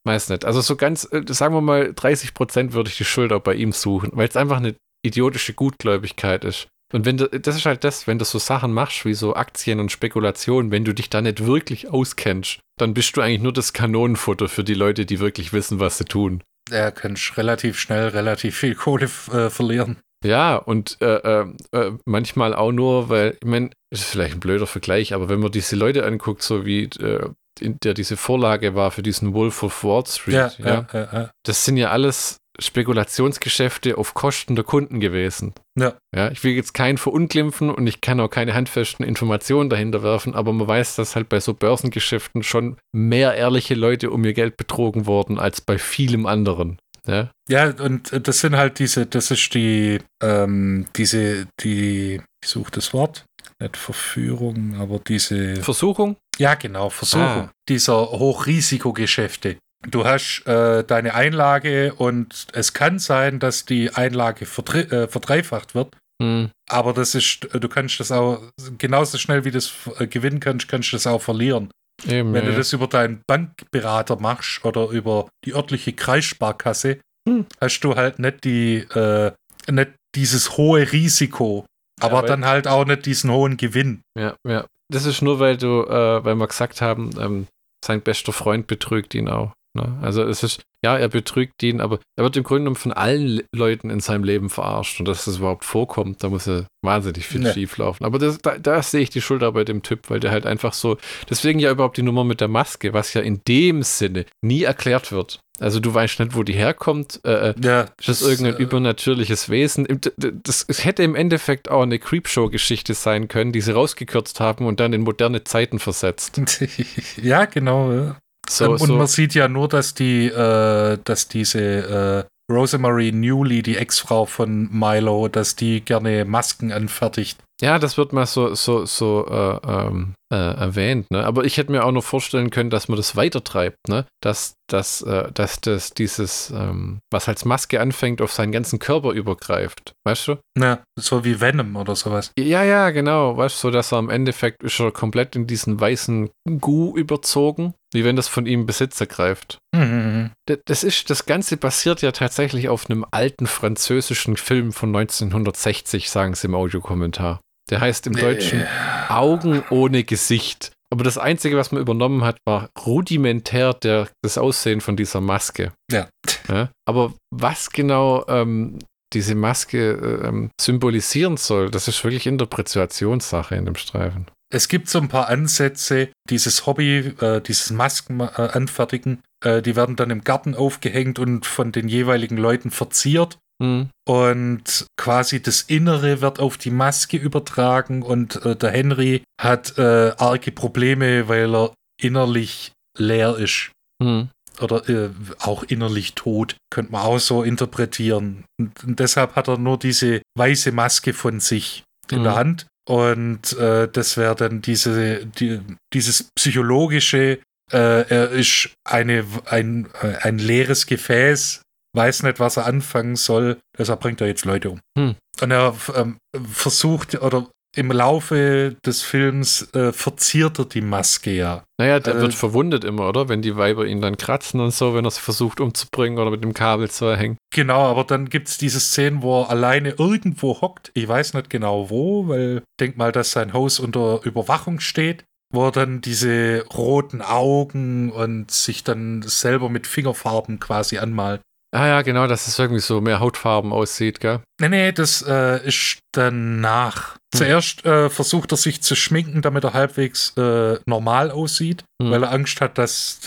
Weiß 0.04 0.30
nicht. 0.30 0.44
Also 0.44 0.60
so 0.62 0.76
ganz, 0.76 1.06
äh, 1.12 1.22
sagen 1.28 1.54
wir 1.54 1.60
mal, 1.60 1.92
30 1.92 2.32
Prozent 2.32 2.72
würde 2.72 2.88
ich 2.88 2.96
die 2.96 3.04
Schuld 3.04 3.32
auch 3.32 3.42
bei 3.42 3.54
ihm 3.54 3.72
suchen, 3.72 4.10
weil 4.14 4.28
es 4.28 4.36
einfach 4.36 4.56
eine 4.56 4.74
idiotische 5.04 5.52
Gutgläubigkeit 5.52 6.44
ist. 6.44 6.68
Und 6.92 7.04
wenn 7.04 7.18
du, 7.18 7.28
das 7.28 7.56
ist 7.56 7.66
halt 7.66 7.84
das, 7.84 8.06
wenn 8.06 8.18
du 8.18 8.24
so 8.24 8.38
Sachen 8.38 8.72
machst, 8.72 9.04
wie 9.04 9.14
so 9.14 9.34
Aktien 9.34 9.78
und 9.78 9.92
Spekulationen, 9.92 10.70
wenn 10.70 10.84
du 10.84 10.94
dich 10.94 11.10
da 11.10 11.20
nicht 11.20 11.44
wirklich 11.44 11.88
auskennst, 11.88 12.60
dann 12.78 12.94
bist 12.94 13.16
du 13.16 13.20
eigentlich 13.20 13.42
nur 13.42 13.52
das 13.52 13.72
Kanonenfutter 13.72 14.48
für 14.48 14.64
die 14.64 14.74
Leute, 14.74 15.04
die 15.04 15.20
wirklich 15.20 15.52
wissen, 15.52 15.80
was 15.80 15.98
sie 15.98 16.04
tun. 16.04 16.42
Ja, 16.70 16.90
kannst 16.90 17.36
relativ 17.36 17.78
schnell 17.78 18.08
relativ 18.08 18.56
viel 18.56 18.74
Kohle 18.74 19.06
äh, 19.32 19.50
verlieren. 19.50 19.98
Ja, 20.24 20.56
und 20.56 20.98
äh, 21.00 21.16
äh, 21.16 21.46
äh, 21.72 21.92
manchmal 22.04 22.54
auch 22.54 22.72
nur, 22.72 23.08
weil, 23.08 23.36
ich 23.40 23.48
meine, 23.48 23.70
das 23.90 24.00
ist 24.00 24.10
vielleicht 24.10 24.34
ein 24.34 24.40
blöder 24.40 24.66
Vergleich, 24.66 25.14
aber 25.14 25.28
wenn 25.28 25.40
man 25.40 25.52
diese 25.52 25.76
Leute 25.76 26.04
anguckt, 26.04 26.42
so 26.42 26.66
wie 26.66 26.84
äh, 26.84 27.28
in 27.60 27.78
der 27.82 27.94
diese 27.94 28.16
Vorlage 28.16 28.74
war 28.74 28.90
für 28.90 29.02
diesen 29.02 29.32
Wolf 29.32 29.62
of 29.62 29.84
Wall 29.84 30.04
Street, 30.06 30.34
ja, 30.34 30.50
ja, 30.58 30.86
ja, 30.92 31.08
ja, 31.12 31.30
das 31.44 31.64
sind 31.64 31.76
ja 31.76 31.90
alles 31.90 32.38
Spekulationsgeschäfte 32.60 33.96
auf 33.98 34.14
Kosten 34.14 34.56
der 34.56 34.64
Kunden 34.64 35.00
gewesen. 35.00 35.54
Ja. 35.78 35.94
ja. 36.14 36.30
Ich 36.30 36.42
will 36.42 36.52
jetzt 36.52 36.74
keinen 36.74 36.98
verunglimpfen 36.98 37.70
und 37.70 37.86
ich 37.86 38.00
kann 38.00 38.20
auch 38.20 38.28
keine 38.28 38.54
handfesten 38.54 39.04
Informationen 39.06 39.70
dahinter 39.70 40.02
werfen, 40.02 40.34
aber 40.34 40.52
man 40.52 40.66
weiß, 40.66 40.96
dass 40.96 41.14
halt 41.14 41.28
bei 41.28 41.40
so 41.40 41.54
Börsengeschäften 41.54 42.42
schon 42.42 42.76
mehr 42.92 43.34
ehrliche 43.34 43.74
Leute 43.74 44.10
um 44.10 44.24
ihr 44.24 44.34
Geld 44.34 44.56
betrogen 44.56 45.06
wurden 45.06 45.38
als 45.38 45.60
bei 45.60 45.78
vielem 45.78 46.26
anderen. 46.26 46.78
Ja, 47.06 47.30
ja 47.48 47.70
und 47.70 48.10
das 48.26 48.40
sind 48.40 48.56
halt 48.56 48.78
diese, 48.78 49.06
das 49.06 49.30
ist 49.30 49.54
die, 49.54 49.98
ähm, 50.22 50.86
diese, 50.96 51.46
die, 51.60 52.20
ich 52.42 52.48
suche 52.48 52.72
das 52.72 52.92
Wort, 52.92 53.24
nicht 53.60 53.76
Verführung, 53.76 54.76
aber 54.78 54.98
diese. 55.00 55.56
Versuchung? 55.56 56.16
Ja, 56.38 56.54
genau, 56.54 56.90
Versuchung. 56.90 57.48
Ah. 57.48 57.52
Dieser 57.68 58.10
Hochrisikogeschäfte. 58.10 59.56
Du 59.86 60.04
hast 60.04 60.42
äh, 60.46 60.82
deine 60.84 61.14
Einlage 61.14 61.94
und 61.94 62.48
es 62.52 62.72
kann 62.72 62.98
sein, 62.98 63.38
dass 63.38 63.64
die 63.64 63.90
Einlage 63.90 64.44
äh, 64.44 65.08
verdreifacht 65.08 65.74
wird. 65.74 65.96
Hm. 66.20 66.50
Aber 66.68 66.92
das 66.92 67.14
ist, 67.14 67.48
du 67.52 67.68
kannst 67.68 68.00
das 68.00 68.10
auch 68.10 68.42
genauso 68.76 69.18
schnell 69.18 69.44
wie 69.44 69.50
du 69.50 69.58
das 69.58 69.72
äh, 69.98 70.06
gewinnen 70.08 70.40
kannst, 70.40 70.68
kannst 70.68 70.92
du 70.92 70.96
das 70.96 71.06
auch 71.06 71.22
verlieren. 71.22 71.70
Eben, 72.06 72.32
Wenn 72.32 72.44
ja. 72.44 72.50
du 72.50 72.56
das 72.56 72.72
über 72.72 72.86
deinen 72.86 73.22
Bankberater 73.26 74.16
machst 74.20 74.64
oder 74.64 74.88
über 74.88 75.28
die 75.44 75.54
örtliche 75.54 75.92
Kreissparkasse, 75.92 76.98
hm. 77.28 77.46
hast 77.60 77.80
du 77.80 77.94
halt 77.94 78.18
nicht 78.18 78.44
die, 78.44 78.78
äh, 78.78 79.32
nicht 79.70 79.92
dieses 80.14 80.56
hohe 80.56 80.90
Risiko, 80.90 81.66
aber 82.00 82.22
ja, 82.22 82.26
dann 82.26 82.44
halt 82.44 82.66
auch 82.66 82.84
nicht 82.84 83.06
diesen 83.06 83.30
hohen 83.30 83.56
Gewinn. 83.56 84.02
Ja, 84.18 84.34
ja. 84.46 84.66
Das 84.90 85.04
ist 85.04 85.22
nur, 85.22 85.38
weil 85.38 85.56
du, 85.56 85.82
äh, 85.84 86.24
weil 86.24 86.34
wir 86.34 86.48
gesagt 86.48 86.80
haben, 86.80 87.10
ähm, 87.20 87.46
sein 87.84 88.00
bester 88.00 88.32
Freund 88.32 88.66
betrügt 88.66 89.14
ihn 89.14 89.28
auch. 89.28 89.52
Ne? 89.74 89.98
Also 90.02 90.22
es 90.22 90.42
ist, 90.42 90.62
ja, 90.84 90.96
er 90.96 91.08
betrügt 91.08 91.62
ihn, 91.62 91.80
aber 91.80 91.98
er 92.16 92.24
wird 92.24 92.36
im 92.36 92.44
Grunde 92.44 92.62
genommen 92.62 92.76
von 92.76 92.92
allen 92.92 93.42
Leuten 93.54 93.90
in 93.90 94.00
seinem 94.00 94.24
Leben 94.24 94.50
verarscht. 94.50 95.00
Und 95.00 95.06
dass 95.06 95.24
das 95.24 95.38
überhaupt 95.38 95.64
vorkommt, 95.64 96.22
da 96.22 96.28
muss 96.28 96.46
er 96.46 96.66
wahnsinnig 96.84 97.26
viel 97.26 97.40
nee. 97.40 97.52
schief 97.52 97.76
laufen. 97.78 98.04
Aber 98.04 98.18
das, 98.18 98.38
da, 98.38 98.58
da, 98.58 98.82
sehe 98.82 99.00
ich 99.00 99.10
die 99.10 99.20
Schuld 99.20 99.40
bei 99.52 99.64
dem 99.64 99.82
Typ, 99.82 100.10
weil 100.10 100.20
der 100.20 100.30
halt 100.30 100.46
einfach 100.46 100.72
so, 100.72 100.96
deswegen 101.28 101.58
ja 101.58 101.70
überhaupt 101.70 101.96
die 101.96 102.02
Nummer 102.02 102.24
mit 102.24 102.40
der 102.40 102.48
Maske, 102.48 102.92
was 102.92 103.14
ja 103.14 103.20
in 103.20 103.40
dem 103.46 103.82
Sinne 103.82 104.26
nie 104.42 104.62
erklärt 104.62 105.12
wird. 105.12 105.40
Also 105.60 105.80
du 105.80 105.92
weißt 105.92 106.20
nicht, 106.20 106.36
wo 106.36 106.44
die 106.44 106.52
herkommt. 106.52 107.20
Äh, 107.24 107.50
äh 107.50 107.54
ja, 107.60 107.86
das 107.96 108.20
ist 108.20 108.28
irgendein 108.28 108.60
äh, 108.60 108.62
übernatürliches 108.62 109.48
Wesen. 109.48 109.86
Das, 110.16 110.66
das 110.66 110.84
hätte 110.84 111.02
im 111.02 111.16
Endeffekt 111.16 111.68
auch 111.68 111.82
eine 111.82 111.98
Creepshow-Geschichte 111.98 112.94
sein 112.94 113.26
können, 113.26 113.52
die 113.52 113.60
sie 113.60 113.72
rausgekürzt 113.72 114.38
haben 114.38 114.66
und 114.66 114.78
dann 114.78 114.92
in 114.92 115.02
moderne 115.02 115.42
Zeiten 115.44 115.80
versetzt. 115.80 116.40
ja, 117.22 117.44
genau. 117.46 117.92
Ja. 117.92 118.16
So, 118.48 118.72
und 118.72 118.78
so. 118.78 118.96
man 118.96 119.06
sieht 119.06 119.34
ja 119.34 119.48
nur, 119.48 119.68
dass 119.68 119.94
die, 119.94 120.26
äh, 120.26 120.98
dass 121.04 121.28
diese 121.28 122.26
äh, 122.28 122.52
Rosemary 122.52 123.12
Newley, 123.12 123.62
die 123.62 123.76
Ex-Frau 123.76 124.24
von 124.24 124.68
Milo, 124.72 125.28
dass 125.28 125.54
die 125.54 125.82
gerne 125.82 126.24
Masken 126.24 126.72
anfertigt. 126.72 127.38
Ja, 127.60 127.78
das 127.78 127.98
wird 127.98 128.12
mal 128.12 128.26
so, 128.26 128.54
so, 128.54 128.86
so 128.86 129.26
äh, 129.28 129.58
ähm, 129.66 130.14
äh, 130.32 130.36
erwähnt, 130.36 131.10
ne? 131.10 131.24
Aber 131.24 131.44
ich 131.44 131.56
hätte 131.56 131.72
mir 131.72 131.84
auch 131.84 131.90
noch 131.90 132.04
vorstellen 132.04 132.50
können, 132.50 132.70
dass 132.70 132.88
man 132.88 132.96
das 132.96 133.16
weitertreibt, 133.16 133.88
ne? 133.88 134.06
Dass, 134.22 134.54
dass, 134.70 135.02
äh, 135.02 135.32
dass 135.32 135.60
das 135.60 135.90
dieses, 135.90 136.50
ähm, 136.50 137.00
was 137.10 137.28
als 137.28 137.44
Maske 137.44 137.80
anfängt, 137.80 138.22
auf 138.22 138.32
seinen 138.32 138.52
ganzen 138.52 138.78
Körper 138.78 139.10
übergreift. 139.10 139.92
Weißt 140.06 140.28
du? 140.28 140.36
Ja, 140.56 140.84
so 140.96 141.24
wie 141.24 141.40
Venom 141.40 141.74
oder 141.74 141.96
sowas. 141.96 142.30
Ja, 142.38 142.62
ja, 142.62 142.90
genau. 142.90 143.36
Weißt 143.36 143.56
du, 143.56 143.68
so 143.68 143.70
dass 143.72 143.92
er 143.92 143.98
am 143.98 144.10
Endeffekt 144.10 144.62
ist 144.62 144.78
er 144.78 144.92
komplett 144.92 145.34
in 145.34 145.48
diesen 145.48 145.80
weißen 145.80 146.30
Gu 146.60 146.96
überzogen, 146.96 147.74
wie 147.92 148.04
wenn 148.04 148.16
das 148.16 148.28
von 148.28 148.46
ihm 148.46 148.66
Besitz 148.66 149.00
ergreift. 149.00 149.58
Mhm. 149.74 150.30
Das 150.66 150.84
ist, 150.84 151.10
das 151.10 151.26
Ganze 151.26 151.56
basiert 151.56 152.02
ja 152.02 152.12
tatsächlich 152.12 152.68
auf 152.68 152.88
einem 152.88 153.04
alten 153.10 153.46
französischen 153.46 154.36
Film 154.36 154.72
von 154.72 154.94
1960, 154.94 156.08
sagen 156.08 156.34
sie 156.34 156.46
im 156.46 156.54
Audiokommentar. 156.54 157.40
Der 157.70 157.80
heißt 157.80 158.06
im 158.06 158.14
Deutschen 158.14 158.66
Augen 159.08 159.62
ohne 159.70 160.04
Gesicht. 160.04 160.72
Aber 160.90 161.04
das 161.04 161.18
Einzige, 161.18 161.56
was 161.56 161.70
man 161.70 161.82
übernommen 161.82 162.24
hat, 162.24 162.38
war 162.46 162.70
rudimentär 162.86 163.74
der, 163.74 164.08
das 164.22 164.38
Aussehen 164.38 164.80
von 164.80 164.96
dieser 164.96 165.20
Maske. 165.20 165.72
Ja. 165.90 166.08
ja 166.48 166.70
aber 166.86 167.12
was 167.30 167.70
genau 167.70 168.24
ähm, 168.28 168.78
diese 169.12 169.34
Maske 169.34 169.90
äh, 169.92 170.48
symbolisieren 170.60 171.36
soll, 171.36 171.70
das 171.70 171.88
ist 171.88 172.02
wirklich 172.04 172.26
Interpretationssache 172.26 173.54
in 173.54 173.66
dem 173.66 173.74
Streifen. 173.74 174.26
Es 174.50 174.68
gibt 174.68 174.88
so 174.88 174.98
ein 174.98 175.08
paar 175.08 175.28
Ansätze, 175.28 176.08
dieses 176.30 176.66
Hobby, 176.66 177.14
äh, 177.20 177.42
dieses 177.42 177.70
Masken 177.70 178.20
äh, 178.20 178.24
anfertigen, 178.24 179.20
äh, 179.44 179.60
die 179.60 179.76
werden 179.76 179.96
dann 179.96 180.10
im 180.10 180.24
Garten 180.24 180.54
aufgehängt 180.54 181.18
und 181.18 181.44
von 181.44 181.70
den 181.70 181.88
jeweiligen 181.88 182.38
Leuten 182.38 182.70
verziert. 182.70 183.38
Mhm. 183.60 183.90
Und 184.06 184.86
quasi 184.96 185.42
das 185.42 185.62
Innere 185.62 186.20
wird 186.20 186.38
auf 186.38 186.58
die 186.58 186.70
Maske 186.70 187.16
übertragen 187.16 188.02
und 188.02 188.44
äh, 188.44 188.56
der 188.56 188.70
Henry 188.70 189.22
hat 189.40 189.76
äh, 189.78 190.12
arge 190.16 190.52
Probleme, 190.52 191.28
weil 191.28 191.54
er 191.54 191.72
innerlich 192.00 192.72
leer 192.96 193.36
ist. 193.36 193.70
Mhm. 194.02 194.28
Oder 194.60 194.88
äh, 194.88 195.10
auch 195.40 195.62
innerlich 195.64 196.14
tot, 196.14 196.56
könnte 196.70 196.92
man 196.92 197.02
auch 197.02 197.18
so 197.18 197.42
interpretieren. 197.42 198.44
Und, 198.58 198.84
und, 198.84 198.98
deshalb 198.98 199.36
hat 199.36 199.48
er 199.48 199.58
nur 199.58 199.78
diese 199.78 200.20
weiße 200.36 200.72
Maske 200.72 201.12
von 201.12 201.40
sich 201.40 201.84
in 202.10 202.20
mhm. 202.20 202.24
der 202.24 202.34
Hand. 202.34 202.66
Und 202.88 203.52
äh, 203.58 203.88
das 203.88 204.16
wäre 204.16 204.34
dann 204.34 204.62
diese, 204.62 205.26
die, 205.26 205.60
dieses 205.92 206.28
psychologische, 206.34 207.40
äh, 207.70 208.08
er 208.08 208.30
ist 208.30 208.70
eine, 208.84 209.24
ein, 209.44 209.88
äh, 210.00 210.16
ein 210.22 210.38
leeres 210.38 210.86
Gefäß, 210.86 211.62
weiß 211.98 212.22
nicht, 212.22 212.40
was 212.40 212.56
er 212.56 212.66
anfangen 212.66 213.16
soll, 213.16 213.58
deshalb 213.76 214.00
bringt 214.00 214.20
er 214.20 214.28
jetzt 214.28 214.44
Leute 214.44 214.70
um. 214.70 214.80
Hm. 214.96 215.16
Und 215.40 215.50
er 215.50 215.74
ähm, 215.94 216.16
versucht, 216.50 217.20
oder 217.20 217.46
im 217.76 217.92
Laufe 217.92 218.76
des 218.84 219.02
Films 219.02 219.72
äh, 219.74 219.92
verziert 219.92 220.58
er 220.58 220.64
die 220.64 220.80
Maske 220.80 221.30
ja. 221.30 221.64
Naja, 221.78 222.00
der 222.00 222.16
äh, 222.16 222.20
wird 222.22 222.34
verwundet 222.34 222.82
immer, 222.82 223.08
oder? 223.08 223.28
Wenn 223.28 223.42
die 223.42 223.56
Weiber 223.56 223.84
ihn 223.84 224.00
dann 224.00 224.16
kratzen 224.16 224.60
und 224.60 224.72
so, 224.72 224.94
wenn 224.94 225.04
er 225.04 225.10
sie 225.10 225.20
versucht 225.20 225.60
umzubringen 225.60 226.18
oder 226.18 226.30
mit 226.30 226.42
dem 226.42 226.54
Kabel 226.54 226.90
zu 226.90 227.04
erhängen. 227.04 227.36
Genau, 227.54 227.86
aber 227.86 228.04
dann 228.04 228.30
gibt 228.30 228.48
es 228.48 228.58
diese 228.58 228.80
Szenen, 228.80 229.22
wo 229.22 229.42
er 229.42 229.50
alleine 229.50 229.90
irgendwo 229.90 230.60
hockt. 230.60 230.90
Ich 230.94 231.06
weiß 231.06 231.34
nicht 231.34 231.50
genau 231.50 231.90
wo, 231.90 232.28
weil 232.28 232.58
ich 232.58 232.76
denke 232.80 232.98
mal, 232.98 233.12
dass 233.12 233.32
sein 233.32 233.52
Haus 233.52 233.78
unter 233.80 234.24
Überwachung 234.24 234.80
steht 234.80 235.24
wo 235.50 235.66
er 235.66 235.72
dann 235.72 236.00
diese 236.00 236.64
roten 236.66 237.22
Augen 237.22 238.12
und 238.12 238.50
sich 238.50 238.84
dann 238.84 239.22
selber 239.22 239.70
mit 239.70 239.86
Fingerfarben 239.86 240.60
quasi 240.60 240.98
anmalt. 240.98 241.40
Ah 241.70 241.86
ja, 241.86 242.02
genau, 242.02 242.26
dass 242.26 242.46
es 242.46 242.58
irgendwie 242.58 242.80
so 242.80 243.00
mehr 243.00 243.20
Hautfarben 243.20 243.72
aussieht, 243.72 244.20
gell? 244.20 244.40
Nee, 244.60 244.68
nee, 244.70 244.92
das 244.92 245.22
äh, 245.26 245.66
ist 245.66 245.98
danach. 246.12 247.14
Hm. 247.14 247.38
Zuerst 247.38 247.84
äh, 247.84 248.08
versucht 248.08 248.52
er 248.52 248.56
sich 248.56 248.80
zu 248.80 248.94
schminken, 248.94 249.42
damit 249.42 249.64
er 249.64 249.74
halbwegs 249.74 250.34
äh, 250.36 250.78
normal 250.86 251.30
aussieht, 251.30 251.84
hm. 252.00 252.10
weil 252.10 252.22
er 252.22 252.32
Angst 252.32 252.62
hat, 252.62 252.78
dass 252.78 253.20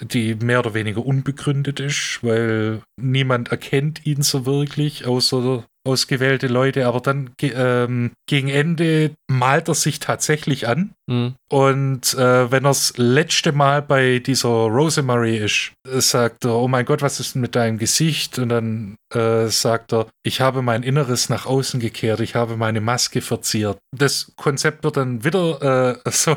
die 0.00 0.34
mehr 0.34 0.58
oder 0.58 0.74
weniger 0.74 1.06
unbegründet 1.06 1.78
ist, 1.78 2.18
weil 2.22 2.82
niemand 3.00 3.50
erkennt 3.50 4.04
ihn 4.06 4.22
so 4.22 4.44
wirklich, 4.44 5.06
außer 5.06 5.64
ausgewählte 5.84 6.46
Leute, 6.46 6.86
aber 6.86 7.00
dann 7.00 7.30
ähm, 7.42 8.12
gegen 8.26 8.48
Ende 8.48 9.12
malt 9.28 9.68
er 9.68 9.74
sich 9.74 10.00
tatsächlich 10.00 10.66
an. 10.66 10.94
Hm. 11.10 11.34
Und 11.50 12.14
äh, 12.14 12.50
wenn 12.50 12.64
er 12.64 12.70
das 12.70 12.94
letzte 12.96 13.52
Mal 13.52 13.82
bei 13.82 14.18
dieser 14.18 14.48
Rosemary 14.48 15.36
ist, 15.36 15.72
äh, 15.86 16.00
sagt 16.00 16.44
er, 16.44 16.54
oh 16.54 16.68
mein 16.68 16.86
Gott, 16.86 17.02
was 17.02 17.20
ist 17.20 17.34
denn 17.34 17.42
mit 17.42 17.54
deinem 17.54 17.78
Gesicht? 17.78 18.38
Und 18.38 18.48
dann 18.48 18.96
äh, 19.14 19.46
sagt 19.48 19.92
er, 19.92 20.06
ich 20.24 20.40
habe 20.40 20.62
mein 20.62 20.82
Inneres 20.82 21.28
nach 21.28 21.46
außen 21.46 21.80
gekehrt, 21.80 22.20
ich 22.20 22.34
habe 22.34 22.56
meine 22.56 22.80
Maske 22.80 23.20
verziert. 23.20 23.78
Das 23.94 24.32
Konzept 24.36 24.84
wird 24.84 24.96
dann 24.96 25.24
wieder 25.24 26.00
äh, 26.04 26.10
so, 26.10 26.36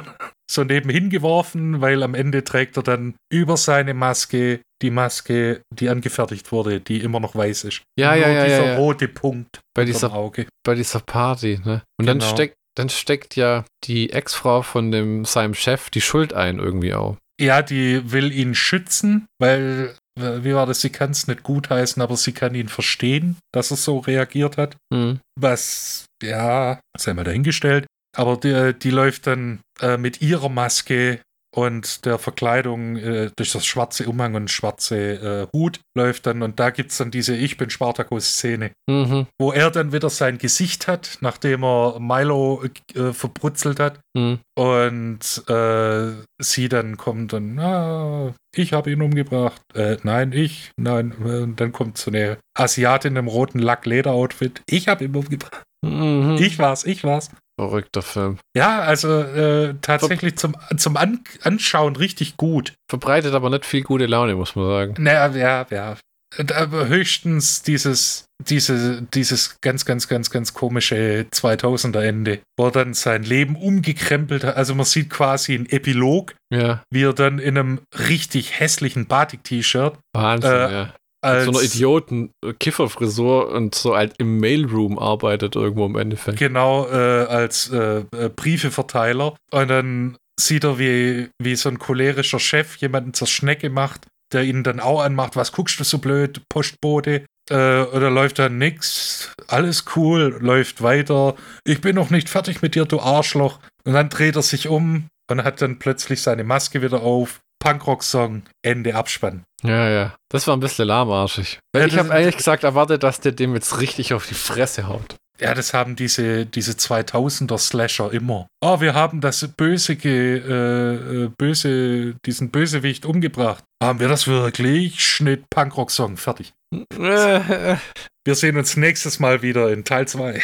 so 0.50 0.64
nebenhin 0.64 1.10
geworfen, 1.10 1.82
weil 1.82 2.04
am 2.04 2.16
Ende 2.16 2.44
trägt 2.44 2.78
er 2.78 2.84
dann 2.84 3.16
über 3.32 3.58
seine 3.58 3.94
Maske 3.94 4.62
die 4.82 4.92
Maske, 4.92 5.62
die 5.74 5.90
angefertigt 5.90 6.52
wurde, 6.52 6.80
die 6.80 7.02
immer 7.02 7.20
noch 7.20 7.36
weiß 7.36 7.64
ist. 7.66 7.82
Ja, 8.00 8.16
Nur 8.16 8.22
ja, 8.22 8.30
ja, 8.30 8.44
dieser 8.46 8.66
ja, 8.66 8.72
ja. 8.74 8.78
rote 8.78 9.08
Punkt 9.08 9.60
Bei 9.76 9.86
dieser, 9.86 10.14
Auge. 10.14 10.46
bei 10.64 10.76
dieser 10.76 11.00
Party, 11.00 11.60
ne? 11.66 11.82
Und 12.00 12.06
dann 12.06 12.20
Genau. 12.20 12.32
steckt, 12.32 12.56
dann 12.78 12.90
steckt 12.90 13.36
ja 13.36 13.66
die 13.86 14.12
Ex-Frau 14.12 14.62
von 14.62 14.92
dem, 14.92 15.26
seinem 15.26 15.56
Chef 15.56 15.90
die 15.90 16.02
Schuld 16.02 16.34
ein 16.34 16.60
irgendwie 16.60 16.94
auch. 16.94 17.18
Ja, 17.42 17.62
die 17.64 18.12
will 18.12 18.32
ihn 18.32 18.54
schützen, 18.56 19.26
weil, 19.40 19.96
äh, 20.20 20.44
wie 20.44 20.54
war 20.54 20.66
das, 20.68 20.82
sie 20.82 20.92
kann 20.92 21.12
es 21.12 21.28
nicht 21.28 21.42
gutheißen, 21.44 22.02
aber 22.02 22.16
sie 22.18 22.32
kann 22.34 22.54
ihn 22.56 22.68
verstehen, 22.70 23.38
dass 23.52 23.72
er 23.72 23.78
so 23.78 23.98
reagiert 24.00 24.58
hat. 24.58 24.76
Hm. 24.94 25.20
Was, 25.40 26.06
ja, 26.24 26.80
sei 26.98 27.14
mal 27.14 27.24
dahingestellt. 27.24 27.86
Aber 28.18 28.38
die, 28.38 28.74
die 28.78 28.90
läuft 28.90 29.28
dann 29.28 29.60
äh, 29.82 29.98
mit 29.98 30.22
ihrer 30.22 30.50
Maske 30.50 31.20
und 31.56 32.06
der 32.06 32.20
Verkleidung 32.20 32.98
äh, 32.98 33.32
durch 33.36 33.52
das 33.52 33.66
schwarze 33.66 34.08
Umhang 34.08 34.36
und 34.36 34.52
schwarze 34.52 34.98
äh, 34.98 35.58
Hut 35.58 35.80
läuft 35.96 36.26
dann 36.26 36.42
und 36.44 36.60
da 36.60 36.70
gibt 36.72 36.92
es 36.92 36.98
dann 36.98 37.10
diese 37.10 37.36
Ich 37.36 37.58
bin 37.58 37.70
Spartacus-Szene, 37.70 38.72
Mhm. 38.90 39.28
wo 39.40 39.52
er 39.52 39.72
dann 39.72 39.92
wieder 39.94 40.10
sein 40.10 40.38
Gesicht 40.38 40.88
hat, 40.88 41.18
nachdem 41.22 41.64
er 41.64 42.00
Milo 42.00 42.64
äh, 42.96 43.14
verbrutzelt 43.14 43.80
hat. 43.80 44.00
Hm. 44.18 44.40
Und 44.56 45.44
äh, 45.48 46.12
sie 46.42 46.70
dann 46.70 46.98
kommt 46.98 47.34
und, 47.34 47.60
ah, 47.60 48.34
ich 48.56 48.74
habe 48.74 48.92
ihn 48.92 49.04
umgebracht. 49.04 49.62
Äh, 49.76 49.98
nein, 50.02 50.32
ich. 50.32 50.72
Nein. 50.76 51.12
Und 51.12 51.60
dann 51.62 51.72
kommt 51.72 52.00
so 52.00 52.10
eine 52.10 52.40
Asiatin 52.58 53.16
im 53.16 53.28
roten 53.28 53.60
Lack-Leder-Outfit. 53.60 54.64
Ich 54.68 54.88
habe 54.88 55.06
ihn 55.06 55.16
umgebracht. 55.16 55.62
Mhm. 55.86 56.38
Ich 56.40 56.58
war's, 56.58 56.84
ich 56.86 57.04
war's. 57.04 57.30
Verrückter 57.60 58.02
Film. 58.02 58.40
Ja, 58.56 58.80
also 58.80 59.22
äh, 59.22 59.76
tatsächlich 59.82 60.36
zum, 60.38 60.56
zum 60.78 60.98
An 60.98 61.24
Anschauen 61.44 61.96
richtig 61.96 62.38
gut. 62.38 62.74
Verbreitet 62.90 63.36
aber 63.36 63.52
nicht 63.52 63.66
viel 63.66 63.84
gute 63.84 64.08
Laune, 64.08 64.36
muss 64.36 64.56
man 64.56 64.66
sagen. 64.66 65.04
Naja, 65.04 65.28
ja, 65.28 65.68
ja. 65.70 65.98
Und 66.40 66.52
Aber 66.52 66.88
höchstens 66.88 67.64
dieses, 67.64 68.26
diese, 68.48 69.02
dieses 69.14 69.60
ganz, 69.62 69.86
ganz, 69.86 70.08
ganz, 70.08 70.30
ganz 70.30 70.54
komische 70.54 71.26
2000er 71.34 72.02
Ende, 72.02 72.40
wo 72.58 72.66
er 72.66 72.72
dann 72.72 72.94
sein 72.94 73.24
Leben 73.24 73.56
umgekrempelt 73.56 74.44
hat. 74.44 74.56
Also 74.56 74.76
man 74.76 74.86
sieht 74.86 75.10
quasi 75.10 75.56
einen 75.56 75.66
Epilog, 75.68 76.36
Ja, 76.54 76.84
wie 76.92 77.04
er 77.04 77.14
dann 77.14 77.40
in 77.40 77.58
einem 77.58 77.80
richtig 78.08 78.60
hässlichen 78.60 79.08
Batik-T-Shirt 79.08 79.98
Wahnsinn, 80.16 80.52
Äh, 80.52 80.72
ja. 80.72 80.94
Als 81.22 81.46
so 81.46 81.52
einer 81.52 81.64
Idioten-Kifferfrisur 81.64 83.50
und 83.52 83.74
so 83.76 83.96
halt 83.96 84.14
im 84.20 84.40
Mailroom 84.40 85.00
arbeitet 85.00 85.56
irgendwo 85.56 85.86
im 85.88 85.96
Endeffekt. 85.96 86.38
genau 86.38 86.88
äh, 86.88 87.26
als 87.26 87.70
äh, 87.72 88.04
äh, 88.16 88.30
Briefeverteiler 88.30 89.36
und 89.52 89.68
dann 89.68 90.18
sieht 90.40 90.64
er, 90.64 90.78
wie, 90.78 91.30
wie 91.42 91.56
so 91.56 91.70
ein 91.70 91.80
cholerischer 91.80 92.40
Chef 92.40 92.76
jemanden 92.78 93.16
zur 93.16 93.26
Schnecke 93.28 93.72
macht, 93.72 94.06
der 94.34 94.44
ihn 94.44 94.64
dann 94.64 94.80
auch 94.80 95.02
anmacht, 95.02 95.36
was 95.36 95.52
guckst 95.52 95.80
du 95.80 95.84
so 95.84 96.00
blöd, 96.00 96.42
Postbote? 96.50 97.26
Äh, 97.50 97.82
oder 97.82 98.10
läuft 98.10 98.40
dann 98.40 98.58
nix, 98.58 99.32
alles 99.48 99.86
cool, 99.96 100.38
läuft 100.42 100.82
weiter, 100.82 101.36
ich 101.64 101.80
bin 101.80 101.96
noch 101.96 102.10
nicht 102.10 102.30
fertig 102.30 102.62
mit 102.62 102.76
dir, 102.76 102.86
du 102.86 103.00
Arschloch. 103.00 103.60
Und 103.86 103.94
dann 103.94 104.10
dreht 104.10 104.36
er 104.36 104.42
sich 104.42 104.68
um 104.68 105.08
und 105.30 105.44
hat 105.44 105.62
dann 105.62 105.80
plötzlich 105.80 106.22
seine 106.22 106.44
Maske 106.44 106.82
wieder 106.82 107.02
auf, 107.02 107.40
Punkrock-Song, 107.60 108.44
Ende 108.62 108.96
Abspann. 108.96 109.44
Ja, 109.64 109.90
ja. 109.90 110.16
Das 110.30 110.46
war 110.48 110.56
ein 110.56 110.60
bisschen 110.60 110.88
lahmarschig. 110.88 111.60
Weil 111.74 111.84
Ja, 111.84 111.88
ich 111.88 111.98
habe 111.98 112.12
eigentlich 112.12 112.38
gesagt 112.38 112.64
erwartet, 112.64 113.04
dass 113.04 113.20
der 113.20 113.32
dem 113.32 113.56
jetzt 113.56 113.80
richtig 113.80 114.14
auf 114.14 114.28
die 114.28 114.36
Fresse 114.36 114.88
haut. 114.88 115.16
Ja, 115.40 115.54
das 115.54 115.74
haben 115.74 115.96
diese, 115.96 116.46
diese 116.46 116.72
2000er 116.74 117.58
Slasher 117.58 118.12
immer. 118.12 118.48
Oh, 118.62 118.82
wir 118.82 118.94
haben 118.94 119.22
das 119.22 119.48
böse, 119.56 119.94
äh, 119.94 121.26
äh, 121.26 121.30
böse, 121.38 122.16
diesen 122.26 122.50
Bösewicht 122.50 123.06
umgebracht. 123.06 123.64
Haben 123.82 124.00
wir 124.00 124.08
das 124.08 124.28
wirklich? 124.28 125.04
Schnitt, 125.04 125.50
Punkrock-Song, 125.50 126.18
fertig. 126.18 126.54
Wir 127.00 128.36
sehen 128.36 128.58
uns 128.58 128.76
nächstes 128.76 129.20
Mal 129.20 129.42
wieder 129.42 129.72
in 129.72 129.86
Teil 129.86 130.06
2. 130.08 130.42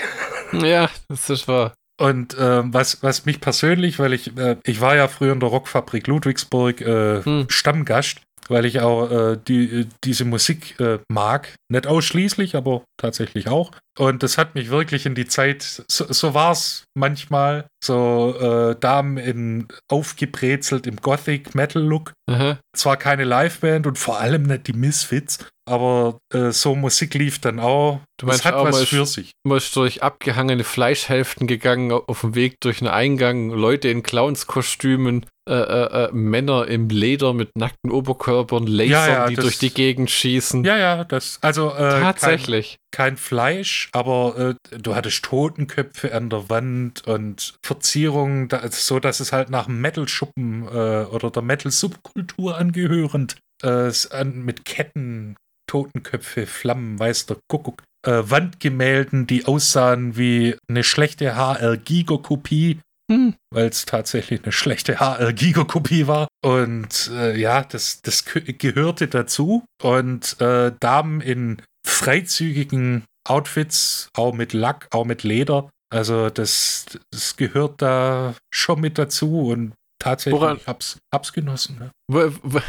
ja, 0.53 0.89
das 1.09 1.29
ist 1.29 1.47
wahr. 1.49 1.73
Und 1.99 2.35
ähm, 2.39 2.73
was, 2.73 3.03
was 3.03 3.25
mich 3.25 3.41
persönlich, 3.41 3.99
weil 3.99 4.13
ich, 4.13 4.35
äh, 4.37 4.55
ich 4.63 4.79
war 4.81 4.95
ja 4.95 5.07
früher 5.07 5.33
in 5.33 5.39
der 5.39 5.49
Rockfabrik 5.49 6.07
Ludwigsburg 6.07 6.81
äh, 6.81 7.23
Hm. 7.23 7.45
Stammgast, 7.49 8.21
weil 8.49 8.65
ich 8.65 8.81
auch 8.81 9.09
äh, 9.09 9.37
die, 9.47 9.87
diese 10.03 10.25
Musik 10.25 10.79
äh, 10.79 10.99
mag. 11.09 11.55
Nicht 11.71 11.87
ausschließlich, 11.87 12.55
aber 12.55 12.83
tatsächlich 12.97 13.47
auch. 13.47 13.71
Und 13.97 14.23
das 14.23 14.37
hat 14.37 14.55
mich 14.55 14.69
wirklich 14.69 15.05
in 15.05 15.15
die 15.15 15.27
Zeit, 15.27 15.83
so, 15.87 16.11
so 16.11 16.33
war 16.33 16.51
es 16.51 16.85
manchmal, 16.95 17.67
so 17.83 18.35
äh, 18.39 18.75
Damen 18.79 19.17
in 19.17 19.67
aufgebrezelt 19.89 20.87
im 20.87 20.97
Gothic-Metal-Look. 20.97 22.13
Aha. 22.29 22.57
Zwar 22.75 22.97
keine 22.97 23.23
Liveband 23.23 23.85
und 23.85 23.99
vor 23.99 24.19
allem 24.19 24.43
nicht 24.43 24.67
die 24.67 24.73
Misfits, 24.73 25.45
aber 25.69 26.17
äh, 26.33 26.51
so 26.51 26.75
Musik 26.75 27.13
lief 27.13 27.39
dann 27.39 27.59
auch. 27.59 28.01
Du 28.17 28.25
Das 28.25 28.37
meinst 28.37 28.45
hat 28.45 28.55
auch 28.55 28.65
was 28.65 28.83
für 28.85 29.05
sich. 29.05 29.31
Man 29.45 29.57
ist 29.57 29.75
durch 29.75 30.01
abgehangene 30.01 30.63
Fleischhälften 30.63 31.45
gegangen, 31.45 31.91
auf 31.91 32.21
dem 32.21 32.35
Weg 32.35 32.55
durch 32.61 32.81
einen 32.81 32.89
Eingang, 32.89 33.51
Leute 33.51 33.89
in 33.89 34.01
Clownskostümen, 34.01 35.25
äh, 35.49 35.53
äh, 35.53 36.05
äh, 36.05 36.09
Männer 36.13 36.67
im 36.67 36.87
Leder 36.89 37.33
mit 37.33 37.49
nackten 37.57 37.91
Oberkörpern, 37.91 38.65
Lasern, 38.65 38.89
Ja, 38.91 39.07
ja, 39.07 39.27
die 39.27 39.35
das- 39.35 39.43
durch 39.43 39.57
die 39.59 39.73
Gegend 39.73 40.09
schießen. 40.09 40.63
Ja, 40.63 40.77
ja, 40.77 41.03
das, 41.03 41.37
also 41.41 41.69
äh, 41.71 41.75
kein, 41.77 42.01
Tatsächlich. 42.01 42.77
kein 42.91 43.17
Fleisch, 43.17 43.89
aber 43.91 44.55
äh, 44.71 44.77
du 44.79 44.95
hattest 44.95 45.25
Totenköpfe 45.25 46.15
an 46.15 46.29
der 46.29 46.49
Wand 46.49 47.05
und 47.07 47.55
Verzierungen, 47.65 48.47
da, 48.47 48.61
so 48.71 48.99
dass 48.99 49.19
es 49.19 49.33
halt 49.33 49.49
nach 49.49 49.67
Metal-Schuppen 49.67 50.63
äh, 50.67 51.05
oder 51.05 51.29
der 51.29 51.41
Metal-Subkultur 51.43 52.57
angehörend 52.57 53.35
an, 53.61 54.43
mit 54.43 54.65
Ketten, 54.65 55.37
Totenköpfe, 55.69 56.45
Flammen, 56.47 56.99
weiß 56.99 57.27
der 57.27 57.37
Kuckuck, 57.49 57.81
Wandgemälden, 58.05 59.25
die 59.27 59.45
aussahen 59.45 60.17
wie 60.17 60.57
eine 60.69 60.83
schlechte 60.83 61.35
HR-Gigakopie 61.37 62.79
Hm. 63.11 63.35
weil 63.51 63.67
es 63.67 63.85
tatsächlich 63.85 64.43
eine 64.43 64.51
schlechte 64.53 64.99
HR-Gigakopie 64.99 66.07
war. 66.07 66.27
Und 66.43 67.11
äh, 67.13 67.35
ja, 67.37 67.63
das, 67.63 68.01
das 68.01 68.23
geh- 68.25 68.53
gehörte 68.53 69.07
dazu. 69.07 69.65
Und 69.81 70.39
äh, 70.41 70.71
Damen 70.79 71.19
in 71.21 71.61
freizügigen 71.85 73.03
Outfits, 73.27 74.09
auch 74.15 74.33
mit 74.33 74.53
Lack, 74.53 74.87
auch 74.91 75.05
mit 75.05 75.23
Leder. 75.23 75.69
Also 75.93 76.29
das, 76.29 76.85
das 77.11 77.35
gehört 77.37 77.81
da 77.81 78.35
schon 78.53 78.79
mit 78.81 78.97
dazu 78.97 79.47
und 79.49 79.73
tatsächlich 79.99 80.41
Woran- 80.41 80.59
hab's, 80.65 80.97
hab's 81.13 81.33
genossen. 81.33 81.77
Ne? 81.79 81.91
Wo- 82.11 82.31
wo- 82.41 82.61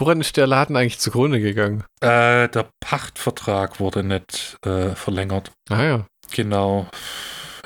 Woran 0.00 0.20
ist 0.20 0.36
der 0.36 0.46
Laden 0.46 0.76
eigentlich 0.76 0.98
zugrunde 0.98 1.40
gegangen? 1.40 1.84
Äh, 2.00 2.48
der 2.48 2.68
Pachtvertrag 2.80 3.78
wurde 3.78 4.02
nicht 4.02 4.56
äh, 4.66 4.94
verlängert. 4.96 5.52
Ah 5.70 5.82
ja. 5.84 6.06
Genau. 6.32 6.88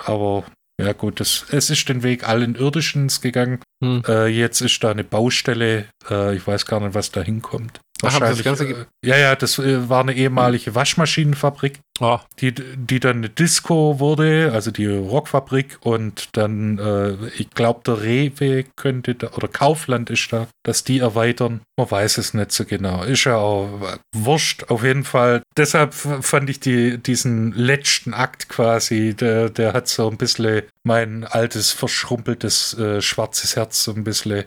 Aber 0.04 0.44
ja 0.80 0.92
gut, 0.92 1.20
das, 1.20 1.46
es 1.50 1.70
ist 1.70 1.88
den 1.88 2.02
Weg 2.02 2.28
allen 2.28 2.54
Irdischens 2.54 3.20
gegangen. 3.20 3.60
Hm. 3.82 4.02
Äh, 4.06 4.26
jetzt 4.26 4.60
ist 4.60 4.82
da 4.84 4.90
eine 4.90 5.04
Baustelle. 5.04 5.86
Äh, 6.10 6.36
ich 6.36 6.46
weiß 6.46 6.66
gar 6.66 6.80
nicht, 6.80 6.94
was 6.94 7.10
da 7.10 7.22
hinkommt. 7.22 7.80
Ach, 8.02 8.14
aber 8.14 8.28
das 8.28 8.42
Ganze 8.42 8.64
äh, 8.64 8.84
ja, 9.04 9.16
ja, 9.16 9.36
das 9.36 9.58
äh, 9.58 9.88
war 9.88 10.00
eine 10.00 10.14
ehemalige 10.14 10.74
Waschmaschinenfabrik, 10.74 11.80
Oh, 12.00 12.18
die, 12.40 12.52
die 12.52 13.00
dann 13.00 13.18
eine 13.18 13.30
Disco 13.30 13.98
wurde, 13.98 14.50
also 14.52 14.70
die 14.70 14.86
Rockfabrik. 14.86 15.78
Und 15.80 16.36
dann, 16.36 16.78
äh, 16.78 17.28
ich 17.38 17.50
glaube, 17.50 17.80
der 17.86 18.02
Rewe 18.02 18.64
könnte 18.76 19.14
da, 19.14 19.30
oder 19.32 19.48
Kaufland 19.48 20.10
ist 20.10 20.32
da, 20.32 20.46
dass 20.62 20.84
die 20.84 20.98
erweitern. 20.98 21.62
Man 21.78 21.90
weiß 21.90 22.18
es 22.18 22.34
nicht 22.34 22.52
so 22.52 22.64
genau. 22.64 23.02
Ist 23.02 23.24
ja 23.24 23.36
auch 23.36 23.80
äh, 23.80 23.98
wurscht, 24.14 24.64
auf 24.64 24.82
jeden 24.82 25.04
Fall. 25.04 25.42
Deshalb 25.56 25.94
fand 25.94 26.50
ich 26.50 26.60
die, 26.60 26.98
diesen 26.98 27.52
letzten 27.52 28.12
Akt 28.12 28.48
quasi, 28.48 29.14
der, 29.14 29.48
der 29.48 29.72
hat 29.72 29.88
so 29.88 30.10
ein 30.10 30.18
bisschen 30.18 30.62
mein 30.84 31.24
altes, 31.24 31.72
verschrumpeltes, 31.72 32.76
schwarzes 33.00 33.56
Herz 33.56 33.82
so 33.82 33.92
ein 33.92 34.04
bisschen 34.04 34.44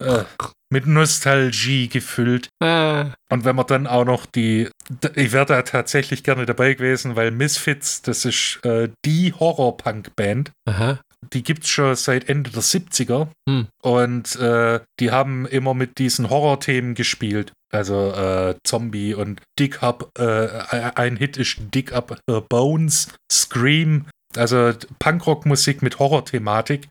äh, 0.00 0.24
mit 0.70 0.86
Nostalgie 0.86 1.88
gefüllt. 1.88 2.48
ah, 2.62 3.12
Und 3.30 3.44
wenn 3.44 3.56
man 3.56 3.66
dann 3.66 3.86
auch 3.86 4.04
noch 4.04 4.26
die, 4.26 4.68
ich 5.14 5.32
wäre 5.32 5.46
da 5.46 5.62
tatsächlich 5.62 6.24
gerne 6.24 6.46
dabei 6.46 6.74
gewesen, 6.74 7.16
weil 7.16 7.30
Misfits, 7.30 8.02
das 8.02 8.24
ist 8.24 8.60
äh, 8.64 8.88
die 9.04 9.32
Horror-Punk-Band. 9.32 10.50
aha. 10.68 10.98
die 11.32 11.42
gibt's 11.42 11.68
schon 11.68 11.94
seit 11.96 12.28
Ende 12.28 12.50
der 12.50 12.62
70er. 12.62 13.28
Hm. 13.48 13.66
Und 13.82 14.36
äh, 14.36 14.80
die 15.00 15.10
haben 15.10 15.46
immer 15.46 15.74
mit 15.74 15.98
diesen 15.98 16.30
Horrorthemen 16.30 16.94
gespielt. 16.94 17.52
Also 17.72 18.12
äh, 18.12 18.54
Zombie 18.64 19.14
und 19.14 19.40
Dig 19.58 19.82
Up, 19.82 20.10
äh, 20.18 20.48
ein 20.94 21.16
Hit 21.16 21.36
ist 21.36 21.58
Dig 21.74 21.92
Up 21.92 22.18
Her 22.28 22.42
Bones, 22.48 23.08
Scream, 23.30 24.06
also 24.36 24.72
Punkrock-Musik 24.98 25.82
mit 25.82 25.98
Horror-Thematik. 25.98 26.88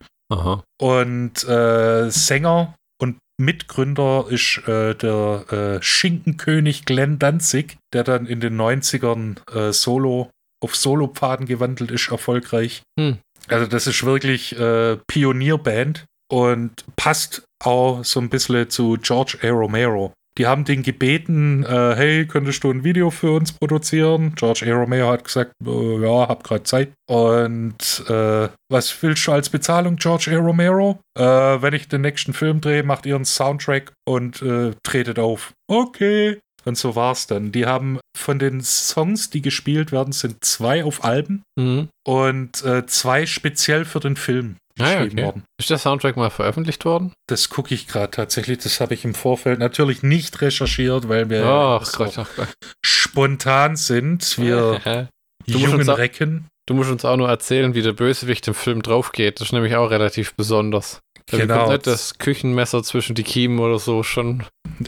Und 0.80 1.44
äh, 1.44 2.10
Sänger 2.10 2.74
Mitgründer 3.38 4.26
ist 4.30 4.62
äh, 4.66 4.94
der 4.94 5.44
äh, 5.78 5.82
Schinkenkönig 5.82 6.84
Glenn 6.84 7.18
Danzig, 7.18 7.76
der 7.92 8.04
dann 8.04 8.26
in 8.26 8.40
den 8.40 8.58
90ern 8.58 9.36
äh, 9.54 9.72
Solo 9.72 10.30
auf 10.62 10.74
Solopfaden 10.74 11.46
gewandelt 11.46 11.90
ist, 11.90 12.10
erfolgreich. 12.10 12.82
Hm. 12.98 13.18
Also 13.48 13.66
das 13.66 13.86
ist 13.86 14.04
wirklich 14.04 14.58
äh, 14.58 14.96
Pionierband 15.06 16.06
und 16.28 16.84
passt 16.96 17.44
auch 17.62 18.04
so 18.04 18.20
ein 18.20 18.30
bisschen 18.30 18.70
zu 18.70 18.96
George 19.00 19.38
A. 19.42 19.48
Romero. 19.50 20.12
Die 20.38 20.46
haben 20.46 20.64
den 20.64 20.82
gebeten, 20.82 21.64
äh, 21.64 21.94
hey, 21.96 22.26
könntest 22.26 22.62
du 22.62 22.70
ein 22.70 22.84
Video 22.84 23.10
für 23.10 23.32
uns 23.32 23.52
produzieren? 23.52 24.34
George 24.36 24.66
A. 24.70 24.74
Romero 24.76 25.08
hat 25.10 25.24
gesagt, 25.24 25.52
äh, 25.64 26.02
ja, 26.02 26.28
hab 26.28 26.44
gerade 26.44 26.62
Zeit. 26.64 26.92
Und 27.08 28.04
äh, 28.08 28.48
was 28.70 29.02
willst 29.02 29.26
du 29.26 29.32
als 29.32 29.48
Bezahlung, 29.48 29.96
George 29.96 30.30
A. 30.32 30.38
Romero? 30.38 31.00
Äh, 31.18 31.22
wenn 31.22 31.72
ich 31.72 31.88
den 31.88 32.02
nächsten 32.02 32.34
Film 32.34 32.60
drehe, 32.60 32.82
macht 32.82 33.06
ihr 33.06 33.16
einen 33.16 33.24
Soundtrack 33.24 33.92
und 34.06 34.42
äh, 34.42 34.72
tretet 34.82 35.18
auf. 35.18 35.52
Okay. 35.68 36.38
Und 36.66 36.76
so 36.76 36.96
war's 36.96 37.26
dann. 37.26 37.52
Die 37.52 37.64
haben 37.66 38.00
von 38.16 38.38
den 38.38 38.60
Songs, 38.60 39.30
die 39.30 39.40
gespielt 39.40 39.92
werden, 39.92 40.12
sind 40.12 40.44
zwei 40.44 40.84
auf 40.84 41.04
Alben 41.04 41.42
Mhm. 41.58 41.88
und 42.06 42.62
äh, 42.64 42.84
zwei 42.86 43.24
speziell 43.26 43.84
für 43.84 44.00
den 44.00 44.16
Film 44.16 44.56
Ah, 44.78 44.94
geschrieben 44.96 45.12
okay. 45.18 45.24
worden. 45.26 45.44
Ist 45.60 45.70
der 45.70 45.78
Soundtrack 45.78 46.16
mal 46.16 46.30
veröffentlicht 46.30 46.84
worden? 46.84 47.12
Das 47.28 47.48
gucke 47.48 47.72
ich 47.74 47.86
gerade 47.86 48.10
tatsächlich. 48.10 48.58
Das 48.58 48.80
habe 48.80 48.94
ich 48.94 49.04
im 49.04 49.14
Vorfeld 49.14 49.58
natürlich 49.60 50.02
nicht 50.02 50.40
recherchiert, 50.42 51.08
weil 51.08 51.30
wir 51.30 51.44
Ach 51.46 51.84
so 51.86 51.98
Gott, 51.98 52.18
ach 52.18 52.28
Gott. 52.36 52.48
spontan 52.84 53.76
sind. 53.76 54.36
Wir 54.38 55.08
Du 55.46 55.58
jungen 55.58 55.88
auch- 55.88 55.98
Recken. 55.98 56.48
Du 56.68 56.74
musst 56.74 56.90
uns 56.90 57.04
auch 57.04 57.16
nur 57.16 57.28
erzählen, 57.28 57.74
wie 57.74 57.82
der 57.82 57.92
Bösewicht 57.92 58.48
im 58.48 58.54
Film 58.54 58.82
draufgeht. 58.82 59.38
Das 59.40 59.48
ist 59.48 59.52
nämlich 59.52 59.76
auch 59.76 59.88
relativ 59.90 60.34
besonders. 60.34 60.98
Da 61.26 61.38
Genau. 61.38 61.58
kommt 61.58 61.68
nicht 61.70 61.86
das 61.86 62.18
Küchenmesser 62.18 62.82
zwischen 62.82 63.14
die 63.14 63.22
Kiemen 63.22 63.60
oder 63.60 63.78
so 63.78 64.02
schon. 64.02 64.42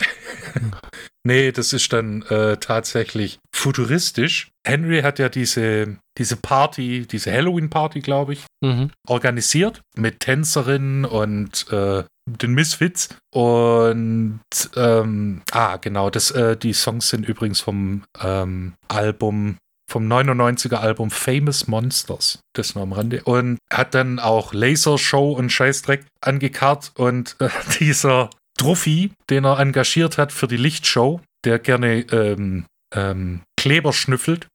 Nee, 1.29 1.53
das 1.53 1.75
ist 1.75 1.93
dann 1.93 2.23
äh, 2.23 2.57
tatsächlich 2.57 3.39
futuristisch. 3.55 4.49
Henry 4.67 5.03
hat 5.03 5.19
ja 5.19 5.29
diese, 5.29 5.99
diese 6.17 6.37
Party, 6.37 7.07
diese 7.07 7.31
Halloween-Party, 7.31 8.01
glaube 8.01 8.33
ich, 8.33 8.47
Mhm. 8.65 8.91
organisiert 9.07 9.83
mit 9.95 10.21
Tänzerinnen 10.21 11.05
und 11.05 11.71
äh, 11.71 12.03
den 12.27 12.55
Misfits. 12.55 13.11
Und 13.31 14.41
ähm, 14.75 15.43
ah, 15.53 15.77
genau, 15.77 16.09
das, 16.09 16.31
äh, 16.31 16.57
die 16.57 16.73
Songs 16.73 17.11
sind 17.11 17.29
übrigens 17.29 17.61
vom 17.61 18.05
ähm, 18.23 18.73
Album, 18.89 19.59
vom 19.87 20.11
99er 20.11 20.77
Album 20.77 21.11
Famous 21.11 21.67
Monsters. 21.69 22.39
Das 22.55 22.75
nur 22.75 22.85
am 22.85 22.95
Rande. 22.95 23.23
Und 23.25 23.59
hat 23.71 23.95
dann 23.95 24.19
auch 24.19 24.55
Lasershow 24.55 25.33
und 25.33 25.51
Scheißdreck 25.53 26.07
angekarrt 26.23 26.93
und 26.97 27.37
äh, 27.39 27.51
dieser 27.81 28.31
Trophy, 28.59 29.13
den 29.31 29.45
er 29.45 29.59
engagiert 29.59 30.19
hat 30.19 30.33
für 30.33 30.49
die 30.49 30.59
Lichtshow, 30.59 31.21
der 31.45 31.59
gerne 31.59 32.01
ähm, 32.13 32.67
ähm, 32.95 33.41
Kleber 33.59 33.93
schnüffelt. 33.93 34.49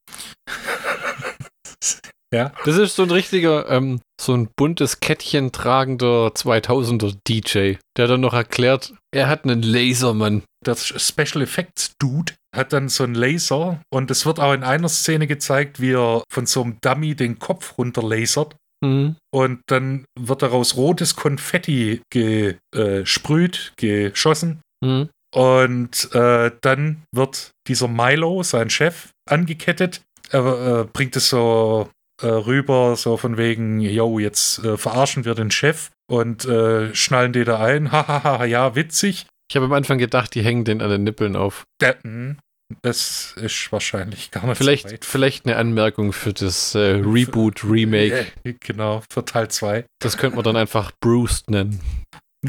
ja. 2.34 2.51
Das 2.66 2.78
ist 2.78 2.95
so 2.95 3.04
ein 3.04 3.12
richtiger, 3.12 3.70
ähm, 3.70 4.01
so 4.22 4.36
ein 4.36 4.49
buntes 4.56 4.99
Kettchen 4.99 5.51
tragender 5.51 6.28
2000er 6.28 7.18
DJ, 7.28 7.76
der 7.97 8.08
dann 8.08 8.22
noch 8.22 8.34
erklärt, 8.34 8.93
er 9.12 9.28
hat 9.28 9.45
einen 9.45 9.64
Lasermann. 9.64 10.43
der 10.66 10.76
Special 10.76 11.41
Effects 11.41 11.93
Dude 11.99 12.34
hat 12.56 12.72
dann 12.72 12.89
so 12.89 13.04
einen 13.04 13.16
Laser 13.16 13.82
und 13.91 14.12
es 14.12 14.26
wird 14.26 14.39
auch 14.39 14.54
in 14.54 14.64
einer 14.64 14.89
Szene 14.89 15.28
gezeigt, 15.28 15.80
wie 15.80 15.93
er 15.93 16.24
von 16.32 16.45
so 16.45 16.62
einem 16.62 16.78
Dummy 16.82 17.16
den 17.16 17.39
Kopf 17.39 17.78
runterlasert 17.78 18.56
Mhm. 18.84 19.15
und 19.34 19.61
dann 19.67 20.05
wird 20.19 20.41
daraus 20.41 20.75
rotes 20.75 21.15
Konfetti 21.15 22.01
gesprüht, 22.11 23.73
geschossen 23.77 24.61
Mhm. 24.84 25.09
und 25.34 26.13
äh, 26.13 26.51
dann 26.61 27.03
wird 27.15 27.51
dieser 27.67 27.88
Milo, 27.88 28.43
sein 28.43 28.69
Chef, 28.69 29.09
angekettet. 29.29 30.01
Er 30.31 30.81
äh, 30.81 30.86
bringt 30.91 31.15
es 31.15 31.29
so 31.29 31.89
äh, 32.21 32.27
rüber, 32.27 32.95
so 32.97 33.15
von 33.17 33.38
wegen, 33.38 33.79
yo, 33.79 34.19
jetzt 34.19 34.59
äh, 34.63 34.77
verarschen 34.77 35.23
wir 35.25 35.36
den 35.36 35.51
Chef 35.51 35.89
und 36.09 36.43
äh, 36.45 36.93
schnallen 36.93 37.31
die 37.34 37.45
da 37.45 37.59
ein. 37.59 37.91
Hahaha, 37.91 38.43
ja, 38.45 38.75
witzig. 38.75 39.25
Ich 39.49 39.55
habe 39.55 39.65
am 39.65 39.73
Anfang 39.73 39.97
gedacht, 39.97 40.34
die 40.36 40.41
hängen 40.43 40.65
den 40.65 40.81
an 40.81 40.89
den 40.89 41.03
Nippeln 41.03 41.36
auf. 41.36 41.63
Der, 41.81 41.97
mh, 42.03 42.36
das 42.82 43.34
ist 43.38 43.71
wahrscheinlich 43.71 44.32
gar 44.32 44.45
nicht 44.45 44.57
so 44.57 44.63
Vielleicht, 44.63 44.91
weit. 44.91 45.05
vielleicht 45.05 45.45
eine 45.45 45.55
Anmerkung 45.57 46.13
für 46.13 46.34
das 46.34 46.76
äh, 46.76 46.80
Reboot, 46.80 47.63
Remake. 47.63 48.28
Äh, 48.43 48.53
Genau, 48.59 49.03
für 49.11 49.24
Teil 49.26 49.49
2. 49.49 49.86
Das 49.99 50.17
könnte 50.17 50.36
man 50.36 50.43
dann 50.43 50.55
einfach 50.57 50.91
Bruce 51.01 51.43
nennen. 51.47 51.80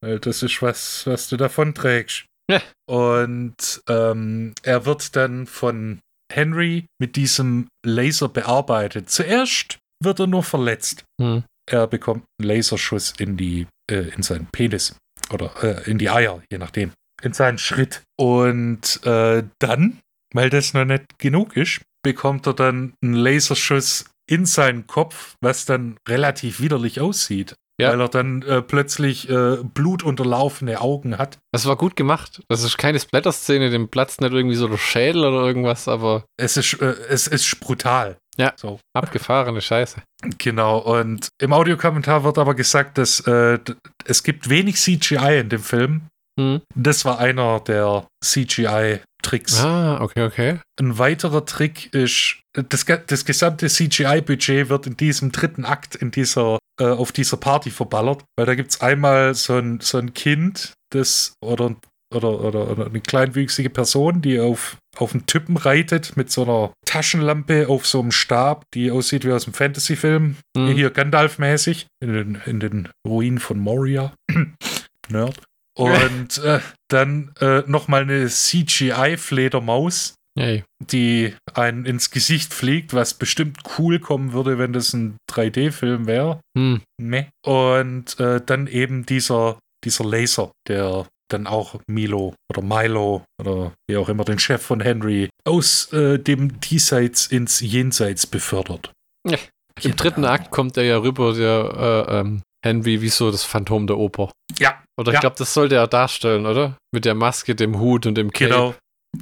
Weil 0.00 0.18
das 0.20 0.42
ist 0.42 0.60
was, 0.62 1.06
was 1.06 1.28
du 1.28 1.36
davon 1.36 1.74
trägst. 1.74 2.26
Ja. 2.50 2.60
Und 2.88 3.80
ähm, 3.88 4.54
er 4.62 4.84
wird 4.86 5.16
dann 5.16 5.46
von 5.46 6.00
Henry 6.32 6.86
mit 7.00 7.16
diesem 7.16 7.68
Laser 7.86 8.28
bearbeitet. 8.28 9.08
Zuerst 9.10 9.78
wird 10.02 10.18
er 10.20 10.26
nur 10.26 10.42
verletzt. 10.42 11.04
Hm. 11.20 11.44
Er 11.70 11.86
bekommt 11.86 12.24
einen 12.38 12.48
Laserschuss 12.48 13.14
in 13.18 13.36
die, 13.36 13.66
äh, 13.90 14.08
in 14.14 14.22
seinen 14.22 14.46
Penis. 14.46 14.96
Oder 15.30 15.52
äh, 15.62 15.90
in 15.90 15.96
die 15.98 16.10
Eier, 16.10 16.42
je 16.50 16.58
nachdem. 16.58 16.92
In 17.24 17.32
seinen 17.32 17.58
Schritt. 17.58 18.02
Und 18.16 19.04
äh, 19.06 19.44
dann, 19.58 19.98
weil 20.34 20.50
das 20.50 20.74
noch 20.74 20.84
nicht 20.84 21.18
genug 21.18 21.56
ist, 21.56 21.80
bekommt 22.04 22.46
er 22.46 22.54
dann 22.54 22.94
einen 23.02 23.14
Laserschuss 23.14 24.04
in 24.28 24.46
seinen 24.46 24.86
Kopf, 24.86 25.34
was 25.40 25.64
dann 25.64 25.96
relativ 26.08 26.60
widerlich 26.60 27.00
aussieht. 27.00 27.54
Ja. 27.80 27.90
Weil 27.90 28.02
er 28.02 28.08
dann 28.08 28.42
äh, 28.42 28.62
plötzlich 28.62 29.28
äh, 29.28 29.56
blutunterlaufene 29.62 30.80
Augen 30.80 31.18
hat. 31.18 31.38
Das 31.50 31.66
war 31.66 31.76
gut 31.76 31.96
gemacht. 31.96 32.40
Das 32.48 32.62
ist 32.62 32.78
keine 32.78 33.00
Splatter-Szene, 33.00 33.70
dem 33.70 33.88
platzt 33.88 34.20
nicht 34.20 34.32
irgendwie 34.32 34.54
so 34.54 34.68
der 34.68 34.78
Schädel 34.78 35.24
oder 35.24 35.44
irgendwas, 35.44 35.88
aber 35.88 36.24
Es 36.36 36.56
ist, 36.56 36.74
äh, 36.80 36.94
es 37.08 37.26
ist 37.26 37.58
brutal. 37.58 38.16
Ja. 38.36 38.52
So. 38.56 38.80
abgefahrene 38.94 39.60
Scheiße. 39.60 40.02
Genau, 40.38 40.78
und 40.78 41.28
im 41.40 41.52
Audiokommentar 41.52 42.24
wird 42.24 42.38
aber 42.38 42.54
gesagt, 42.54 42.98
dass 42.98 43.20
äh, 43.20 43.58
es 44.04 44.22
gibt 44.22 44.48
wenig 44.48 44.76
CGI 44.76 45.40
in 45.40 45.48
dem 45.48 45.62
Film. 45.62 46.08
Hm. 46.38 46.62
Das 46.74 47.04
war 47.04 47.18
einer 47.18 47.60
der 47.60 48.06
CGI-Tricks. 48.24 49.60
Ah, 49.60 50.00
okay, 50.00 50.22
okay. 50.22 50.58
Ein 50.80 50.98
weiterer 50.98 51.44
Trick 51.44 51.92
ist, 51.94 52.40
das, 52.52 52.84
das 52.84 53.24
gesamte 53.24 53.68
CGI-Budget 53.68 54.68
wird 54.68 54.86
in 54.86 54.96
diesem 54.96 55.32
dritten 55.32 55.64
Akt 55.64 55.94
in 55.94 56.10
dieser, 56.10 56.58
äh, 56.80 56.86
auf 56.86 57.12
dieser 57.12 57.36
Party 57.36 57.70
verballert, 57.70 58.24
weil 58.36 58.46
da 58.46 58.54
gibt 58.54 58.70
es 58.70 58.80
einmal 58.80 59.34
so 59.34 59.56
ein, 59.56 59.80
so 59.80 59.98
ein 59.98 60.14
Kind, 60.14 60.72
das 60.90 61.34
oder, 61.40 61.76
oder, 62.12 62.40
oder, 62.40 62.70
oder 62.70 62.86
eine 62.86 63.00
kleinwüchsige 63.00 63.70
Person, 63.70 64.20
die 64.20 64.40
auf, 64.40 64.76
auf 64.96 65.12
einen 65.12 65.26
Typen 65.26 65.56
reitet 65.56 66.16
mit 66.16 66.30
so 66.30 66.42
einer 66.42 66.72
Taschenlampe 66.84 67.68
auf 67.68 67.86
so 67.86 68.00
einem 68.00 68.12
Stab, 68.12 68.64
die 68.74 68.90
aussieht 68.90 69.24
wie 69.24 69.32
aus 69.32 69.46
einem 69.46 69.54
Fantasy-Film. 69.54 70.36
Hm. 70.56 70.68
Hier 70.68 70.90
Gandalf-mäßig 70.90 71.86
in 72.00 72.12
den, 72.12 72.42
in 72.46 72.60
den 72.60 72.88
Ruinen 73.06 73.38
von 73.38 73.58
Moria. 73.58 74.12
Nerd. 75.08 75.40
Und 75.76 76.38
äh, 76.38 76.60
dann 76.88 77.32
äh, 77.40 77.62
nochmal 77.66 78.02
eine 78.02 78.26
CGI-Fledermaus, 78.28 80.14
Hey. 80.36 80.64
die 80.80 81.34
einen 81.54 81.84
ins 81.84 82.10
Gesicht 82.10 82.52
fliegt, 82.52 82.92
was 82.92 83.14
bestimmt 83.14 83.58
cool 83.78 84.00
kommen 84.00 84.32
würde, 84.32 84.58
wenn 84.58 84.72
das 84.72 84.92
ein 84.92 85.16
3D-Film 85.30 86.06
wäre. 86.06 86.40
Hm. 86.56 86.80
Ne. 87.00 87.28
Und 87.44 88.18
äh, 88.18 88.40
dann 88.44 88.66
eben 88.66 89.06
dieser, 89.06 89.58
dieser 89.84 90.04
Laser, 90.04 90.50
der 90.68 91.06
dann 91.30 91.46
auch 91.46 91.80
Milo 91.86 92.34
oder 92.50 92.62
Milo 92.62 93.24
oder 93.40 93.72
wie 93.88 93.96
auch 93.96 94.08
immer 94.08 94.24
den 94.24 94.38
Chef 94.38 94.62
von 94.62 94.80
Henry 94.80 95.28
aus 95.44 95.92
äh, 95.92 96.18
dem 96.18 96.60
Diesseits 96.60 97.26
ins 97.26 97.60
Jenseits 97.60 98.26
befördert. 98.26 98.92
Ja. 99.26 99.38
Im 99.82 99.96
dritten 99.96 100.24
Akt 100.24 100.50
kommt 100.50 100.76
er 100.76 100.84
ja 100.84 100.98
rüber, 100.98 101.32
der 101.34 102.06
äh, 102.08 102.20
ähm, 102.20 102.42
Henry, 102.64 103.00
wie 103.02 103.08
so 103.10 103.30
das 103.30 103.44
Phantom 103.44 103.86
der 103.86 103.98
Oper. 103.98 104.32
Ja, 104.58 104.82
Oder 104.98 105.10
ich 105.10 105.14
Ja. 105.14 105.20
glaube, 105.20 105.36
das 105.38 105.52
sollte 105.52 105.74
er 105.74 105.86
darstellen, 105.86 106.46
oder? 106.46 106.76
Mit 106.92 107.04
der 107.04 107.14
Maske, 107.14 107.54
dem 107.54 107.78
Hut 107.78 108.06
und 108.06 108.14
dem 108.16 108.30
Cape. 108.32 108.48
genau. 108.50 108.74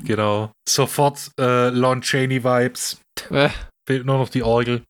Genau. 0.05 0.53
Sofort 0.69 1.31
äh, 1.39 1.69
Lon 1.69 2.01
Chaney-Vibes. 2.03 2.99
Äh, 3.31 3.51
Fehlt 3.87 4.07
nur 4.07 4.19
noch 4.19 4.29
die 4.31 4.43
Orgel. 4.43 4.83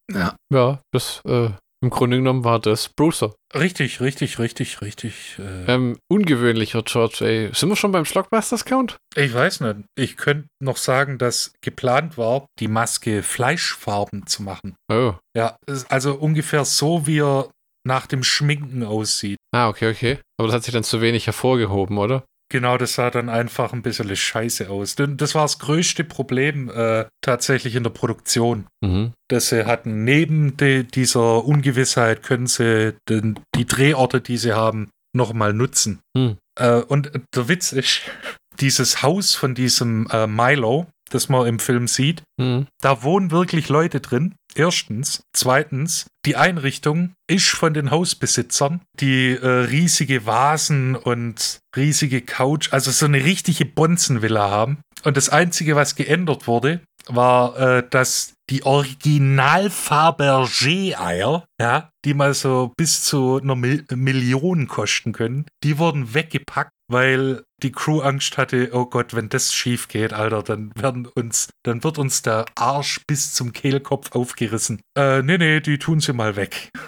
ja, 0.53 0.79
das 0.93 1.21
äh, 1.27 1.51
im 1.83 1.91
Grunde 1.91 2.19
genommen 2.19 2.45
war 2.45 2.61
das 2.61 2.89
Brucer. 2.91 3.35
Richtig, 3.55 4.01
richtig, 4.01 4.39
richtig, 4.39 4.81
richtig. 4.81 5.37
Äh, 5.41 5.65
Ähm, 5.73 5.99
ungewöhnlicher 6.09 6.83
George 6.83 7.25
A. 7.51 7.55
Sind 7.55 7.69
wir 7.71 7.77
schon 7.77 7.91
beim 7.91 8.05
Schlockbusters-Count? 8.05 8.97
ich 9.17 9.35
weiß 9.35 9.61
nicht. 9.63 9.77
Ich 9.97 10.17
könnte 10.17 10.47
noch 10.63 10.77
sagen, 10.77 11.19
dass 11.19 11.53
geplant 11.65 12.17
war, 12.19 12.47
die 12.61 12.69
Maske 12.69 13.23
fleischfarben 13.25 14.27
zu 14.29 14.43
machen. 14.45 14.77
Oh. 14.93 15.15
Ja, 15.37 15.57
also 15.89 16.15
ungefähr 16.15 16.65
so, 16.65 17.07
wie 17.09 17.19
er 17.21 17.49
nach 17.85 18.07
dem 18.07 18.23
Schminken 18.23 18.85
aussieht. 18.85 19.39
Ah, 19.53 19.69
okay, 19.69 19.91
okay. 19.91 20.19
Aber 20.39 20.49
das 20.49 20.57
hat 20.57 20.65
sich 20.65 20.75
dann 20.75 20.85
zu 20.85 21.01
wenig 21.01 21.27
hervorgehoben, 21.27 21.99
oder? 21.99 22.25
Genau, 22.53 22.77
das 22.77 22.95
sah 22.95 23.11
dann 23.11 23.31
einfach 23.31 23.73
ein 23.73 23.81
bisschen 23.81 24.15
scheiße 24.15 24.69
aus. 24.69 24.95
Denn 24.95 25.17
Das 25.17 25.35
war 25.35 25.43
das 25.43 25.59
größte 25.59 26.05
Problem 26.05 26.69
äh, 26.69 27.07
tatsächlich 27.23 27.75
in 27.77 27.83
der 27.83 27.91
Produktion. 27.91 28.67
Mhm. 28.85 29.13
Dass 29.29 29.49
sie 29.49 29.65
hatten, 29.65 30.05
neben 30.05 30.59
de, 30.59 30.83
dieser 30.83 31.47
Ungewissheit 31.47 32.23
können 32.23 32.47
sie 32.47 32.95
den, 33.09 33.41
die 33.55 33.65
Drehorte, 33.65 34.21
die 34.21 34.37
sie 34.37 34.53
haben, 34.53 34.91
nochmal 35.15 35.53
nutzen. 35.55 36.01
Hm. 36.17 36.37
Äh, 36.59 36.83
und 36.83 37.11
der 37.35 37.49
Witz 37.49 37.73
ist, 37.73 38.03
dieses 38.61 39.03
Haus 39.03 39.35
von 39.35 39.55
diesem 39.55 40.07
äh, 40.11 40.27
Milo, 40.27 40.87
das 41.15 41.29
man 41.29 41.47
im 41.47 41.59
Film 41.59 41.87
sieht, 41.89 42.23
Mhm. 42.39 42.67
da 42.81 43.03
wohnen 43.03 43.31
wirklich 43.31 43.69
Leute 43.69 44.01
drin. 44.01 44.35
Erstens. 44.55 45.23
Zweitens, 45.35 46.07
die 46.27 46.37
Einrichtung 46.37 47.15
ist 47.27 47.49
von 47.49 47.73
den 47.73 47.91
Hausbesitzern, 47.91 48.83
die 49.01 49.31
äh, 49.35 49.47
riesige 49.47 50.27
Vasen 50.27 50.95
und 50.95 51.61
riesige 51.75 52.21
Couch, 52.21 52.73
also 52.73 52.91
so 52.91 53.07
eine 53.07 53.25
richtige 53.25 53.65
Bonzenvilla 53.65 54.51
haben. 54.51 54.81
Und 55.05 55.17
das 55.17 55.31
Einzige, 55.31 55.75
was 55.75 55.95
geändert 55.95 56.47
wurde, 56.47 56.81
war, 57.07 57.57
äh, 57.59 57.83
dass 57.89 58.35
die 58.51 58.63
Original 58.65 59.71
Fabergé-Eier, 59.71 61.45
ja, 61.61 61.91
die 62.05 62.15
mal 62.15 62.35
so 62.35 62.73
bis 62.77 63.03
zu 63.05 63.41
einer 63.43 63.57
Mil 63.57 63.85
Million 63.95 64.69
kosten 64.69 65.13
können, 65.13 65.47
die 65.65 65.79
wurden 65.79 66.15
weggepackt, 66.15 66.71
weil 66.89 67.43
die 67.63 67.73
Crew 67.73 68.01
Angst 68.01 68.37
hatte, 68.39 68.71
oh 68.73 68.87
Gott, 68.87 69.15
wenn 69.15 69.29
das 69.29 69.53
schief 69.55 69.89
geht, 69.89 70.13
Alter, 70.13 70.43
dann 70.43 70.73
werden 70.75 71.07
uns, 71.07 71.49
dann 71.65 71.83
wird 71.85 71.99
uns 71.99 72.23
der 72.23 72.45
Arsch 72.57 73.01
bis 73.07 73.33
zum 73.33 73.53
Kehlkopf 73.53 74.13
aufgerissen. 74.13 74.81
Äh, 74.99 75.23
nee, 75.23 75.39
nee, 75.39 75.61
die 75.61 75.79
tun 75.79 76.01
sie 76.01 76.13
mal 76.13 76.37
weg. 76.37 76.69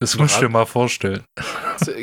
Das 0.00 0.18
musst 0.18 0.36
du 0.36 0.40
dir 0.40 0.48
mal 0.50 0.66
vorstellen. 0.66 1.22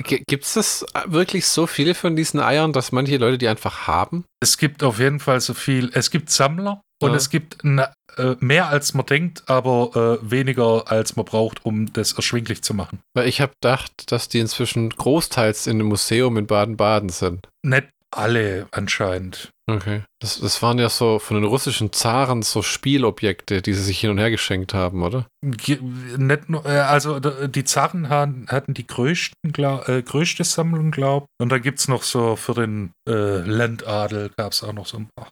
Gibt 0.06 0.44
es 0.46 0.54
das 0.54 0.86
wirklich 1.06 1.46
so 1.46 1.68
viele 1.68 1.94
von 1.94 2.16
diesen 2.16 2.40
Eiern, 2.40 2.74
dass 2.74 2.92
manche 2.92 3.18
Leute 3.18 3.38
die 3.38 3.48
einfach 3.48 3.86
haben? 3.86 4.26
Es 4.42 4.58
gibt 4.58 4.82
auf 4.82 4.98
jeden 4.98 5.20
Fall 5.20 5.40
so 5.40 5.54
viel. 5.54 5.92
Es 5.94 6.10
gibt 6.10 6.32
Sammler 6.32 6.82
und 7.04 7.12
Ja. 7.12 7.16
es 7.18 7.30
gibt 7.30 7.58
na, 7.62 7.94
äh, 8.18 8.36
mehr 8.40 8.68
als 8.70 8.94
man 8.94 9.06
denkt, 9.06 9.44
aber 9.48 10.20
äh, 10.22 10.32
weniger 10.32 10.92
als 10.92 11.16
man 11.16 11.26
braucht, 11.26 11.66
um 11.66 11.92
das 11.94 12.14
erschwinglich 12.14 12.62
zu 12.62 12.74
machen. 12.74 13.00
Weil 13.14 13.28
ich 13.28 13.42
habe 13.42 13.54
gedacht, 13.62 14.12
dass 14.12 14.30
die 14.30 14.40
inzwischen 14.40 14.90
großteils 14.90 15.68
in 15.68 15.80
einem 15.80 15.88
Museum 15.88 16.38
in 16.38 16.48
Baden-Baden 16.48 17.10
sind. 17.10 17.48
Nicht 17.64 17.88
alle 18.12 18.68
anscheinend. 18.72 19.52
Okay. 19.70 20.02
Das, 20.20 20.40
das 20.40 20.62
waren 20.62 20.80
ja 20.80 20.90
so 20.90 21.20
von 21.20 21.38
den 21.38 21.46
russischen 21.46 21.94
Zaren 21.94 22.42
so 22.42 22.62
Spielobjekte, 22.62 23.62
die 23.62 23.74
sie 23.74 23.84
sich 23.84 24.02
hin 24.02 24.10
und 24.10 24.18
her 24.18 24.30
geschenkt 24.30 24.74
haben, 24.74 25.02
oder? 25.02 25.28
Ge 25.42 25.80
nicht 26.18 26.50
nur, 26.50 26.66
äh, 26.66 26.80
also 26.80 27.20
die 27.20 27.64
Zaren 27.64 28.10
hatten 28.10 28.74
die 28.74 28.86
größten, 28.86 29.54
glaub, 29.54 29.88
äh, 29.88 30.02
größte 30.02 30.44
Sammlung, 30.44 30.92
glaub. 30.92 31.26
Und 31.40 31.50
da 31.50 31.58
gibt 31.58 31.80
es 31.80 31.88
noch 31.88 32.04
so 32.04 32.36
für 32.36 32.54
den 32.54 32.92
äh, 33.08 33.40
Landadel 33.40 34.32
gab 34.36 34.52
es 34.52 34.64
auch 34.64 34.74
noch 34.74 34.88
so 34.88 34.98
ein 34.98 35.10
paar. 35.16 35.30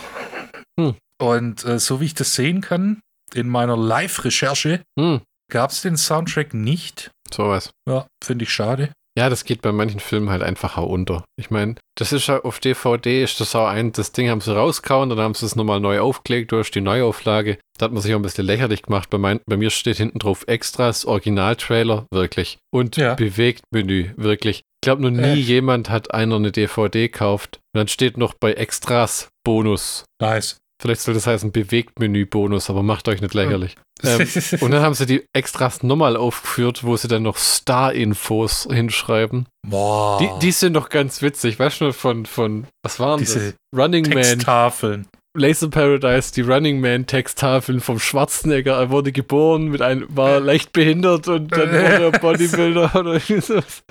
Hm. 0.80 0.96
Und 1.22 1.66
äh, 1.66 1.80
so 1.80 2.00
wie 2.02 2.06
ich 2.06 2.14
das 2.14 2.34
sehen 2.36 2.62
kann, 2.62 3.02
in 3.34 3.48
meiner 3.50 3.78
Live-Recherche 3.78 4.82
Hm, 5.00 5.22
gab 5.52 5.72
es 5.72 5.82
den 5.82 5.98
Soundtrack 5.98 6.54
nicht. 6.54 7.12
sowas. 7.34 7.72
Ja, 7.88 8.08
finde 8.24 8.44
ich 8.44 8.54
schade. 8.54 8.92
Ja, 9.18 9.30
das 9.30 9.44
geht 9.44 9.62
bei 9.62 9.72
manchen 9.74 10.00
Filmen 10.00 10.30
halt 10.30 10.44
einfach 10.44 10.78
auch 10.78 10.88
unter. 10.88 11.26
Ich 11.36 11.50
meine, 11.50 11.76
das 11.98 12.14
ist 12.14 12.28
ja 12.28 12.40
auf 12.42 12.60
DVD, 12.60 13.22
ist 13.24 13.42
das 13.42 13.54
auch 13.54 13.68
ein, 13.68 13.92
das 13.92 14.14
Ding 14.14 14.30
haben 14.30 14.40
sie 14.40 14.56
rauskauen, 14.56 15.10
dann 15.10 15.20
haben 15.20 15.34
sie 15.34 15.46
es 15.46 15.56
nochmal 15.58 15.82
neu 15.82 16.00
aufgelegt 16.00 16.54
durch 16.54 16.72
die 16.72 16.80
Neuauflage. 16.80 17.58
Da 17.78 17.86
hat 17.86 17.92
man 17.92 18.02
sich 18.02 18.14
auch 18.14 18.20
ein 18.20 18.22
bisschen 18.22 18.46
lächerlich 18.46 18.84
gemacht. 18.84 19.10
Bei, 19.10 19.18
mein, 19.18 19.42
bei 19.46 19.58
mir 19.58 19.72
steht 19.72 19.98
hinten 19.98 20.20
drauf 20.20 20.46
Extras, 20.48 21.04
Originaltrailer, 21.06 22.06
wirklich. 22.14 22.60
Und 22.72 22.96
Ja. 22.98 23.16
Bewegtmenü, 23.16 24.12
wirklich. 24.16 24.58
Ich 24.60 24.82
glaube, 24.86 25.02
noch 25.02 25.10
nie 25.12 25.22
Äh. 25.28 25.34
jemand 25.34 25.90
hat 25.90 26.14
einer 26.14 26.38
eine 26.38 26.52
DVD 26.54 27.10
gekauft. 27.10 27.58
Und 27.74 27.80
dann 27.80 27.88
steht 27.90 28.18
noch 28.18 28.34
bei 28.36 28.54
Extras 28.54 29.28
Bonus. 29.44 30.06
Nice. 30.22 30.58
Vielleicht 30.82 31.02
soll 31.02 31.14
das 31.14 31.28
heißen 31.28 31.52
Bewegtmenü-Bonus, 31.52 32.70
aber 32.70 32.84
macht 32.84 33.10
euch 33.10 33.22
nicht 33.22 33.34
lächerlich. 33.34 33.76
Ähm, 34.02 34.28
und 34.62 34.72
dann 34.72 34.82
haben 34.82 34.94
sie 34.94 35.06
die 35.06 35.26
Extras 35.34 35.84
nochmal 35.84 36.16
aufgeführt, 36.16 36.86
wo 36.86 36.96
sie 36.96 37.10
dann 37.10 37.24
noch 37.24 37.36
Star-Infos 37.36 38.68
hinschreiben. 38.72 39.48
Boah. 39.68 40.20
Die, 40.20 40.46
die 40.46 40.52
sind 40.54 40.74
doch 40.74 40.88
ganz 40.88 41.22
witzig, 41.22 41.60
weißt 41.60 41.82
du, 41.82 41.92
von, 41.92 42.26
von 42.26 42.66
was 42.82 43.00
waren 43.00 43.20
Diese 43.20 43.40
das? 43.40 43.56
Running 43.78 44.08
Man, 44.08 44.24
Texttafeln. 44.24 45.08
Laser 45.38 45.70
Paradise, 45.70 46.34
die 46.34 46.42
Running 46.42 46.80
Man 46.80 47.06
Texttafeln 47.06 47.82
vom 47.82 48.00
Schwarzenegger. 48.00 48.78
Er 48.78 48.90
wurde 48.90 49.12
geboren, 49.12 49.68
mit 49.68 49.82
einem, 49.82 50.08
war 50.10 50.40
leicht 50.40 50.72
behindert 50.72 51.28
und 51.28 51.52
dann 51.52 51.72
wurde 51.72 52.04
er 52.04 52.12
Bodybuilder 52.12 52.96
oder 52.96 53.14
irgendwie 53.30 53.42
sowas. 53.42 53.84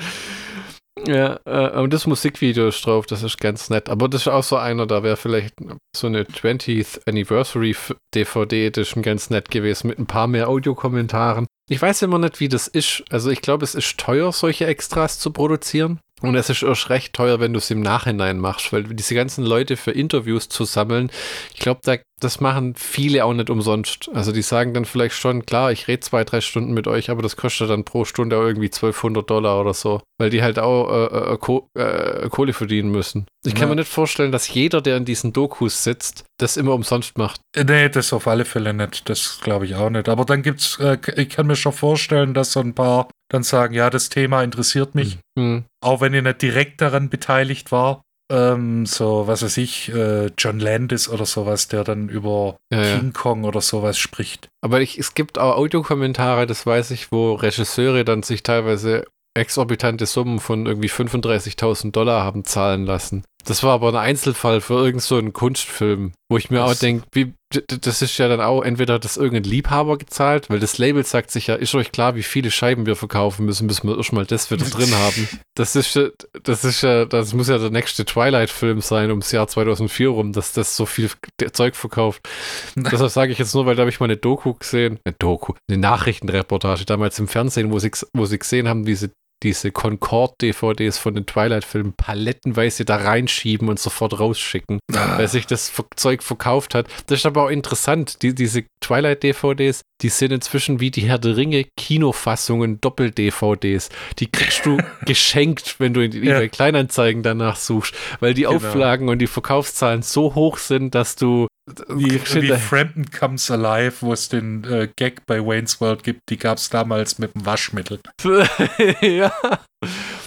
Ja, 1.07 1.39
äh, 1.45 1.79
und 1.79 1.93
das 1.93 2.07
Musikvideo 2.07 2.69
ist 2.69 2.85
drauf, 2.85 3.07
das 3.07 3.23
ist 3.23 3.39
ganz 3.39 3.71
nett. 3.71 3.89
Aber 3.89 4.09
das 4.09 4.23
ist 4.23 4.29
auch 4.29 4.43
so 4.43 4.57
einer, 4.57 4.87
da 4.87 5.03
wäre 5.03 5.17
vielleicht 5.17 5.55
so 5.95 6.07
eine 6.07 6.25
20th 6.25 7.07
Anniversary 7.07 7.77
DVD 8.15 8.67
Edition 8.67 9.03
ganz 9.03 9.31
nett 9.31 9.51
gewesen 9.51 9.89
mit 9.89 9.99
ein 9.99 10.07
paar 10.07 10.27
mehr 10.27 10.49
Audiokommentaren. 10.49 11.47
Ich 11.69 11.81
weiß 11.81 12.03
immer 12.03 12.19
nicht, 12.19 12.41
wie 12.41 12.49
das 12.49 12.67
ist. 12.67 13.05
Also 13.11 13.31
ich 13.31 13.43
glaube, 13.43 13.65
es 13.65 13.75
ist 13.75 13.99
teuer, 13.99 14.33
solche 14.33 14.67
Extras 14.67 15.19
zu 15.19 15.31
produzieren. 15.31 16.01
Und 16.21 16.35
es 16.35 16.51
ist 16.51 16.63
erst 16.63 16.91
recht 16.91 17.13
teuer, 17.13 17.39
wenn 17.39 17.53
du 17.53 17.59
es 17.59 17.71
im 17.71 17.81
Nachhinein 17.81 18.39
machst, 18.39 18.73
weil 18.73 18.83
diese 18.83 19.15
ganzen 19.15 19.45
Leute 19.45 19.77
für 19.77 19.93
Interviews 19.93 20.49
zu 20.49 20.65
sammeln, 20.65 21.11
ich 21.55 21.61
glaube, 21.61 21.81
da, 21.85 21.97
das 22.21 22.41
machen 22.41 22.75
viele 22.77 23.25
auch 23.25 23.33
nicht 23.33 23.51
umsonst. 23.51 24.11
Also 24.15 24.33
die 24.33 24.43
sagen 24.43 24.75
dann 24.75 24.85
vielleicht 24.85 25.15
schon, 25.17 25.45
klar, 25.47 25.73
ich 25.73 25.89
rede 25.89 26.01
zwei, 26.01 26.25
drei 26.25 26.41
Stunden 26.41 26.73
mit 26.73 26.87
euch, 26.87 27.11
aber 27.11 27.23
das 27.23 27.37
kostet 27.37 27.71
dann 27.71 27.85
pro 27.85 28.05
Stunde 28.05 28.37
auch 28.37 28.43
irgendwie 28.45 28.67
1200 28.67 29.29
Dollar 29.29 29.61
oder 29.61 29.75
so, 29.75 30.01
weil 30.19 30.31
die 30.31 30.43
halt 30.43 30.59
auch 30.59 30.91
äh, 30.91 31.33
äh, 31.35 31.37
Ko 31.39 31.69
äh, 31.75 32.29
Kohle 32.29 32.53
verdienen 32.53 32.91
müssen. 32.91 33.27
Ich 33.47 33.55
kann 33.55 33.69
Ja. 33.69 33.75
mir 33.75 33.77
nicht 33.77 33.91
vorstellen, 33.93 34.33
dass 34.33 34.49
jeder, 34.53 34.81
der 34.81 34.97
in 34.97 35.05
diesen 35.05 35.33
Dokus 35.33 35.85
sitzt, 35.85 36.25
das 36.39 36.57
immer 36.57 36.75
umsonst 36.75 37.17
macht. 37.19 37.41
Äh, 37.57 37.65
Nee, 37.65 37.89
das 37.89 38.13
auf 38.13 38.27
alle 38.27 38.45
Fälle 38.45 38.75
nicht. 38.75 39.09
Das 39.09 39.41
glaube 39.43 39.65
ich 39.67 39.75
auch 39.75 39.91
nicht. 39.91 40.09
Aber 40.09 40.25
dann 40.25 40.43
gibt's, 40.43 40.79
äh, 40.81 40.99
ich 41.17 41.29
kann 41.29 41.47
mir 41.47 41.57
schon 41.57 41.73
vorstellen, 41.73 42.35
dass 42.35 42.53
so 42.53 42.61
ein 42.61 42.75
paar 42.75 43.09
dann 43.31 43.43
sagen, 43.43 43.75
ja, 43.75 43.91
das 43.91 44.09
Thema 44.09 44.43
interessiert 44.43 44.95
mich, 44.95 45.19
Hm. 45.39 45.65
auch 45.85 46.01
wenn 46.01 46.15
ihr 46.15 46.23
nicht 46.23 46.41
direkt 46.43 46.81
daran 46.81 47.11
beteiligt 47.11 47.71
war. 47.73 48.03
Ähm, 48.31 48.85
so, 48.85 49.27
was 49.27 49.43
weiß 49.43 49.57
ich, 49.57 49.89
äh, 49.93 50.27
John 50.37 50.61
Landis 50.61 51.09
oder 51.09 51.25
sowas, 51.25 51.69
der 51.69 51.83
dann 51.85 52.09
über 52.09 52.57
Ja. 52.73 52.99
King 52.99 53.13
Kong 53.15 53.45
oder 53.45 53.61
sowas 53.61 53.99
spricht. 53.99 54.49
Aber 54.63 54.81
ich, 54.81 54.99
es 54.99 55.15
gibt 55.15 55.39
auch 55.39 55.57
Audiokommentare, 55.57 56.47
das 56.47 56.67
weiß 56.67 56.91
ich, 56.91 57.11
wo 57.11 57.35
Regisseure 57.35 58.05
dann 58.05 58.23
sich 58.23 58.43
teilweise 58.43 59.05
exorbitante 59.35 60.05
Summen 60.07 60.41
von 60.41 60.67
irgendwie 60.67 60.89
35.000 60.91 61.93
Dollar 61.93 62.23
haben 62.25 62.45
zahlen 62.45 62.85
lassen. 62.85 63.25
Das 63.45 63.63
war 63.63 63.73
aber 63.75 63.89
ein 63.91 63.97
Einzelfall 63.97 64.61
für 64.61 64.75
irgend 64.75 65.01
so 65.03 65.17
einen 65.17 65.33
Kunstfilm, 65.33 66.13
wo 66.29 66.37
ich 66.37 66.51
mir 66.51 66.65
auch 66.65 66.71
Das- 66.71 66.81
denke, 66.81 67.07
wie, 67.13 67.33
das 67.51 68.03
ist 68.03 68.19
ja 68.19 68.29
dann 68.29 68.43
auch 68.43 68.63
entweder 68.63 68.95
hat 68.95 69.05
das 69.05 69.17
irgendein 69.17 69.51
Liebhaber 69.51 69.97
gezahlt, 69.97 70.51
weil 70.51 70.61
das 70.61 70.77
Label 70.77 71.05
sagt 71.05 71.31
sich 71.31 71.47
ja, 71.47 71.55
ist 71.55 71.75
euch 71.75 71.93
klar, 71.93 72.15
wie 72.15 72.23
viele 72.23 72.51
Scheiben 72.51 72.85
wir 72.85 72.95
verkaufen 72.95 73.47
müssen, 73.47 73.67
bis 73.67 73.83
wir 73.83 73.97
erstmal 73.97 74.27
das 74.27 74.51
wieder 74.51 74.65
drin 74.71 74.95
haben. 74.95 75.29
Das 75.55 75.75
ist 75.75 75.95
ja, 75.95 76.09
das 76.43 76.65
ist 76.65 76.83
ja, 76.83 77.07
das 77.07 77.33
muss 77.33 77.49
ja 77.49 77.57
der 77.57 77.71
nächste 77.71 78.05
Twilight-Film 78.05 78.83
sein 78.83 79.11
ums 79.11 79.33
Jahr 79.33 79.49
2004 79.49 80.09
rum, 80.09 80.33
dass 80.33 80.53
das 80.53 80.77
so 80.77 80.85
viel 80.85 81.11
Zeug 81.53 81.75
verkauft. 81.75 82.29
Deshalb 82.77 83.11
sage 83.11 83.33
ich 83.33 83.39
jetzt 83.39 83.55
nur, 83.55 83.65
weil 83.65 83.77
da 83.77 83.81
habe 83.81 83.91
ich 83.91 84.01
mal 84.01 84.07
eine 84.07 84.19
Doku 84.19 84.53
gesehen, 84.53 84.99
eine 85.05 85.15
Doku, 85.19 85.55
eine 85.69 85.79
Nachrichtenreportage 85.79 86.85
damals 86.85 87.19
im 87.19 87.29
Fernsehen, 87.29 87.73
wo 87.73 87.79
sie, 87.79 87.91
wo 88.13 88.27
sie 88.27 88.39
gesehen 88.39 88.69
haben, 88.69 88.85
diese, 88.85 89.11
diese 89.43 89.71
Concord-DVDs 89.71 90.99
von 90.99 91.15
den 91.15 91.27
Twilight-Filmen 91.27 91.93
palettenweise 91.93 92.85
da 92.85 92.97
reinschieben 92.97 93.69
und 93.69 93.79
sofort 93.79 94.19
rausschicken, 94.19 94.81
weil 94.91 95.29
sich 95.29 95.47
das 95.47 95.73
Zeug 95.97 96.23
verkauft 96.23 96.75
hat. 96.75 96.89
Das 97.07 97.21
ist 97.21 97.27
aber 97.27 97.45
auch 97.45 97.49
interessant. 97.51 98.23
Die, 98.23 98.35
diese 98.35 98.65
Twilight-DVDs, 98.81 99.83
die 100.03 100.09
sind 100.09 100.33
inzwischen 100.33 100.81
wie 100.81 100.91
die 100.91 101.03
Herr 101.03 101.19
der 101.19 101.37
Ringe 101.37 101.65
Kinofassungen 101.77 102.81
Doppel-DVDs. 102.81 103.91
Die 104.19 104.31
kriegst 104.31 104.67
du 104.67 104.79
geschenkt, 105.07 105.77
wenn 105.79 105.95
du 105.95 106.05
in 106.05 106.11
die 106.11 106.19
Ja. 106.21 106.47
Kleinanzeigen 106.49 107.23
danach 107.23 107.57
suchst, 107.57 107.95
weil 108.21 108.35
die 108.35 108.43
Genau. 108.43 108.57
Auflagen 108.57 109.09
und 109.09 109.19
die 109.19 109.27
Verkaufszahlen 109.27 110.03
so 110.03 110.35
hoch 110.35 110.59
sind, 110.59 110.95
dass 110.95 111.17
du 111.17 111.47
Wie, 111.89 112.13
wie 112.13 112.57
Frampton 112.57 113.11
Comes 113.11 113.51
Alive, 113.51 113.95
wo 114.01 114.13
es 114.13 114.29
den 114.29 114.65
äh, 114.65 114.89
Gag 114.97 115.27
bei 115.27 115.45
Wayne's 115.45 115.81
World 115.81 116.03
gibt, 116.03 116.21
die 116.29 116.37
gab 116.37 116.59
es 116.59 116.71
damals 116.71 117.19
mit 117.19 117.35
dem 117.35 117.47
Waschmittel. 117.47 118.01
ja. 119.01 119.33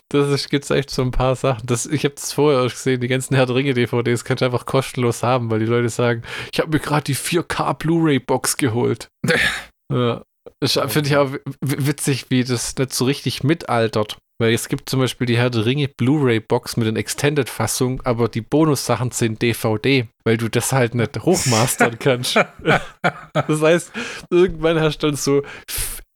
Das 0.10 0.30
ist, 0.30 0.50
gibt's 0.50 0.70
echt 0.70 0.90
so 0.90 1.02
ein 1.02 1.12
paar 1.12 1.36
Sachen. 1.36 1.66
Das, 1.66 1.86
ich 1.86 2.04
habe 2.04 2.16
das 2.16 2.34
vorher 2.34 2.62
auch 2.62 2.70
gesehen, 2.70 3.00
die 3.00 3.08
ganzen 3.08 3.36
Herr 3.36 3.50
Ringe 3.50 3.74
DVDs 3.74 4.26
kannst 4.26 4.42
du 4.42 4.46
einfach 4.46 4.66
kostenlos 4.66 5.24
haben, 5.24 5.50
weil 5.50 5.60
die 5.60 5.66
Leute 5.66 5.90
sagen, 5.90 6.24
ich 6.52 6.60
habe 6.60 6.72
mir 6.72 6.80
gerade 6.80 7.04
die 7.04 7.16
4K 7.16 7.74
Blu-ray 7.76 8.20
Box 8.20 8.58
geholt. 8.58 9.08
ja. 9.92 10.24
Finde 10.64 11.10
ich 11.10 11.18
auch 11.18 11.32
witzig, 11.62 12.26
wie 12.30 12.44
das 12.44 12.76
nicht 12.76 12.94
so 12.94 13.06
richtig 13.06 13.44
mitaltert. 13.44 14.18
Weil 14.42 14.56
es 14.56 14.70
gibt 14.70 14.90
zum 14.90 15.00
Beispiel 15.00 15.28
die 15.28 15.38
Herr 15.38 15.52
der 15.52 15.68
Ringe 15.68 15.88
Blu-ray-Box 15.88 16.76
mit 16.76 16.88
den 16.88 16.96
Extended-Fassung, 16.96 18.02
aber 18.06 18.28
die 18.28 18.42
Bonussachen 18.42 19.12
sind 19.12 19.40
DVD, 19.40 20.08
weil 20.24 20.38
du 20.38 20.50
das 20.50 20.72
halt 20.72 20.96
nicht 20.96 21.20
hochmastern 21.20 22.00
kannst. 22.00 22.36
das 23.34 23.62
heißt, 23.62 23.92
irgendwann 24.32 24.80
hast 24.80 24.98
du 24.98 25.08
dann 25.08 25.16
so 25.16 25.44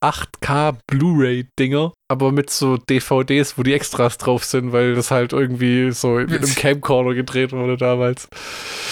8K 0.06 0.78
Blu-ray-Dinger, 0.88 1.93
aber 2.08 2.32
mit 2.32 2.49
so 2.51 2.78
DVDs, 2.78 3.58
wo 3.58 3.64
die 3.64 3.74
Extras 3.74 4.18
drauf 4.18 4.43
sind, 4.43 4.72
weil 4.72 4.93
das 4.93 5.10
halt 5.10 5.34
irgendwie 5.34 5.91
so 5.91 6.16
mit 6.16 6.32
einem 6.32 6.56
Camcorder 6.56 7.16
gedreht 7.16 7.51
wurde 7.51 7.76
damals. 7.76 8.28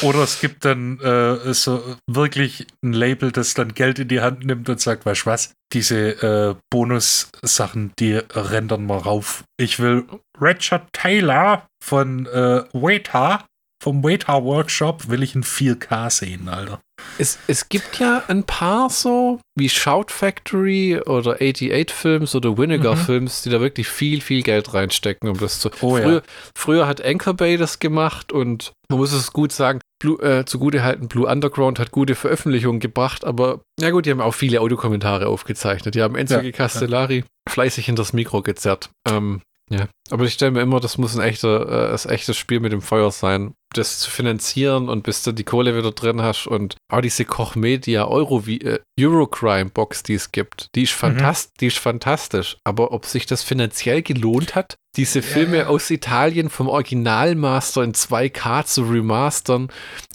Oder 0.02 0.24
es 0.24 0.42
gibt 0.42 0.66
dann 0.66 1.00
äh, 1.02 1.54
so 1.54 1.84
wirklich 2.08 2.66
ein 2.84 2.94
Label, 2.94 3.32
das 3.32 3.54
dann 3.54 3.74
Geld 3.74 4.00
in 4.00 4.08
die 4.08 4.22
Hand 4.22 4.44
nimmt 4.44 4.68
und 4.70 4.82
sagt, 4.82 5.06
weißt 5.06 5.22
du 5.22 5.26
was, 5.28 5.54
diese 5.72 6.22
äh, 6.24 6.56
Bonus-Sachen, 6.72 7.94
die 8.00 8.20
rendern 8.34 8.88
wir 8.88 8.98
rauf. 8.98 9.44
Ich 9.58 9.80
will 9.80 10.06
Richard 10.42 10.88
Taylor 10.94 11.68
von 11.84 12.26
äh, 12.26 12.64
Weta 12.74 13.46
vom 13.84 14.02
Waiter 14.02 14.46
Workshop 14.46 15.10
will 15.10 15.24
ich 15.24 15.36
in 15.36 15.44
4K 15.44 16.10
sehen, 16.10 16.48
Alter. 16.48 16.80
Es, 17.18 17.38
es 17.48 17.70
gibt 17.70 18.00
ja 18.00 18.24
ein 18.28 18.44
paar 18.44 18.90
so, 18.90 19.40
wie 19.56 19.70
Shout 19.70 20.06
Factory 20.10 21.00
oder 21.00 21.34
88 21.34 21.92
Films 21.92 22.36
oder 22.36 22.58
Vinegar 22.58 22.96
mhm. 22.96 23.00
Films, 23.00 23.42
die 23.44 23.50
da 23.50 23.62
wirklich 23.62 23.88
viel, 23.88 24.22
viel 24.22 24.42
Geld 24.42 24.74
reinstecken, 24.74 25.30
um 25.30 25.38
das 25.38 25.60
zu. 25.60 25.70
Oh, 25.82 25.98
früher, 25.98 26.14
ja. 26.14 26.22
früher 26.56 26.88
hat 26.88 27.04
Anchor 27.04 27.36
Bay 27.36 27.58
das 27.58 27.80
gemacht 27.80 28.32
und 28.32 28.74
man 28.90 29.00
muss 29.00 29.14
es 29.14 29.32
gut 29.32 29.52
sagen, 29.52 29.80
Blue, 30.00 30.22
äh, 30.22 30.46
zugute 30.46 30.84
halten, 30.84 31.08
Blue 31.08 31.28
Underground 31.28 31.80
hat 31.80 31.92
gute 31.92 32.16
Veröffentlichungen 32.16 32.80
gebracht, 32.80 33.24
aber 33.24 33.62
ja 33.80 33.90
gut, 33.92 34.06
die 34.06 34.12
haben 34.12 34.22
auch 34.22 34.34
viele 34.34 34.60
Audiokommentare 34.60 35.28
aufgezeichnet. 35.28 35.96
Die 35.96 36.02
haben 36.02 36.16
Enzo 36.16 36.40
ja, 36.40 36.52
Castellari 36.52 37.20
ja. 37.20 37.24
fleißig 37.50 37.90
in 37.90 37.96
das 37.96 38.12
Mikro 38.14 38.42
gezerrt. 38.42 38.90
Ähm, 39.08 39.42
ja, 39.70 39.88
aber 40.10 40.26
ich 40.26 40.34
stelle 40.34 40.52
mir 40.52 40.62
immer, 40.62 40.80
das 40.80 40.98
muss 40.98 41.16
ein, 41.16 41.22
echter, 41.22 41.92
äh, 41.94 41.94
ein 41.94 42.10
echtes 42.10 42.38
Spiel 42.38 42.60
mit 42.60 42.74
dem 42.74 42.82
Feuer 42.82 43.12
sein, 43.12 43.54
das 43.74 44.00
zu 44.00 44.10
finanzieren 44.10 44.90
und 44.90 45.04
bis 45.04 45.24
du 45.24 45.32
die 45.32 45.46
Kohle 45.46 45.76
wieder 45.76 45.92
drin 45.92 46.22
hast 46.22 46.48
und 46.48 46.76
auch 46.92 47.02
diese 47.02 47.26
Koch 47.26 47.56
Media 47.56 48.06
Euro 48.06 48.44
äh, 48.48 48.80
Eurocrime 49.00 49.70
Box, 49.70 50.04
die 50.04 50.16
es 50.16 50.32
gibt, 50.32 50.68
die 50.76 50.84
ist, 50.84 50.92
fantast 50.92 51.52
mhm. 51.52 51.58
die 51.62 51.68
ist 51.68 51.80
fantastisch. 51.80 52.58
Aber 52.64 52.92
ob 52.92 53.06
sich 53.06 53.26
das 53.26 53.42
finanziell 53.42 54.02
gelohnt 54.02 54.54
hat, 54.54 54.76
diese 54.96 55.22
Filme 55.22 55.58
ja. 55.58 55.68
aus 55.68 55.90
Italien 55.90 56.50
vom 56.50 56.68
Originalmaster 56.68 57.84
in 57.84 57.94
2K 57.94 58.66
zu 58.66 58.84
remastern 58.84 59.70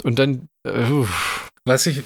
und 0.05 0.19
dann. 0.19 0.49
Äh, 0.65 1.05
was 1.65 1.87
ich, 1.87 2.03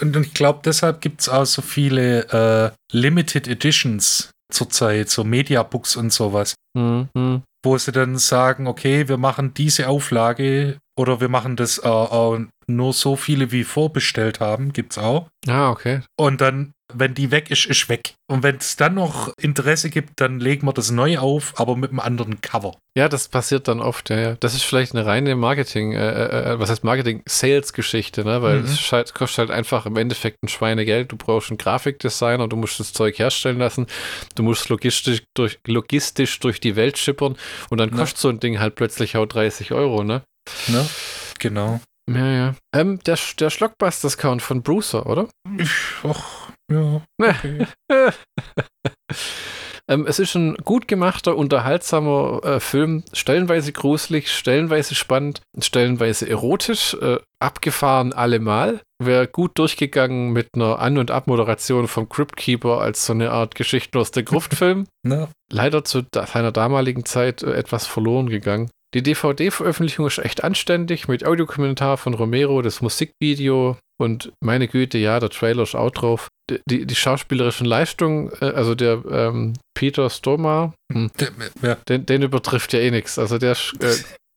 und 0.00 0.16
ich 0.16 0.34
glaube, 0.34 0.60
deshalb 0.64 1.00
gibt 1.00 1.20
es 1.20 1.28
auch 1.28 1.44
so 1.44 1.62
viele 1.62 2.72
äh, 2.72 2.96
Limited 2.96 3.46
Editions 3.46 4.33
zurzeit, 4.50 5.08
so 5.08 5.24
Mediabooks 5.24 5.96
und 5.96 6.12
sowas. 6.12 6.54
Mhm. 6.76 7.42
Wo 7.64 7.78
sie 7.78 7.92
dann 7.92 8.18
sagen, 8.18 8.66
okay, 8.66 9.08
wir 9.08 9.16
machen 9.16 9.54
diese 9.54 9.88
Auflage 9.88 10.78
oder 10.96 11.20
wir 11.20 11.28
machen 11.28 11.56
das 11.56 11.78
äh, 11.78 11.88
äh, 11.88 12.46
nur 12.66 12.92
so 12.92 13.16
viele 13.16 13.52
wie 13.52 13.64
vorbestellt 13.64 14.40
haben, 14.40 14.72
gibt's 14.72 14.98
auch. 14.98 15.28
Ah, 15.46 15.70
okay. 15.70 16.00
Und 16.16 16.40
dann 16.40 16.72
wenn 16.92 17.14
die 17.14 17.30
weg 17.30 17.50
ist, 17.50 17.66
ist 17.66 17.88
weg. 17.88 18.14
Und 18.30 18.42
wenn 18.42 18.56
es 18.56 18.76
dann 18.76 18.94
noch 18.94 19.32
Interesse 19.38 19.90
gibt, 19.90 20.20
dann 20.20 20.38
legen 20.38 20.66
wir 20.66 20.72
das 20.72 20.90
neu 20.90 21.18
auf, 21.18 21.54
aber 21.56 21.76
mit 21.76 21.90
einem 21.90 22.00
anderen 22.00 22.40
Cover. 22.40 22.76
Ja, 22.96 23.08
das 23.08 23.28
passiert 23.28 23.68
dann 23.68 23.80
oft, 23.80 24.10
ja. 24.10 24.18
ja. 24.18 24.36
Das 24.40 24.54
ist 24.54 24.64
vielleicht 24.64 24.94
eine 24.94 25.06
reine 25.06 25.34
Marketing, 25.34 25.92
äh, 25.92 25.96
äh, 25.98 26.52
äh 26.52 26.60
was 26.60 26.70
heißt 26.70 26.84
Marketing, 26.84 27.22
Sales-Geschichte, 27.26 28.24
ne? 28.24 28.42
Weil 28.42 28.60
mhm. 28.60 28.66
es 28.66 28.92
halt, 28.92 29.14
kostet 29.14 29.38
halt 29.38 29.50
einfach 29.50 29.86
im 29.86 29.96
Endeffekt 29.96 30.42
ein 30.42 30.48
Schweinegeld. 30.48 31.10
Du 31.10 31.16
brauchst 31.16 31.50
einen 31.50 31.58
Grafikdesigner, 31.58 32.48
du 32.48 32.56
musst 32.56 32.78
das 32.80 32.92
Zeug 32.92 33.18
herstellen 33.18 33.58
lassen, 33.58 33.86
du 34.34 34.42
musst 34.42 34.68
logistisch 34.68 35.22
durch, 35.34 35.58
logistisch 35.66 36.38
durch 36.40 36.60
die 36.60 36.76
Welt 36.76 36.98
schippern 36.98 37.36
und 37.70 37.78
dann 37.78 37.90
kostet 37.90 38.18
ja. 38.18 38.22
so 38.22 38.28
ein 38.28 38.40
Ding 38.40 38.60
halt 38.60 38.74
plötzlich 38.74 39.16
auch 39.16 39.26
30 39.26 39.72
Euro, 39.72 40.04
ne? 40.04 40.22
Ne? 40.68 40.86
Genau. 41.38 41.80
Ja, 42.10 42.30
ja. 42.30 42.54
Ähm, 42.74 42.98
der, 43.06 43.18
der 43.38 43.50
Schlockbusters-Count 43.50 44.42
von 44.42 44.62
Brucer, 44.62 45.06
oder? 45.06 45.28
Och, 46.04 46.43
ja. 46.70 47.02
Okay. 47.20 47.66
ähm, 49.88 50.06
es 50.06 50.18
ist 50.18 50.34
ein 50.34 50.56
gut 50.56 50.88
gemachter, 50.88 51.36
unterhaltsamer 51.36 52.40
äh, 52.44 52.60
Film, 52.60 53.04
stellenweise 53.12 53.72
gruselig, 53.72 54.30
stellenweise 54.32 54.94
spannend, 54.94 55.42
stellenweise 55.58 56.28
erotisch, 56.28 56.94
äh, 56.94 57.18
abgefahren 57.38 58.12
allemal. 58.12 58.80
Wäre 59.02 59.26
gut 59.26 59.58
durchgegangen 59.58 60.32
mit 60.32 60.48
einer 60.54 60.78
An- 60.78 60.98
und 60.98 61.10
Abmoderation 61.10 61.88
vom 61.88 62.08
Cryptkeeper 62.08 62.80
als 62.80 63.04
so 63.06 63.12
eine 63.12 63.30
Art 63.30 63.54
Geschichten 63.54 63.98
aus 63.98 64.10
der 64.10 64.22
Gruftfilm. 64.22 64.86
no. 65.02 65.28
Leider 65.50 65.84
zu 65.84 66.02
seiner 66.12 66.52
damaligen 66.52 67.04
Zeit 67.04 67.42
äh, 67.42 67.52
etwas 67.52 67.86
verloren 67.86 68.28
gegangen. 68.28 68.70
Die 68.94 69.02
DVD-Veröffentlichung 69.02 70.06
ist 70.06 70.18
echt 70.18 70.44
anständig 70.44 71.08
mit 71.08 71.26
Audiokommentar 71.26 71.96
von 71.96 72.14
Romero, 72.14 72.62
das 72.62 72.80
Musikvideo 72.80 73.76
und 73.98 74.32
meine 74.40 74.68
Güte, 74.68 74.98
ja, 74.98 75.18
der 75.18 75.30
Trailer 75.30 75.64
ist 75.64 75.74
auch 75.74 75.90
drauf. 75.90 76.28
Die, 76.68 76.86
die 76.86 76.94
schauspielerischen 76.94 77.66
Leistungen, 77.66 78.30
äh, 78.40 78.46
also 78.46 78.74
der 78.74 79.02
ähm, 79.10 79.54
Peter 79.74 80.10
Stoma, 80.10 80.74
hm, 80.92 81.10
ja. 81.62 81.76
den, 81.88 82.04
den, 82.04 82.22
übertrifft 82.22 82.74
ja 82.74 82.80
eh 82.80 82.90
nichts. 82.90 83.18
Also 83.18 83.38
der 83.38 83.52
äh, 83.80 83.94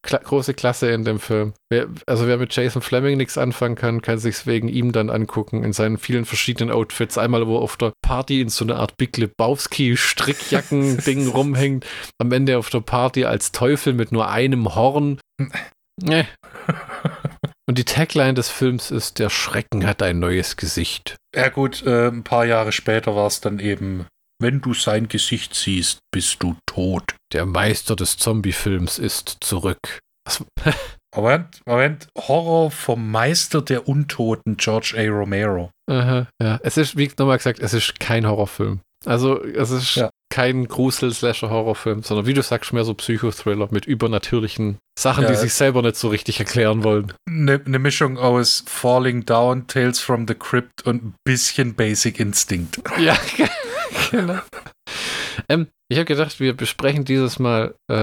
Kla 0.08 0.20
große 0.20 0.54
Klasse 0.54 0.90
in 0.92 1.04
dem 1.04 1.20
Film. 1.20 1.54
Wer, 1.70 1.88
also 2.06 2.28
wer 2.28 2.38
mit 2.38 2.56
Jason 2.56 2.82
Fleming 2.82 3.18
nichts 3.18 3.38
anfangen 3.38 3.76
kann, 3.76 4.02
kann 4.02 4.20
sich 4.20 4.46
wegen 4.48 4.70
ihm 4.70 4.94
dann 4.94 5.10
angucken 5.10 5.64
in 5.64 5.74
seinen 5.74 5.98
vielen 5.98 6.24
verschiedenen 6.24 6.72
Outfits. 6.72 7.18
Einmal, 7.18 7.46
wo 7.46 7.58
er 7.58 7.62
auf 7.62 7.76
der 7.76 7.92
Party 8.02 8.40
in 8.40 8.48
so 8.48 8.64
einer 8.64 8.78
Art 8.78 8.96
Big 8.96 9.18
Lebowski 9.18 9.98
Strickjacken-Ding 9.98 11.28
rumhängt. 11.36 11.86
Am 12.20 12.32
Ende 12.32 12.58
auf 12.58 12.70
der 12.70 12.80
Party 12.80 13.26
als 13.26 13.52
Teufel 13.52 13.94
mit 13.94 14.14
nur 14.14 14.30
einem 14.30 14.76
Horn. 14.76 15.20
Nee. 16.02 16.26
Und 17.68 17.78
die 17.78 17.86
Tagline 17.86 18.34
des 18.34 18.50
Films 18.50 18.92
ist: 18.92 19.20
Der 19.20 19.30
Schrecken 19.30 19.86
hat 19.86 20.02
ein 20.02 20.20
neues 20.20 20.56
Gesicht. 20.56 21.16
Ja, 21.36 21.50
gut, 21.50 21.84
äh, 21.86 22.08
ein 22.08 22.24
paar 22.24 22.46
Jahre 22.46 22.72
später 22.72 23.16
war 23.16 23.28
es 23.28 23.42
dann 23.42 23.60
eben 23.60 24.08
wenn 24.40 24.62
du 24.62 24.74
sein 24.74 25.08
Gesicht 25.08 25.56
siehst, 25.56 26.00
bist 26.12 26.44
du 26.44 26.56
tot. 26.66 27.16
Der 27.34 27.46
Meister 27.46 27.96
des 27.96 28.18
Zombie-Films 28.18 29.00
ist 29.00 29.38
zurück. 29.42 30.00
Moment, 31.16 31.62
Moment. 31.66 32.08
Horror 32.16 32.70
vom 32.70 33.10
Meister 33.10 33.62
der 33.62 33.88
Untoten, 33.88 34.58
George 34.58 34.94
A. 34.96 35.10
Romero. 35.10 35.72
Aha, 35.90 36.28
ja, 36.42 36.60
es 36.62 36.78
ist, 36.78 36.98
wie 36.98 37.10
nochmal 37.18 37.38
gesagt, 37.38 37.60
es 37.60 37.74
ist 37.74 38.00
kein 38.00 38.28
Horrorfilm. 38.28 38.82
Also, 39.06 39.42
es 39.44 39.72
ist 39.72 39.96
ja. 39.96 40.10
Kein 40.30 40.68
Grusel-Slasher-Horrorfilm, 40.68 42.04
sondern 42.04 42.26
wie 42.26 42.34
du 42.34 42.42
sagst, 42.42 42.74
mehr 42.74 42.84
so 42.84 42.94
Psychothriller 42.94 43.68
mit 43.72 43.86
übernatürlichen 43.86 44.78
Sachen, 44.98 45.24
ja. 45.24 45.30
die 45.30 45.36
sich 45.36 45.54
selber 45.54 45.82
nicht 45.82 45.96
so 45.96 46.10
richtig 46.10 46.40
erklären 46.40 46.84
wollen. 46.84 47.14
Eine 47.28 47.62
ne 47.66 47.80
Mischung 47.80 48.18
aus 48.18 48.64
Falling 48.68 49.26
Down, 49.26 49.68
Tales 49.68 50.00
from 50.00 50.28
the 50.28 50.36
Crypt 50.36 50.86
und 50.86 51.04
ein 51.04 51.14
bisschen 51.24 51.76
Basic 51.76 52.20
Instinct. 52.20 52.82
Ja, 52.98 53.16
genau. 54.12 54.40
Ähm, 55.50 55.68
ich 55.90 55.98
habe 55.98 56.06
gedacht, 56.06 56.40
wir 56.40 56.56
besprechen 56.56 57.06
dieses 57.06 57.40
Mal 57.40 57.76
äh, 57.90 57.96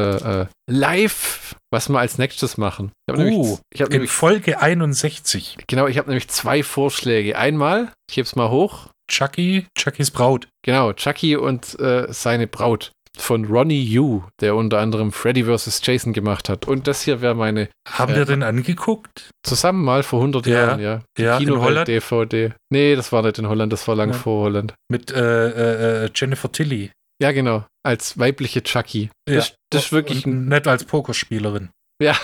äh, 0.42 0.46
live, 0.70 1.56
was 1.72 1.88
wir 1.88 1.98
als 1.98 2.16
nächstes 2.16 2.56
machen. 2.56 2.92
Ich 3.08 3.14
uh, 3.14 3.18
nämlich, 3.18 3.58
ich 3.72 3.80
in 3.80 3.88
nämlich, 3.88 4.10
Folge 4.10 4.60
61. 4.60 5.58
Genau, 5.66 5.86
ich 5.86 5.98
habe 5.98 6.08
nämlich 6.08 6.28
zwei 6.28 6.62
Vorschläge. 6.62 7.36
Einmal, 7.36 7.92
ich 8.08 8.16
hebe 8.16 8.26
es 8.26 8.36
mal 8.36 8.50
hoch. 8.50 8.88
Chucky, 9.08 9.66
Chuckys 9.76 10.10
Braut. 10.10 10.48
Genau, 10.62 10.92
Chucky 10.92 11.36
und 11.36 11.78
äh, 11.78 12.06
seine 12.10 12.46
Braut 12.46 12.92
von 13.16 13.44
Ronnie 13.44 13.82
Yu, 13.82 14.22
der 14.40 14.56
unter 14.56 14.80
anderem 14.80 15.12
Freddy 15.12 15.44
vs. 15.44 15.80
Jason 15.84 16.12
gemacht 16.12 16.48
hat. 16.48 16.66
Und 16.66 16.86
das 16.86 17.02
hier 17.02 17.20
wäre 17.20 17.34
meine. 17.34 17.68
Haben 17.88 18.14
äh, 18.14 18.16
wir 18.16 18.24
den 18.24 18.42
angeguckt? 18.42 19.30
Zusammen 19.42 19.84
mal 19.84 20.02
vor 20.02 20.20
100 20.20 20.46
ja, 20.46 20.54
Jahren, 20.54 20.80
ja. 20.80 21.02
Die 21.16 21.22
ja, 21.22 21.38
Kino 21.38 21.54
in 21.54 21.60
Holland. 21.60 21.88
DVD. 21.88 22.52
Nee, 22.70 22.96
das 22.96 23.12
war 23.12 23.22
nicht 23.22 23.38
in 23.38 23.48
Holland, 23.48 23.72
das 23.72 23.86
war 23.86 23.94
lang 23.94 24.10
ja. 24.10 24.16
vor 24.16 24.44
Holland. 24.44 24.74
Mit 24.90 25.10
äh, 25.12 26.04
äh, 26.04 26.10
Jennifer 26.14 26.50
Tilly. 26.50 26.90
Ja, 27.22 27.32
genau. 27.32 27.64
Als 27.84 28.18
weibliche 28.18 28.62
Chucky. 28.62 29.10
Das, 29.26 29.50
ja. 29.50 29.54
das 29.70 29.84
ist 29.86 29.92
wirklich. 29.92 30.26
Und 30.26 30.48
nett 30.48 30.66
als 30.66 30.84
Pokerspielerin. 30.84 31.70
Ja, 32.02 32.16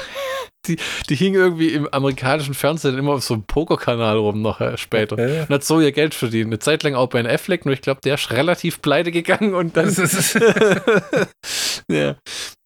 die, 0.76 0.82
die 1.08 1.14
hing 1.14 1.34
irgendwie 1.34 1.68
im 1.68 1.88
amerikanischen 1.92 2.54
Fernsehen 2.54 2.98
immer 2.98 3.12
auf 3.12 3.24
so 3.24 3.34
einem 3.34 3.44
Pokerkanal 3.44 4.16
rum 4.16 4.42
noch 4.42 4.60
äh, 4.60 4.76
später. 4.76 5.14
Okay. 5.14 5.42
Und 5.42 5.48
hat 5.50 5.64
so 5.64 5.80
ihr 5.80 5.92
Geld 5.92 6.14
verdient. 6.14 6.46
Eine 6.46 6.58
Zeit 6.58 6.82
lang 6.82 6.94
auch 6.94 7.08
bei 7.08 7.22
Ben 7.22 7.30
Affleck, 7.30 7.64
nur 7.66 7.74
ich 7.74 7.82
glaube, 7.82 8.00
der 8.02 8.14
ist 8.14 8.30
relativ 8.30 8.82
pleite 8.82 9.10
gegangen 9.12 9.54
und 9.54 9.76
dann. 9.76 9.90
ja. 11.88 12.16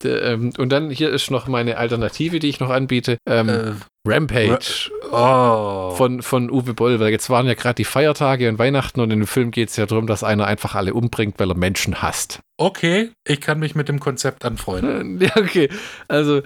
ähm, 0.05 0.52
und 0.57 0.68
dann 0.70 0.90
hier 0.90 1.11
ist 1.11 1.30
noch 1.30 1.48
meine 1.48 1.76
Alternative, 1.76 2.38
die 2.38 2.48
ich 2.48 2.61
noch 2.61 2.70
anbiete. 2.70 3.18
Ähm, 3.26 3.48
Äh, 3.48 3.72
Rampage 4.07 4.90
oh. 5.11 5.94
von, 5.96 6.20
von 6.20 6.50
Uwe 6.50 6.74
Boll, 6.74 7.00
weil 7.00 7.11
jetzt 7.11 7.30
waren 7.30 7.46
ja 7.46 7.55
gerade 7.55 7.76
die 7.76 7.84
Feiertage 7.84 8.50
und 8.50 8.59
Weihnachten 8.59 9.00
und 9.00 9.11
in 9.11 9.20
dem 9.20 9.26
Film 9.26 9.50
geht 9.50 9.70
es 9.70 9.76
ja 9.76 9.86
darum, 9.86 10.07
dass 10.07 10.22
einer 10.22 10.46
einfach 10.46 10.74
alle 10.74 10.92
umbringt, 10.92 11.36
weil 11.38 11.50
er 11.50 11.57
Menschen 11.57 12.02
hasst. 12.02 12.40
okay, 12.59 13.11
ich 13.26 13.40
kann 13.40 13.59
mich 13.59 13.74
mit 13.74 13.88
dem 13.88 14.00
Konzept 14.00 14.44
anfreunden. 14.44 15.20
Ja, 15.24 15.30
okay. 15.36 15.70
Also 16.09 16.42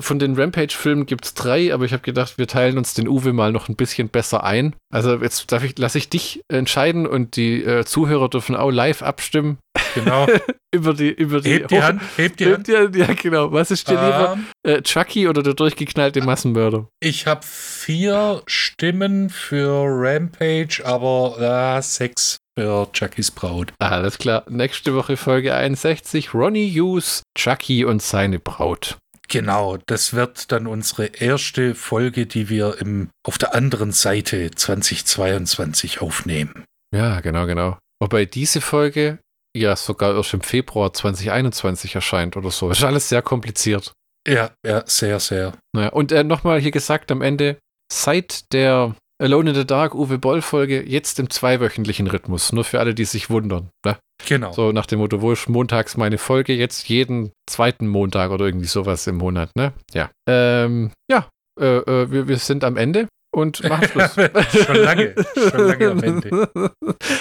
von 0.00 0.20
den 0.20 0.36
Rampage-Filmen 0.36 1.06
gibt 1.06 1.24
es 1.24 1.34
drei, 1.34 1.74
aber 1.74 1.84
ich 1.84 1.92
habe 1.92 2.02
gedacht, 2.02 2.38
wir 2.38 2.46
teilen 2.46 2.78
uns 2.78 2.94
den 2.94 3.08
Uwe 3.08 3.32
mal 3.32 3.50
noch 3.50 3.68
ein 3.68 3.76
bisschen 3.76 4.08
besser 4.08 4.44
ein. 4.44 4.76
Also 4.92 5.16
jetzt 5.16 5.50
darf 5.50 5.64
ich, 5.64 5.76
lasse 5.78 5.98
ich 5.98 6.10
dich 6.10 6.42
entscheiden 6.48 7.06
und 7.06 7.34
die 7.34 7.64
äh, 7.64 7.84
Zuhörer 7.84 8.28
dürfen 8.28 8.54
auch 8.54 8.70
live 8.70 9.02
abstimmen 9.02 9.58
Genau. 9.94 10.26
über 10.74 10.94
die 10.94 11.10
über 11.10 11.40
die, 11.40 11.50
Hebt 11.50 11.70
die 11.70 11.82
Hand, 11.82 12.02
hebt 12.16 12.40
die 12.40 12.46
Hand. 12.52 12.68
Ja, 12.68 12.88
ja, 12.88 13.06
genau. 13.14 13.52
Was 13.52 13.70
ist 13.70 13.88
dir 13.88 13.94
lieber? 13.94 14.36
Ähm, 14.36 14.46
Äh, 14.62 14.82
Chucky 14.82 15.26
oder 15.28 15.42
der 15.42 15.54
durchgeknallte 15.54 16.22
Massenmörder? 16.22 16.88
ich 17.00 17.26
habe 17.26 17.44
vier 17.44 18.42
Stimmen 18.46 19.30
für 19.30 19.84
Rampage, 19.86 20.82
aber 20.84 21.76
äh, 21.78 21.82
sechs 21.82 22.38
für 22.58 22.88
Chuckys 22.92 23.30
Braut. 23.30 23.72
Alles 23.78 24.18
klar. 24.18 24.44
Nächste 24.48 24.94
Woche 24.94 25.16
Folge 25.16 25.54
61. 25.54 26.34
Ronnie 26.34 26.70
Hughes, 26.70 27.22
Chucky 27.38 27.84
und 27.84 28.02
seine 28.02 28.38
Braut. 28.38 28.98
Genau, 29.28 29.78
das 29.86 30.12
wird 30.12 30.50
dann 30.50 30.66
unsere 30.66 31.06
erste 31.06 31.76
Folge, 31.76 32.26
die 32.26 32.48
wir 32.48 32.78
im, 32.80 33.10
auf 33.24 33.38
der 33.38 33.54
anderen 33.54 33.92
Seite 33.92 34.50
2022 34.50 36.00
aufnehmen. 36.00 36.64
Ja, 36.94 37.20
genau, 37.20 37.46
genau. 37.46 37.78
Wobei 38.02 38.24
diese 38.24 38.60
Folge 38.60 39.18
ja 39.56 39.76
sogar 39.76 40.16
erst 40.16 40.34
im 40.34 40.40
Februar 40.40 40.92
2021 40.92 41.94
erscheint 41.94 42.36
oder 42.36 42.50
so. 42.50 42.70
Ist 42.70 42.84
alles 42.84 43.08
sehr 43.08 43.22
kompliziert. 43.22 43.92
Ja, 44.26 44.50
ja, 44.66 44.82
sehr, 44.86 45.18
sehr. 45.20 45.54
Naja, 45.74 45.90
und 45.90 46.12
äh, 46.12 46.24
nochmal 46.24 46.60
hier 46.60 46.70
gesagt 46.70 47.10
am 47.10 47.22
Ende, 47.22 47.56
seit 47.90 48.52
der 48.52 48.94
Alone 49.20 49.50
in 49.50 49.56
the 49.56 49.66
Dark 49.66 49.94
Uwe 49.94 50.18
Boll 50.18 50.40
Folge 50.40 50.82
jetzt 50.82 51.18
im 51.18 51.28
zweiwöchentlichen 51.28 52.06
Rhythmus. 52.06 52.52
Nur 52.52 52.64
für 52.64 52.80
alle, 52.80 52.94
die 52.94 53.04
sich 53.04 53.28
wundern. 53.28 53.70
Ne? 53.84 53.98
Genau. 54.26 54.52
So 54.52 54.72
nach 54.72 54.86
dem 54.86 54.98
Motto, 54.98 55.20
wo 55.20 55.32
ist 55.32 55.48
montags 55.48 55.96
meine 55.96 56.18
Folge? 56.18 56.54
Jetzt 56.54 56.88
jeden 56.88 57.32
zweiten 57.48 57.86
Montag 57.86 58.30
oder 58.30 58.46
irgendwie 58.46 58.66
sowas 58.66 59.06
im 59.06 59.16
Monat, 59.16 59.50
ne? 59.56 59.72
Ja. 59.92 60.10
Ähm, 60.28 60.92
ja, 61.10 61.28
äh, 61.60 61.78
äh, 61.78 62.10
wir, 62.10 62.28
wir 62.28 62.38
sind 62.38 62.64
am 62.64 62.76
Ende 62.76 63.08
und 63.32 63.62
machen 63.68 63.88
Schluss. 63.88 64.14
Schon 64.14 64.76
lange, 64.76 65.14
schon 65.34 65.66
lange 65.68 65.90
am 65.90 66.02
Ende. 66.02 66.50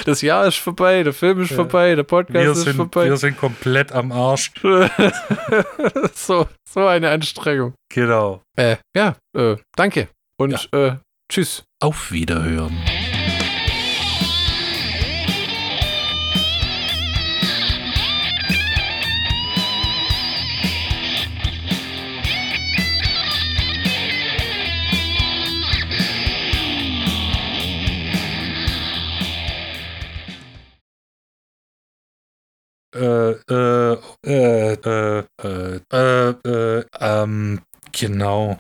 Das 0.06 0.22
Jahr 0.22 0.48
ist 0.48 0.58
vorbei, 0.58 1.04
der 1.04 1.14
Film 1.14 1.42
ist 1.42 1.52
Ja. 1.52 1.58
vorbei, 1.58 1.94
der 1.96 2.04
Podcast 2.04 2.34
Wir 2.34 2.52
ist 2.52 2.62
sind, 2.64 2.76
vorbei. 2.76 3.06
wir 3.06 3.18
sind 3.18 3.38
komplett 3.38 3.92
am 3.92 4.12
Arsch. 4.12 4.52
so, 6.14 6.48
so 6.68 6.88
eine 6.88 7.10
Anstrengung. 7.10 7.74
Genau. 7.94 8.42
Äh, 8.58 8.78
ja, 8.96 9.16
äh, 9.38 9.56
danke 9.76 10.08
und 10.38 10.70
äh, 10.74 10.96
tschüss. 11.32 11.64
Auf 11.82 12.12
Wiederhören. 12.12 12.78
äh, 32.96 33.32
äh, 33.48 33.98
äh, 36.44 36.84
ähm, 37.00 37.60
genau. 37.92 38.58